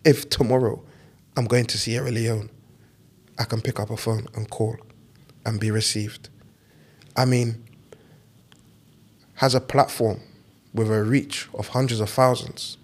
if 0.04 0.28
tomorrow 0.28 0.82
I'm 1.38 1.44
going 1.44 1.66
to 1.66 1.78
Sierra 1.78 2.10
Leone, 2.10 2.50
I 3.38 3.44
can 3.44 3.60
pick 3.60 3.78
up 3.78 3.90
a 3.90 3.96
phone 3.96 4.26
and 4.34 4.50
call 4.50 4.76
and 5.46 5.60
be 5.60 5.70
received. 5.70 6.30
I 7.16 7.26
mean, 7.26 7.62
has 9.34 9.54
a 9.54 9.60
platform 9.60 10.20
with 10.74 10.90
a 10.90 11.04
reach 11.04 11.48
of 11.54 11.68
hundreds 11.68 12.00
of 12.00 12.10
thousands. 12.10 12.76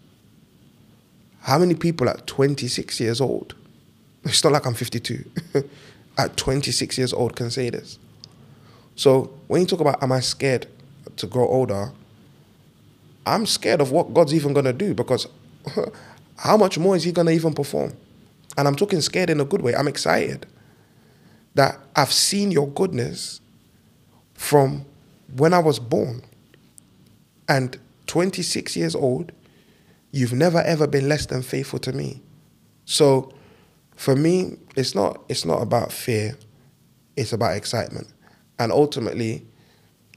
How 1.40 1.59
many 1.59 1.75
people 1.75 2.09
at 2.09 2.29
26 2.29 3.01
years 3.01 3.21
old? 3.21 3.57
It's 4.25 4.45
not 4.45 4.53
like 4.53 4.67
I'm 4.67 4.75
52. 4.75 5.25
at 6.19 6.37
26 6.37 6.97
years 6.97 7.12
old 7.12 7.35
can 7.35 7.51
say 7.51 7.71
this. 7.71 7.99
So 8.95 9.37
when 9.49 9.62
you 9.62 9.67
talk 9.67 9.81
about 9.81 10.01
am 10.01 10.12
I 10.12 10.21
scared 10.21 10.69
to 11.17 11.27
grow 11.27 11.49
older, 11.49 11.90
I'm 13.27 13.47
scared 13.47 13.81
of 13.81 13.90
what 13.90 14.14
God's 14.14 14.33
even 14.33 14.53
gonna 14.53 14.73
do 14.73 14.95
because 14.95 15.27
how 16.37 16.57
much 16.57 16.79
more 16.79 16.95
is 16.95 17.03
He 17.03 17.11
gonna 17.11 17.33
even 17.33 17.53
perform? 17.53 17.95
And 18.57 18.69
I'm 18.69 18.77
talking 18.77 19.01
scared 19.01 19.31
in 19.31 19.40
a 19.40 19.45
good 19.45 19.62
way. 19.62 19.75
I'm 19.75 19.88
excited 19.88 20.47
that 21.55 21.79
I've 21.97 22.12
seen 22.12 22.51
your 22.51 22.69
goodness 22.69 23.40
from 24.35 24.85
when 25.37 25.53
I 25.53 25.59
was 25.59 25.79
born. 25.79 26.23
And 27.49 27.79
26 28.07 28.77
years 28.77 28.95
old, 28.95 29.33
you've 30.11 30.33
never 30.33 30.61
ever 30.62 30.87
been 30.87 31.09
less 31.09 31.27
than 31.27 31.43
faithful 31.43 31.79
to 31.81 31.93
me. 31.93 32.23
So 32.85 33.33
for 33.97 34.17
me, 34.17 34.59
it's 34.77 34.95
not 34.95 35.23
it's 35.29 35.45
not 35.45 35.62
about 35.62 35.93
fear, 35.93 36.37
it's 37.17 37.33
about 37.33 37.57
excitement. 37.57 38.09
And 38.59 38.73
ultimately, 38.73 39.47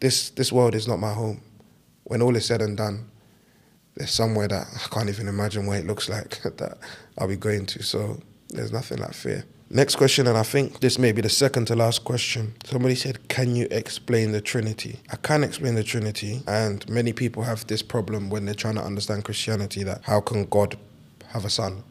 this 0.02 0.30
this 0.32 0.52
world 0.52 0.76
is 0.76 0.88
not 0.88 1.00
my 1.00 1.14
home. 1.14 1.42
When 2.04 2.22
all 2.22 2.36
is 2.36 2.46
said 2.46 2.62
and 2.62 2.78
done, 2.78 3.10
there's 3.98 4.12
somewhere 4.12 4.48
that 4.48 4.68
I 4.74 4.94
can't 4.94 5.10
even 5.10 5.28
imagine 5.28 5.66
what 5.66 5.78
it 5.80 5.88
looks 5.88 6.08
like 6.08 6.42
that 6.44 6.78
I'll 7.18 7.28
be 7.28 7.36
going 7.36 7.66
to. 7.68 7.84
So 7.84 8.20
there's 8.50 8.72
nothing 8.72 9.00
like 9.00 9.14
fear. 9.14 9.44
Next 9.70 9.98
question, 9.98 10.28
and 10.28 10.38
I 10.38 10.44
think 10.44 10.80
this 10.80 10.98
may 10.98 11.12
be 11.12 11.22
the 11.22 11.30
second 11.30 11.66
to 11.66 11.76
last 11.76 12.06
question. 12.06 12.54
Somebody 12.64 12.96
said, 12.96 13.28
Can 13.28 13.54
you 13.54 13.68
explain 13.70 14.32
the 14.32 14.40
Trinity? 14.40 15.00
I 15.12 15.18
can 15.18 15.44
explain 15.44 15.76
the 15.76 15.84
Trinity, 15.84 16.42
and 16.48 16.88
many 16.88 17.12
people 17.12 17.44
have 17.44 17.68
this 17.68 17.82
problem 17.82 18.30
when 18.30 18.46
they're 18.46 18.56
trying 18.56 18.76
to 18.76 18.84
understand 18.84 19.26
Christianity 19.26 19.84
that 19.84 20.04
how 20.04 20.22
can 20.22 20.46
God 20.46 20.78
have 21.30 21.44
a 21.44 21.50
son? 21.50 21.84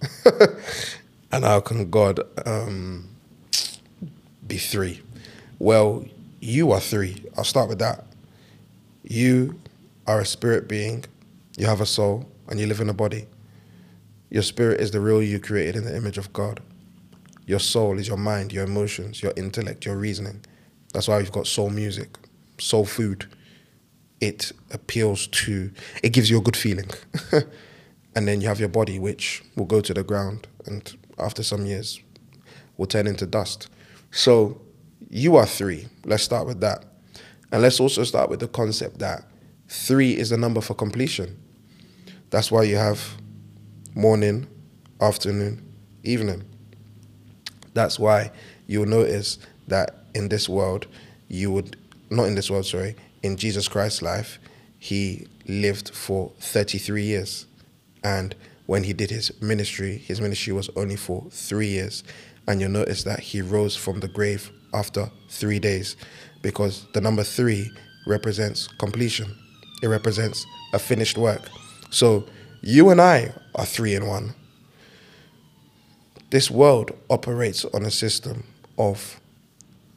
and 1.32 1.44
how 1.44 1.60
can 1.60 1.90
God 1.90 2.20
um, 2.46 3.10
be 4.46 4.56
three? 4.56 5.02
Well, 5.58 6.06
you 6.40 6.72
are 6.72 6.80
three. 6.80 7.24
I'll 7.36 7.44
start 7.44 7.68
with 7.68 7.80
that. 7.80 8.06
You 9.02 9.60
are 10.06 10.20
a 10.20 10.26
spirit 10.26 10.66
being 10.66 11.04
You 11.56 11.66
have 11.66 11.80
a 11.80 11.86
soul 11.86 12.30
and 12.48 12.60
you 12.60 12.66
live 12.66 12.80
in 12.80 12.90
a 12.90 12.94
body. 12.94 13.26
Your 14.30 14.42
spirit 14.42 14.80
is 14.80 14.90
the 14.90 15.00
real 15.00 15.22
you 15.22 15.40
created 15.40 15.76
in 15.76 15.84
the 15.84 15.96
image 15.96 16.18
of 16.18 16.32
God. 16.32 16.60
Your 17.46 17.60
soul 17.60 17.98
is 17.98 18.08
your 18.08 18.18
mind, 18.18 18.52
your 18.52 18.64
emotions, 18.64 19.22
your 19.22 19.32
intellect, 19.36 19.86
your 19.86 19.96
reasoning. 19.96 20.44
That's 20.92 21.08
why 21.08 21.18
we've 21.18 21.32
got 21.32 21.46
soul 21.46 21.70
music, 21.70 22.18
soul 22.58 22.84
food. 22.84 23.26
It 24.20 24.52
appeals 24.70 25.28
to, 25.28 25.70
it 26.02 26.10
gives 26.10 26.28
you 26.28 26.38
a 26.38 26.42
good 26.42 26.56
feeling. 26.56 26.90
and 28.14 28.28
then 28.28 28.40
you 28.40 28.48
have 28.48 28.60
your 28.60 28.68
body, 28.68 28.98
which 28.98 29.42
will 29.56 29.66
go 29.66 29.80
to 29.80 29.94
the 29.94 30.02
ground 30.02 30.48
and 30.66 30.96
after 31.18 31.42
some 31.42 31.64
years 31.64 32.00
will 32.76 32.86
turn 32.86 33.06
into 33.06 33.26
dust. 33.26 33.68
So 34.10 34.60
you 35.08 35.36
are 35.36 35.46
three. 35.46 35.86
Let's 36.04 36.22
start 36.22 36.46
with 36.46 36.60
that. 36.60 36.84
And 37.52 37.62
let's 37.62 37.80
also 37.80 38.04
start 38.04 38.28
with 38.28 38.40
the 38.40 38.48
concept 38.48 38.98
that 38.98 39.24
three 39.68 40.16
is 40.16 40.30
the 40.30 40.36
number 40.36 40.60
for 40.60 40.74
completion. 40.74 41.40
That's 42.30 42.50
why 42.50 42.64
you 42.64 42.76
have 42.76 43.16
morning, 43.94 44.46
afternoon, 45.00 45.62
evening. 46.02 46.44
That's 47.74 47.98
why 47.98 48.30
you'll 48.66 48.86
notice 48.86 49.38
that 49.68 50.06
in 50.14 50.28
this 50.28 50.48
world, 50.48 50.86
you 51.28 51.50
would, 51.50 51.76
not 52.10 52.24
in 52.24 52.34
this 52.34 52.50
world, 52.50 52.66
sorry, 52.66 52.96
in 53.22 53.36
Jesus 53.36 53.68
Christ's 53.68 54.02
life, 54.02 54.38
he 54.78 55.26
lived 55.46 55.94
for 55.94 56.32
33 56.40 57.02
years. 57.02 57.46
And 58.02 58.34
when 58.66 58.84
he 58.84 58.92
did 58.92 59.10
his 59.10 59.30
ministry, 59.40 59.98
his 59.98 60.20
ministry 60.20 60.52
was 60.52 60.68
only 60.76 60.96
for 60.96 61.26
three 61.30 61.68
years. 61.68 62.04
And 62.48 62.60
you'll 62.60 62.70
notice 62.70 63.04
that 63.04 63.20
he 63.20 63.42
rose 63.42 63.76
from 63.76 64.00
the 64.00 64.08
grave 64.08 64.50
after 64.74 65.10
three 65.28 65.58
days 65.58 65.96
because 66.42 66.86
the 66.92 67.00
number 67.00 67.24
three 67.24 67.70
represents 68.06 68.68
completion, 68.78 69.36
it 69.82 69.88
represents 69.88 70.46
a 70.72 70.78
finished 70.78 71.18
work. 71.18 71.48
So 71.90 72.26
you 72.60 72.90
and 72.90 73.00
I 73.00 73.32
are 73.54 73.66
three 73.66 73.94
in 73.94 74.06
one. 74.06 74.34
This 76.30 76.50
world 76.50 76.90
operates 77.08 77.64
on 77.64 77.84
a 77.84 77.90
system 77.90 78.44
of 78.78 79.20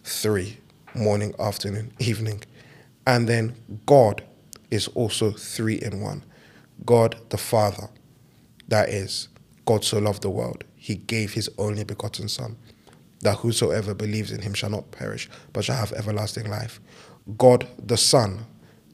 three 0.03 0.57
morning, 0.95 1.33
afternoon, 1.39 1.91
evening. 1.99 2.43
And 3.05 3.27
then 3.27 3.55
God 3.85 4.23
is 4.71 4.87
also 4.89 5.31
three 5.31 5.75
in 5.75 6.01
one. 6.01 6.23
God 6.85 7.15
the 7.29 7.37
Father, 7.37 7.89
that 8.67 8.89
is, 8.89 9.27
God 9.65 9.83
so 9.83 9.99
loved 9.99 10.21
the 10.21 10.29
world, 10.29 10.63
he 10.75 10.95
gave 10.95 11.33
his 11.33 11.49
only 11.57 11.83
begotten 11.83 12.27
Son, 12.27 12.55
that 13.21 13.37
whosoever 13.37 13.93
believes 13.93 14.31
in 14.31 14.41
him 14.41 14.53
shall 14.53 14.69
not 14.69 14.91
perish, 14.91 15.29
but 15.51 15.65
shall 15.65 15.75
have 15.75 15.91
everlasting 15.93 16.49
life. 16.49 16.79
God 17.37 17.67
the 17.83 17.97
Son, 17.97 18.45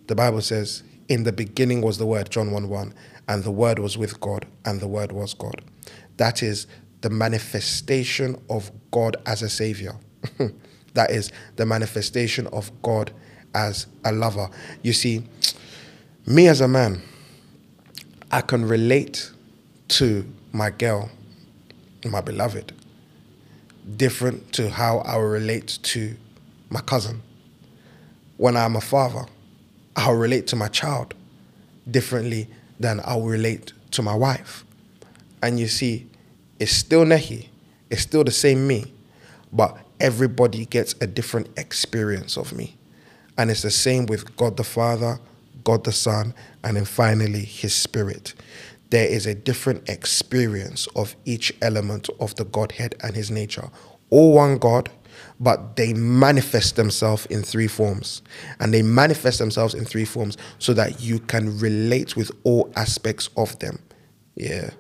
the 0.08 0.16
Bible 0.16 0.42
says, 0.42 0.84
in 1.10 1.24
the 1.24 1.32
beginning 1.32 1.82
was 1.82 1.98
the 1.98 2.06
Word, 2.06 2.30
John 2.30 2.52
1 2.52 2.70
1, 2.70 2.94
and 3.28 3.44
the 3.44 3.52
Word 3.52 3.80
was 3.80 3.98
with 3.98 4.20
God, 4.20 4.46
and 4.66 4.80
the 4.80 4.88
Word 4.88 5.12
was 5.12 5.34
God. 5.34 5.62
That 6.18 6.42
is 6.42 6.68
the 7.02 7.10
manifestation 7.10 8.42
of 8.50 8.72
God 8.92 9.18
as 9.26 9.42
a 9.42 9.50
Savior. 9.50 9.96
that 10.94 11.12
is 11.12 11.32
the 11.56 11.66
manifestation 11.66 12.48
of 12.48 12.72
God 12.82 13.12
as 13.54 13.88
a 14.04 14.12
lover. 14.12 14.50
You 14.82 14.94
see, 14.94 15.24
me 16.26 16.48
as 16.48 16.62
a 16.62 16.68
man, 16.68 17.02
I 18.32 18.42
can 18.42 18.66
relate 18.66 19.32
to 19.90 20.26
my 20.52 20.72
girl, 20.72 21.10
my 22.04 22.22
beloved, 22.22 22.74
different 23.98 24.52
to 24.54 24.70
how 24.70 25.00
I 25.00 25.18
relate 25.18 25.80
to 25.84 26.16
my 26.70 26.82
cousin. 26.82 27.22
When 28.38 28.58
I'm 28.58 28.76
a 28.76 28.82
father, 28.82 29.26
I'll 29.96 30.16
relate 30.16 30.48
to 30.48 30.56
my 30.56 30.68
child 30.68 31.14
differently 31.90 32.48
than 32.80 33.02
I'll 33.06 33.22
relate 33.22 33.74
to 33.92 34.02
my 34.02 34.16
wife. 34.16 34.66
And 35.42 35.60
you 35.60 35.68
see, 35.68 36.08
it's 36.60 36.72
still 36.72 37.06
Nehi, 37.06 37.48
it's 37.90 38.02
still 38.02 38.24
the 38.24 38.32
same 38.32 38.68
me, 38.68 38.94
but 39.54 39.78
everybody 40.00 40.66
gets 40.66 40.96
a 41.02 41.08
different 41.08 41.48
experience 41.58 42.38
of 42.38 42.54
me. 42.54 42.76
And 43.38 43.52
it's 43.52 43.62
the 43.62 43.72
same 43.72 44.06
with 44.06 44.36
God 44.38 44.58
the 44.58 44.64
Father, 44.64 45.20
God 45.64 45.84
the 45.84 45.92
Son, 45.92 46.34
and 46.64 46.78
then 46.78 46.86
finally 46.86 47.44
His 47.44 47.74
Spirit. 47.74 48.34
There 48.90 49.08
is 49.08 49.26
a 49.26 49.36
different 49.36 49.90
experience 49.90 50.88
of 50.96 51.16
each 51.26 51.54
element 51.62 52.10
of 52.20 52.36
the 52.36 52.46
Godhead 52.46 52.96
and 53.02 53.16
His 53.16 53.32
nature. 53.32 53.70
All 54.10 54.34
one 54.34 54.58
God, 54.58 54.90
but 55.40 55.76
they 55.76 55.94
manifest 55.94 56.76
themselves 56.76 57.26
in 57.28 57.44
three 57.44 57.68
forms. 57.68 58.22
And 58.60 58.74
they 58.74 58.82
manifest 58.82 59.40
themselves 59.40 59.74
in 59.74 59.86
three 59.86 60.06
forms 60.06 60.38
so 60.60 60.74
that 60.74 61.02
you 61.02 61.20
can 61.20 61.58
relate 61.60 62.16
with 62.16 62.32
all 62.44 62.72
aspects 62.76 63.30
of 63.36 63.58
them. 63.60 63.80
Yeah. 64.36 64.72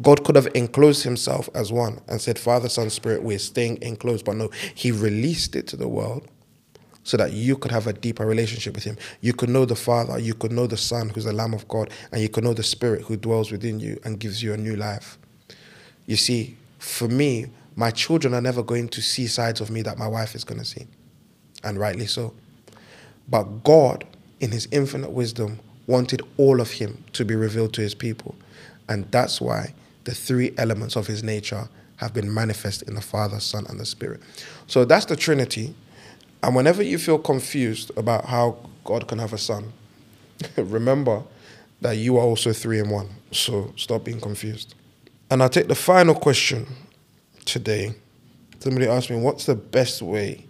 God 0.00 0.24
could 0.24 0.36
have 0.36 0.48
enclosed 0.54 1.04
himself 1.04 1.48
as 1.54 1.72
one 1.72 2.00
and 2.08 2.20
said, 2.20 2.38
Father, 2.38 2.68
Son, 2.68 2.90
Spirit, 2.90 3.22
we're 3.22 3.38
staying 3.38 3.80
enclosed. 3.82 4.24
But 4.24 4.36
no, 4.36 4.50
he 4.74 4.90
released 4.90 5.54
it 5.54 5.66
to 5.68 5.76
the 5.76 5.88
world 5.88 6.28
so 7.04 7.16
that 7.16 7.32
you 7.32 7.56
could 7.56 7.70
have 7.70 7.86
a 7.86 7.92
deeper 7.92 8.26
relationship 8.26 8.74
with 8.74 8.84
him. 8.84 8.96
You 9.20 9.32
could 9.32 9.48
know 9.48 9.64
the 9.64 9.76
Father, 9.76 10.18
you 10.18 10.34
could 10.34 10.52
know 10.52 10.66
the 10.66 10.76
Son, 10.76 11.08
who's 11.08 11.24
the 11.24 11.32
Lamb 11.32 11.54
of 11.54 11.66
God, 11.68 11.90
and 12.12 12.20
you 12.20 12.28
could 12.28 12.44
know 12.44 12.54
the 12.54 12.62
Spirit 12.62 13.02
who 13.02 13.16
dwells 13.16 13.50
within 13.50 13.80
you 13.80 14.00
and 14.04 14.20
gives 14.20 14.42
you 14.42 14.52
a 14.52 14.56
new 14.56 14.76
life. 14.76 15.18
You 16.06 16.16
see, 16.16 16.56
for 16.78 17.08
me, 17.08 17.46
my 17.76 17.90
children 17.90 18.34
are 18.34 18.40
never 18.40 18.62
going 18.62 18.88
to 18.88 19.02
see 19.02 19.26
sides 19.26 19.60
of 19.60 19.70
me 19.70 19.82
that 19.82 19.98
my 19.98 20.06
wife 20.06 20.34
is 20.34 20.44
going 20.44 20.60
to 20.60 20.64
see, 20.64 20.86
and 21.64 21.78
rightly 21.78 22.06
so. 22.06 22.34
But 23.28 23.44
God, 23.64 24.04
in 24.40 24.50
his 24.50 24.68
infinite 24.70 25.10
wisdom, 25.10 25.60
wanted 25.86 26.22
all 26.36 26.60
of 26.60 26.70
him 26.70 27.02
to 27.12 27.24
be 27.24 27.34
revealed 27.34 27.72
to 27.74 27.80
his 27.80 27.94
people. 27.94 28.34
And 28.88 29.10
that's 29.10 29.40
why 29.40 29.74
the 30.04 30.14
three 30.14 30.52
elements 30.58 30.96
of 30.96 31.06
his 31.06 31.22
nature 31.22 31.68
have 31.96 32.12
been 32.12 32.32
manifest 32.32 32.82
in 32.82 32.94
the 32.94 33.00
Father, 33.00 33.40
Son, 33.40 33.64
and 33.68 33.78
the 33.78 33.86
Spirit. 33.86 34.20
So 34.66 34.84
that's 34.84 35.06
the 35.06 35.16
Trinity. 35.16 35.74
And 36.42 36.56
whenever 36.56 36.82
you 36.82 36.98
feel 36.98 37.18
confused 37.18 37.90
about 37.96 38.24
how 38.24 38.56
God 38.84 39.06
can 39.06 39.18
have 39.18 39.32
a 39.32 39.38
son, 39.38 39.72
remember 40.56 41.22
that 41.80 41.96
you 41.96 42.16
are 42.16 42.24
also 42.24 42.52
three 42.52 42.80
in 42.80 42.90
one. 42.90 43.08
So 43.30 43.72
stop 43.76 44.04
being 44.04 44.20
confused. 44.20 44.74
And 45.30 45.42
I'll 45.42 45.48
take 45.48 45.68
the 45.68 45.74
final 45.74 46.14
question 46.14 46.66
today. 47.44 47.94
Somebody 48.60 48.86
asked 48.86 49.10
me, 49.10 49.16
what's 49.16 49.46
the 49.46 49.54
best 49.54 50.02
way 50.02 50.46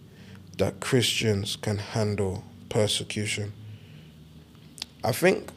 that 0.58 0.80
Christians 0.80 1.56
can 1.56 1.78
handle 1.78 2.44
persecution? 2.68 3.52
I 5.04 5.12
think 5.12 5.48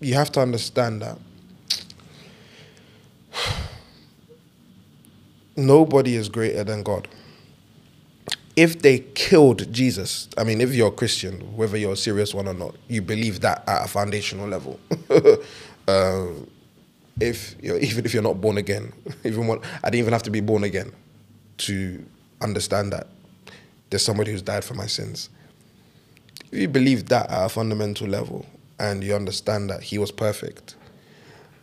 you 0.00 0.14
have 0.14 0.32
to 0.32 0.40
understand 0.40 1.02
that 1.02 1.18
nobody 5.56 6.16
is 6.16 6.28
greater 6.28 6.64
than 6.64 6.82
God. 6.82 7.08
If 8.56 8.82
they 8.82 9.00
killed 9.14 9.72
Jesus, 9.72 10.28
I 10.36 10.42
mean, 10.42 10.60
if 10.60 10.74
you're 10.74 10.88
a 10.88 10.92
Christian, 10.92 11.40
whether 11.56 11.76
you're 11.76 11.92
a 11.92 11.96
serious 11.96 12.34
one 12.34 12.48
or 12.48 12.54
not, 12.54 12.74
you 12.88 13.02
believe 13.02 13.40
that 13.40 13.62
at 13.68 13.84
a 13.84 13.88
foundational 13.88 14.48
level. 14.48 14.80
uh, 15.86 16.26
if 17.20 17.56
you're, 17.60 17.78
even 17.78 18.04
if 18.04 18.14
you're 18.14 18.22
not 18.22 18.40
born 18.40 18.58
again, 18.58 18.92
even 19.24 19.46
what 19.46 19.62
I 19.82 19.90
didn't 19.90 20.00
even 20.00 20.12
have 20.12 20.22
to 20.24 20.30
be 20.30 20.40
born 20.40 20.64
again 20.64 20.92
to 21.58 22.04
understand 22.40 22.92
that 22.92 23.08
there's 23.90 24.04
somebody 24.04 24.32
who's 24.32 24.42
died 24.42 24.64
for 24.64 24.74
my 24.74 24.86
sins. 24.86 25.28
If 26.52 26.58
you 26.58 26.68
believe 26.68 27.08
that 27.08 27.30
at 27.30 27.46
a 27.46 27.48
fundamental 27.48 28.06
level 28.06 28.46
and 28.78 29.02
you 29.02 29.14
understand 29.14 29.70
that 29.70 29.82
he 29.82 29.98
was 29.98 30.12
perfect, 30.12 30.76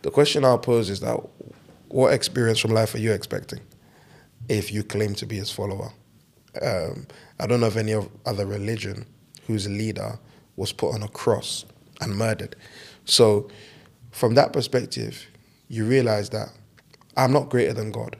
the 0.02 0.10
question 0.10 0.44
I'll 0.44 0.58
pose 0.58 0.90
is 0.90 1.00
that 1.00 1.18
what 1.88 2.12
experience 2.12 2.58
from 2.58 2.72
life 2.72 2.94
are 2.94 2.98
you 2.98 3.12
expecting? 3.12 3.60
if 4.48 4.72
you 4.72 4.82
claim 4.82 5.14
to 5.14 5.26
be 5.26 5.36
his 5.36 5.50
follower. 5.50 5.92
Um, 6.62 7.06
I 7.38 7.46
don't 7.46 7.60
know 7.60 7.66
of 7.66 7.76
any 7.76 7.94
other 8.24 8.46
religion 8.46 9.06
whose 9.46 9.68
leader 9.68 10.18
was 10.56 10.72
put 10.72 10.94
on 10.94 11.02
a 11.02 11.08
cross 11.08 11.64
and 12.00 12.16
murdered. 12.16 12.56
So, 13.04 13.48
from 14.10 14.34
that 14.34 14.52
perspective, 14.52 15.26
you 15.68 15.84
realize 15.84 16.30
that 16.30 16.48
I'm 17.16 17.32
not 17.32 17.48
greater 17.48 17.72
than 17.72 17.90
God. 17.90 18.16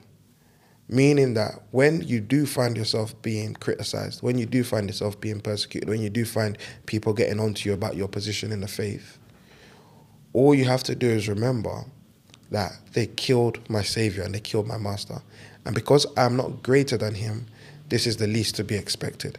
Meaning 0.89 1.33
that 1.33 1.51
when 1.71 2.01
you 2.01 2.21
do 2.21 2.45
find 2.45 2.77
yourself 2.77 3.19
being 3.21 3.53
criticized, 3.55 4.23
when 4.23 4.37
you 4.37 4.45
do 4.45 4.63
find 4.63 4.87
yourself 4.87 5.19
being 5.19 5.41
persecuted, 5.41 5.89
when 5.89 6.01
you 6.01 6.09
do 6.09 6.23
find 6.23 6.57
people 6.85 7.13
getting 7.13 7.39
onto 7.39 7.69
you 7.69 7.73
about 7.73 7.97
your 7.97 8.07
position 8.07 8.53
in 8.53 8.61
the 8.61 8.67
faith, 8.67 9.17
all 10.31 10.55
you 10.55 10.65
have 10.65 10.83
to 10.83 10.95
do 10.95 11.07
is 11.07 11.27
remember 11.27 11.83
that 12.51 12.71
they 12.93 13.07
killed 13.07 13.69
my 13.69 13.81
Savior 13.81 14.23
and 14.23 14.33
they 14.33 14.39
killed 14.39 14.67
my 14.67 14.77
Master. 14.77 15.21
And 15.65 15.75
because 15.75 16.05
I'm 16.15 16.37
not 16.37 16.63
greater 16.63 16.97
than 16.97 17.15
him, 17.15 17.47
this 17.89 18.07
is 18.07 18.17
the 18.17 18.27
least 18.27 18.55
to 18.55 18.63
be 18.63 18.75
expected. 18.75 19.37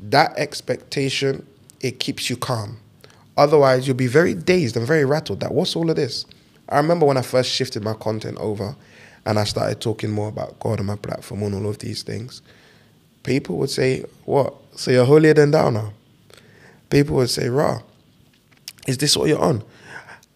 That 0.00 0.32
expectation, 0.36 1.44
it 1.80 1.98
keeps 1.98 2.30
you 2.30 2.36
calm. 2.36 2.78
Otherwise, 3.36 3.86
you'll 3.86 3.96
be 3.96 4.06
very 4.06 4.34
dazed 4.34 4.76
and 4.76 4.86
very 4.86 5.04
rattled 5.04 5.40
that 5.40 5.52
what's 5.52 5.74
all 5.74 5.90
of 5.90 5.96
this? 5.96 6.24
I 6.68 6.76
remember 6.76 7.06
when 7.06 7.16
I 7.16 7.22
first 7.22 7.50
shifted 7.50 7.82
my 7.82 7.94
content 7.94 8.36
over 8.38 8.76
and 9.24 9.38
I 9.38 9.44
started 9.44 9.80
talking 9.80 10.10
more 10.10 10.28
about 10.28 10.58
God 10.60 10.80
on 10.80 10.86
my 10.86 10.96
platform 10.96 11.42
and 11.42 11.54
all 11.54 11.68
of 11.68 11.78
these 11.78 12.02
things. 12.02 12.42
People 13.22 13.56
would 13.58 13.70
say, 13.70 14.04
What? 14.24 14.54
So 14.74 14.90
you're 14.90 15.04
holier 15.04 15.34
than 15.34 15.50
thou 15.50 15.70
now? 15.70 15.92
People 16.90 17.16
would 17.16 17.30
say, 17.30 17.48
Rah, 17.48 17.80
Is 18.86 18.98
this 18.98 19.16
what 19.16 19.28
you're 19.28 19.40
on? 19.40 19.62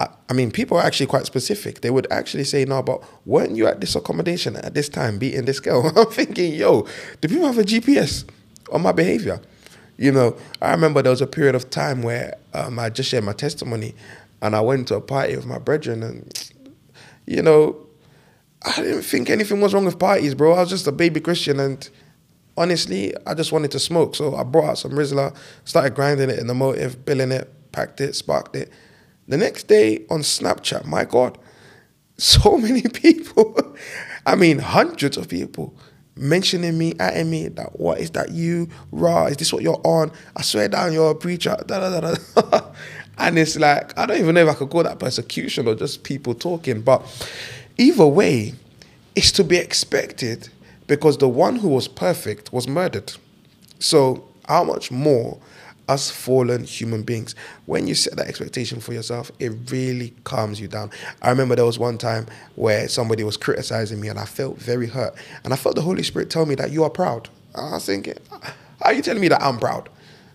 I, 0.00 0.08
I 0.30 0.32
mean, 0.32 0.50
people 0.50 0.76
are 0.76 0.84
actually 0.84 1.06
quite 1.06 1.26
specific. 1.26 1.80
They 1.80 1.90
would 1.90 2.06
actually 2.10 2.44
say, 2.44 2.64
no, 2.64 2.82
but 2.82 3.02
weren't 3.24 3.54
you 3.54 3.66
at 3.68 3.80
this 3.80 3.94
accommodation 3.94 4.56
at 4.56 4.74
this 4.74 4.88
time 4.88 5.18
beating 5.18 5.44
this 5.44 5.60
girl? 5.60 5.86
I'm 5.96 6.06
thinking, 6.06 6.54
yo, 6.54 6.86
do 7.20 7.28
people 7.28 7.46
have 7.46 7.58
a 7.58 7.62
GPS 7.62 8.28
on 8.72 8.82
my 8.82 8.92
behavior? 8.92 9.40
You 9.96 10.10
know, 10.10 10.36
I 10.60 10.72
remember 10.72 11.02
there 11.02 11.10
was 11.10 11.20
a 11.20 11.26
period 11.26 11.54
of 11.54 11.70
time 11.70 12.02
where 12.02 12.34
um, 12.54 12.78
I 12.78 12.90
just 12.90 13.10
shared 13.10 13.24
my 13.24 13.34
testimony 13.34 13.94
and 14.42 14.56
I 14.56 14.60
went 14.60 14.88
to 14.88 14.96
a 14.96 15.00
party 15.00 15.36
with 15.36 15.46
my 15.46 15.58
brethren 15.58 16.02
and, 16.02 16.52
you 17.26 17.40
know, 17.40 17.86
I 18.64 18.76
didn't 18.76 19.02
think 19.02 19.30
anything 19.30 19.60
was 19.60 19.72
wrong 19.72 19.84
with 19.84 19.98
parties, 19.98 20.34
bro. 20.34 20.52
I 20.52 20.60
was 20.60 20.68
just 20.68 20.86
a 20.86 20.92
baby 20.92 21.20
Christian 21.20 21.60
and 21.60 21.88
honestly, 22.56 23.14
I 23.26 23.34
just 23.34 23.52
wanted 23.52 23.70
to 23.70 23.78
smoke. 23.78 24.16
So 24.16 24.34
I 24.34 24.42
brought 24.42 24.70
out 24.70 24.78
some 24.78 24.92
Rizla, 24.92 25.34
started 25.64 25.94
grinding 25.94 26.28
it 26.28 26.38
in 26.38 26.48
the 26.48 26.54
motive, 26.54 27.04
billing 27.04 27.32
it, 27.32 27.50
packed 27.70 28.00
it, 28.00 28.14
sparked 28.14 28.56
it. 28.56 28.70
The 29.28 29.36
next 29.36 29.68
day 29.68 30.04
on 30.10 30.20
Snapchat, 30.20 30.84
my 30.84 31.04
God, 31.04 31.38
so 32.18 32.58
many 32.58 32.82
people, 32.82 33.76
I 34.26 34.34
mean, 34.34 34.58
hundreds 34.58 35.16
of 35.16 35.28
people 35.28 35.76
mentioning 36.16 36.76
me, 36.76 36.92
at 36.98 37.24
me, 37.26 37.48
that 37.48 37.78
what 37.78 37.98
is 37.98 38.10
that 38.10 38.30
you, 38.30 38.68
raw? 38.90 39.26
Is 39.26 39.36
this 39.36 39.52
what 39.52 39.62
you're 39.62 39.80
on? 39.84 40.12
I 40.36 40.42
swear 40.42 40.68
down, 40.68 40.92
you're 40.92 41.12
a 41.12 41.14
preacher. 41.14 41.56
Da, 41.66 41.78
da, 41.80 42.00
da, 42.00 42.14
da. 42.50 42.60
And 43.18 43.38
it's 43.38 43.56
like, 43.58 43.96
I 43.98 44.06
don't 44.06 44.18
even 44.18 44.34
know 44.34 44.42
if 44.42 44.48
I 44.48 44.54
could 44.54 44.70
call 44.70 44.82
that 44.84 44.98
persecution 44.98 45.68
or 45.68 45.74
just 45.74 46.02
people 46.02 46.34
talking. 46.34 46.80
But 46.80 47.02
either 47.78 48.06
way, 48.06 48.54
it's 49.14 49.32
to 49.32 49.44
be 49.44 49.56
expected 49.56 50.48
because 50.86 51.18
the 51.18 51.28
one 51.28 51.56
who 51.56 51.68
was 51.68 51.88
perfect 51.88 52.52
was 52.52 52.66
murdered. 52.66 53.12
So, 53.78 54.28
how 54.48 54.64
much 54.64 54.90
more 54.90 55.38
us 55.88 56.10
fallen 56.10 56.64
human 56.64 57.02
beings, 57.02 57.34
when 57.66 57.86
you 57.86 57.94
set 57.94 58.16
that 58.16 58.28
expectation 58.28 58.80
for 58.80 58.92
yourself, 58.92 59.30
it 59.38 59.52
really 59.70 60.14
calms 60.24 60.60
you 60.60 60.68
down. 60.68 60.90
I 61.20 61.30
remember 61.30 61.56
there 61.56 61.64
was 61.64 61.78
one 61.78 61.98
time 61.98 62.26
where 62.54 62.88
somebody 62.88 63.24
was 63.24 63.36
criticizing 63.36 64.00
me 64.00 64.08
and 64.08 64.18
I 64.18 64.24
felt 64.24 64.58
very 64.58 64.86
hurt. 64.86 65.14
And 65.44 65.52
I 65.52 65.56
felt 65.56 65.74
the 65.74 65.82
Holy 65.82 66.02
Spirit 66.02 66.30
tell 66.30 66.46
me 66.46 66.54
that 66.56 66.70
you 66.70 66.84
are 66.84 66.90
proud. 66.90 67.28
I 67.54 67.72
was 67.72 67.84
thinking, 67.84 68.14
how 68.30 68.52
are 68.80 68.92
you 68.92 69.02
telling 69.02 69.20
me 69.20 69.28
that 69.28 69.42
I'm 69.42 69.58
proud? 69.58 69.88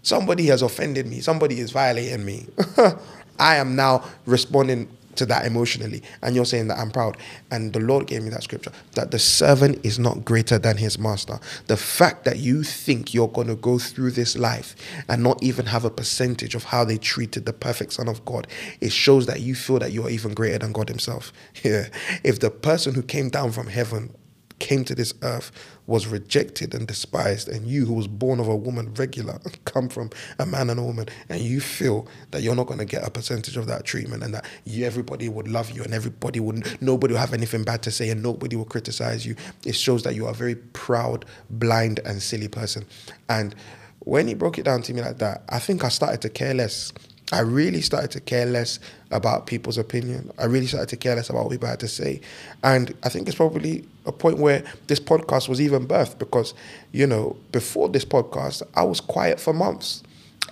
Somebody 0.08 0.46
has 0.46 0.62
offended 0.62 1.06
me, 1.06 1.20
somebody 1.20 1.60
is 1.60 1.72
violating 1.72 2.24
me. 2.24 2.48
I 3.40 3.58
am 3.58 3.76
now 3.76 4.06
responding 4.26 4.88
to 5.16 5.26
that 5.26 5.46
emotionally. 5.46 6.02
And 6.22 6.34
you're 6.34 6.46
saying 6.46 6.70
that 6.70 6.80
I'm 6.80 6.92
proud. 6.92 7.18
And 7.52 7.74
the 7.74 7.82
Lord 7.82 8.08
gave 8.08 8.24
me 8.24 8.30
that 8.30 8.42
scripture 8.42 8.72
that 8.94 9.12
the 9.12 9.20
servant 9.20 9.86
is 9.86 10.00
not 10.00 10.24
greater 10.24 10.58
than 10.58 10.78
his 10.78 10.98
master. 10.98 11.42
The 11.66 11.76
fact 11.76 12.24
that 12.24 12.40
you 12.40 12.64
think 12.64 13.14
you're 13.14 13.28
going 13.28 13.48
to 13.48 13.56
go 13.56 13.80
through 13.80 14.12
this 14.12 14.38
life 14.38 14.78
and 15.10 15.24
not 15.24 15.44
even 15.44 15.66
have 15.66 15.84
a 15.84 15.90
percentage 15.90 16.56
of 16.56 16.64
how 16.64 16.86
they 16.86 16.98
treated 16.98 17.46
the 17.46 17.52
perfect 17.52 17.92
Son 17.92 18.08
of 18.08 18.24
God, 18.24 18.48
it 18.80 18.94
shows 18.94 19.26
that 19.26 19.42
you 19.42 19.56
feel 19.56 19.80
that 19.80 19.92
you're 19.92 20.10
even 20.10 20.34
greater 20.34 20.60
than 20.60 20.72
God 20.72 20.88
Himself. 20.88 21.34
Yeah. 21.66 21.90
If 22.24 22.40
the 22.40 22.50
person 22.50 22.94
who 22.94 23.02
came 23.02 23.28
down 23.28 23.52
from 23.52 23.68
heaven 23.68 24.16
came 24.60 24.84
to 24.86 24.96
this 24.96 25.14
earth 25.22 25.52
was 25.86 26.08
rejected 26.08 26.74
and 26.74 26.88
despised, 26.88 27.48
and 27.48 27.66
you, 27.66 27.86
who 27.86 27.94
was 27.94 28.08
born 28.08 28.40
of 28.40 28.48
a 28.48 28.56
woman 28.56 28.94
regular, 28.96 29.40
come 29.66 29.88
from 29.90 30.10
a 30.40 30.46
man 30.46 30.70
and 30.70 30.80
a 30.80 30.84
woman, 30.84 31.08
and 31.30 31.42
you 31.42 31.60
feel 31.60 32.08
that 32.32 32.42
you're 32.42 32.56
not 32.56 32.68
going 32.68 32.80
to 32.80 32.86
get 32.86 33.06
a 33.06 33.10
percentage 33.10 33.56
of 33.58 33.68
that 33.68 33.86
treatment, 33.86 34.24
and 34.24 34.34
that 34.34 34.46
you, 34.66 34.86
everybody 34.86 35.30
would 35.30 35.48
love 35.48 35.72
you, 35.72 35.84
and 35.84 35.94
everybody 35.94 36.40
would, 36.40 36.82
nobody 36.82 37.14
will 37.14 37.20
have 37.20 37.34
anything 37.34 37.64
bad 37.64 37.82
to 37.84 37.92
say, 37.92 38.10
and 38.10 38.22
nobody 38.22 38.56
will 38.56 38.66
criticize 38.66 39.26
you. 39.26 39.36
It 39.66 39.76
shows 39.76 40.04
that 40.04 40.16
you 40.16 40.26
are 40.26 40.32
a 40.32 40.36
very 40.36 40.56
proud, 40.56 41.26
blind, 41.50 42.00
and 42.06 42.22
silly 42.22 42.48
person. 42.48 42.86
And 43.30 43.56
when 44.00 44.28
he 44.28 44.34
broke 44.34 44.58
it 44.58 44.64
down 44.64 44.82
to 44.84 44.94
me 44.94 45.02
like 45.02 45.18
that, 45.20 45.44
I 45.50 45.60
think 45.60 45.84
I 45.84 45.90
started 45.90 46.22
to 46.22 46.30
care 46.30 46.54
less 46.54 46.92
I 47.32 47.42
really 47.42 47.82
started 47.82 48.12
to 48.12 48.22
care 48.22 48.46
less 48.46 48.80
about 49.12 49.48
people's 49.48 49.78
opinion. 49.78 50.32
I 50.38 50.46
really 50.46 50.68
started 50.68 50.90
to 50.90 50.98
care 50.98 51.16
less 51.16 51.30
about 51.30 51.44
what 51.44 51.52
people 51.52 51.68
had 51.68 51.80
to 51.82 51.88
say. 51.88 52.22
And 52.64 52.96
I 53.04 53.10
think 53.10 53.28
it's 53.28 53.36
probably 53.36 53.86
a 54.06 54.12
point 54.14 54.38
where 54.38 54.64
this 54.88 55.00
podcast 55.00 55.50
was 55.50 55.60
even 55.60 55.88
birthed 55.88 56.20
because, 56.20 56.54
you 56.94 57.06
know, 57.06 57.36
before 57.52 57.90
this 57.90 58.06
podcast, 58.06 58.64
I 58.76 58.84
was 58.84 59.02
quiet 59.02 59.40
for 59.40 59.54
months. 59.54 60.04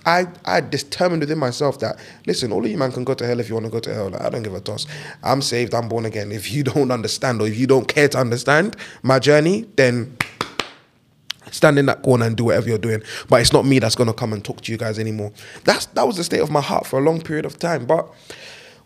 I, 0.04 0.26
I 0.44 0.60
determined 0.60 1.20
within 1.20 1.38
myself 1.38 1.80
that, 1.80 1.98
listen, 2.26 2.52
all 2.52 2.64
of 2.64 2.70
you 2.70 2.76
man 2.76 2.92
can 2.92 3.04
go 3.04 3.14
to 3.14 3.26
hell 3.26 3.40
if 3.40 3.48
you 3.48 3.54
want 3.54 3.66
to 3.66 3.72
go 3.72 3.80
to 3.80 3.94
hell. 3.94 4.10
Like, 4.10 4.20
I 4.20 4.28
don't 4.28 4.42
give 4.42 4.54
a 4.54 4.60
toss. 4.60 4.86
I'm 5.22 5.40
saved, 5.40 5.74
I'm 5.74 5.88
born 5.88 6.04
again. 6.04 6.30
If 6.30 6.52
you 6.52 6.62
don't 6.74 6.90
understand 6.90 7.40
or 7.40 7.48
if 7.48 7.56
you 7.58 7.66
don't 7.66 7.88
care 7.88 8.08
to 8.08 8.18
understand 8.18 8.76
my 9.02 9.18
journey, 9.18 9.66
then 9.76 10.16
stand 11.56 11.78
in 11.78 11.86
that 11.86 12.02
corner 12.02 12.26
and 12.26 12.36
do 12.36 12.44
whatever 12.44 12.68
you're 12.68 12.78
doing. 12.78 13.02
But 13.28 13.40
it's 13.40 13.52
not 13.52 13.66
me 13.66 13.78
that's 13.78 13.94
gonna 13.94 14.14
come 14.14 14.32
and 14.32 14.44
talk 14.44 14.60
to 14.62 14.72
you 14.72 14.78
guys 14.78 14.98
anymore. 14.98 15.32
That's 15.64 15.86
that 15.86 16.06
was 16.06 16.16
the 16.16 16.24
state 16.24 16.40
of 16.40 16.50
my 16.50 16.60
heart 16.60 16.86
for 16.86 16.98
a 16.98 17.02
long 17.02 17.20
period 17.20 17.44
of 17.44 17.58
time. 17.58 17.86
But 17.86 18.08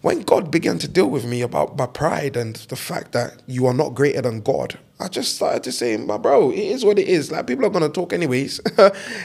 when 0.02 0.22
God 0.22 0.50
began 0.50 0.78
to 0.78 0.88
deal 0.88 1.10
with 1.10 1.26
me 1.26 1.42
about 1.42 1.76
my 1.76 1.86
pride 1.86 2.36
and 2.36 2.56
the 2.56 2.76
fact 2.76 3.12
that 3.12 3.42
you 3.46 3.66
are 3.66 3.74
not 3.74 3.94
greater 3.94 4.22
than 4.22 4.40
God, 4.40 4.78
I 4.98 5.08
just 5.08 5.36
started 5.36 5.62
to 5.64 5.72
say, 5.72 5.96
my 5.96 6.16
bro, 6.16 6.50
it 6.50 6.58
is 6.58 6.84
what 6.84 6.98
it 6.98 7.06
is. 7.06 7.30
Like 7.30 7.46
people 7.46 7.66
are 7.66 7.70
gonna 7.70 7.88
talk 7.88 8.12
anyways. 8.12 8.58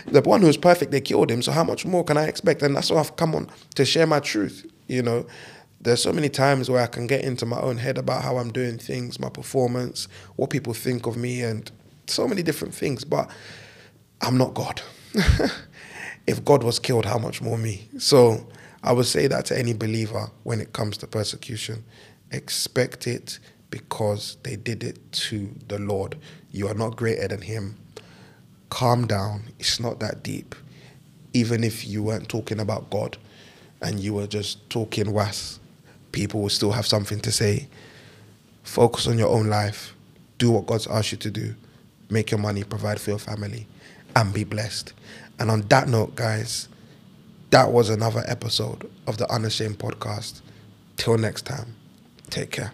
the 0.06 0.22
one 0.24 0.41
who's 0.41 0.58
perfect, 0.58 0.91
they 0.91 1.02
killed 1.02 1.32
him. 1.32 1.41
So 1.41 1.52
how 1.52 1.64
much 1.64 1.86
more 1.86 2.04
can 2.04 2.18
I 2.18 2.26
expect? 2.26 2.62
And 2.62 2.76
that's 2.76 2.91
why 2.91 3.00
I've 3.00 3.16
come 3.16 3.36
on 3.36 3.50
to 3.76 3.86
share 3.86 4.08
my 4.08 4.20
truth. 4.20 4.70
You 4.88 5.02
know, 5.02 5.26
there's 5.80 6.02
so 6.02 6.12
many 6.12 6.30
times 6.30 6.70
where 6.70 6.82
I 6.82 6.88
can 6.88 7.08
get 7.08 7.24
into 7.24 7.46
my 7.46 7.60
own 7.60 7.78
head 7.78 7.98
about 7.98 8.24
how 8.24 8.38
I'm 8.38 8.52
doing 8.52 8.78
things, 8.78 9.20
my 9.20 9.30
performance, 9.30 10.08
what 10.36 10.50
people 10.50 10.74
think 10.74 11.06
of 11.06 11.16
me, 11.16 11.41
and 11.41 11.72
so 12.08 12.28
many 12.28 12.43
different 12.43 12.74
things, 12.74 13.03
but 13.03 13.30
I'm 14.22 14.38
not 14.38 14.53
God. 14.53 14.82
if 16.28 16.43
God 16.43 16.64
was 16.64 16.80
killed, 16.80 17.06
how 17.06 17.18
much 17.18 17.41
more 17.41 17.58
me? 17.58 17.88
So 17.97 18.45
I 18.84 18.91
would 18.91 19.06
say 19.06 19.28
that 19.28 19.45
to 19.45 19.58
any 19.58 19.74
believer 19.74 20.30
when 20.43 20.60
it 20.62 20.74
comes 20.74 20.97
to 20.97 21.08
persecution. 21.08 21.84
Expect 22.32 23.08
it 23.08 23.39
because 23.70 24.38
they 24.43 24.56
did 24.56 24.84
it 24.84 25.12
to 25.12 25.49
the 25.68 25.80
Lord. 25.80 26.18
You 26.51 26.68
are 26.68 26.74
not 26.74 26.95
greater 26.95 27.28
than 27.28 27.41
Him. 27.41 27.78
Calm 28.70 29.08
down. 29.08 29.43
It's 29.60 29.80
not 29.80 29.99
that 29.99 30.24
deep. 30.24 30.56
Even 31.34 31.64
if 31.64 31.86
you 31.86 32.03
weren't 32.03 32.30
talking 32.30 32.60
about 32.60 32.89
God 32.89 33.18
and 33.82 33.99
you 33.99 34.14
were 34.14 34.28
just 34.28 34.70
talking 34.70 35.12
was, 35.12 35.60
people 36.12 36.41
will 36.41 36.49
still 36.49 36.72
have 36.72 36.88
something 36.88 37.20
to 37.20 37.32
say. 37.32 37.68
Focus 38.64 39.08
on 39.08 39.18
your 39.18 39.30
own 39.30 39.47
life. 39.47 39.93
Do 40.38 40.51
what 40.51 40.66
God's 40.66 40.88
asked 40.88 41.12
you 41.12 41.18
to 41.20 41.32
do 41.32 41.56
make 42.10 42.32
your 42.32 42.39
money, 42.39 42.64
provide 42.64 42.99
for 42.99 43.12
your 43.12 43.20
family, 43.20 43.68
and 44.16 44.34
be 44.34 44.43
blessed. 44.43 44.93
And 45.39 45.51
on 45.51 45.62
that 45.64 45.88
note, 45.88 46.16
guys, 46.16 46.68
that 47.51 47.72
was 47.72 47.89
another 47.89 48.24
episode 48.28 48.89
of 49.08 49.18
the 49.18 49.32
Unashamed 49.32 49.80
podcast. 49.80 50.41
Till 50.97 51.18
next 51.18 51.45
time, 51.45 51.76
take 52.30 52.51
care. 52.51 52.72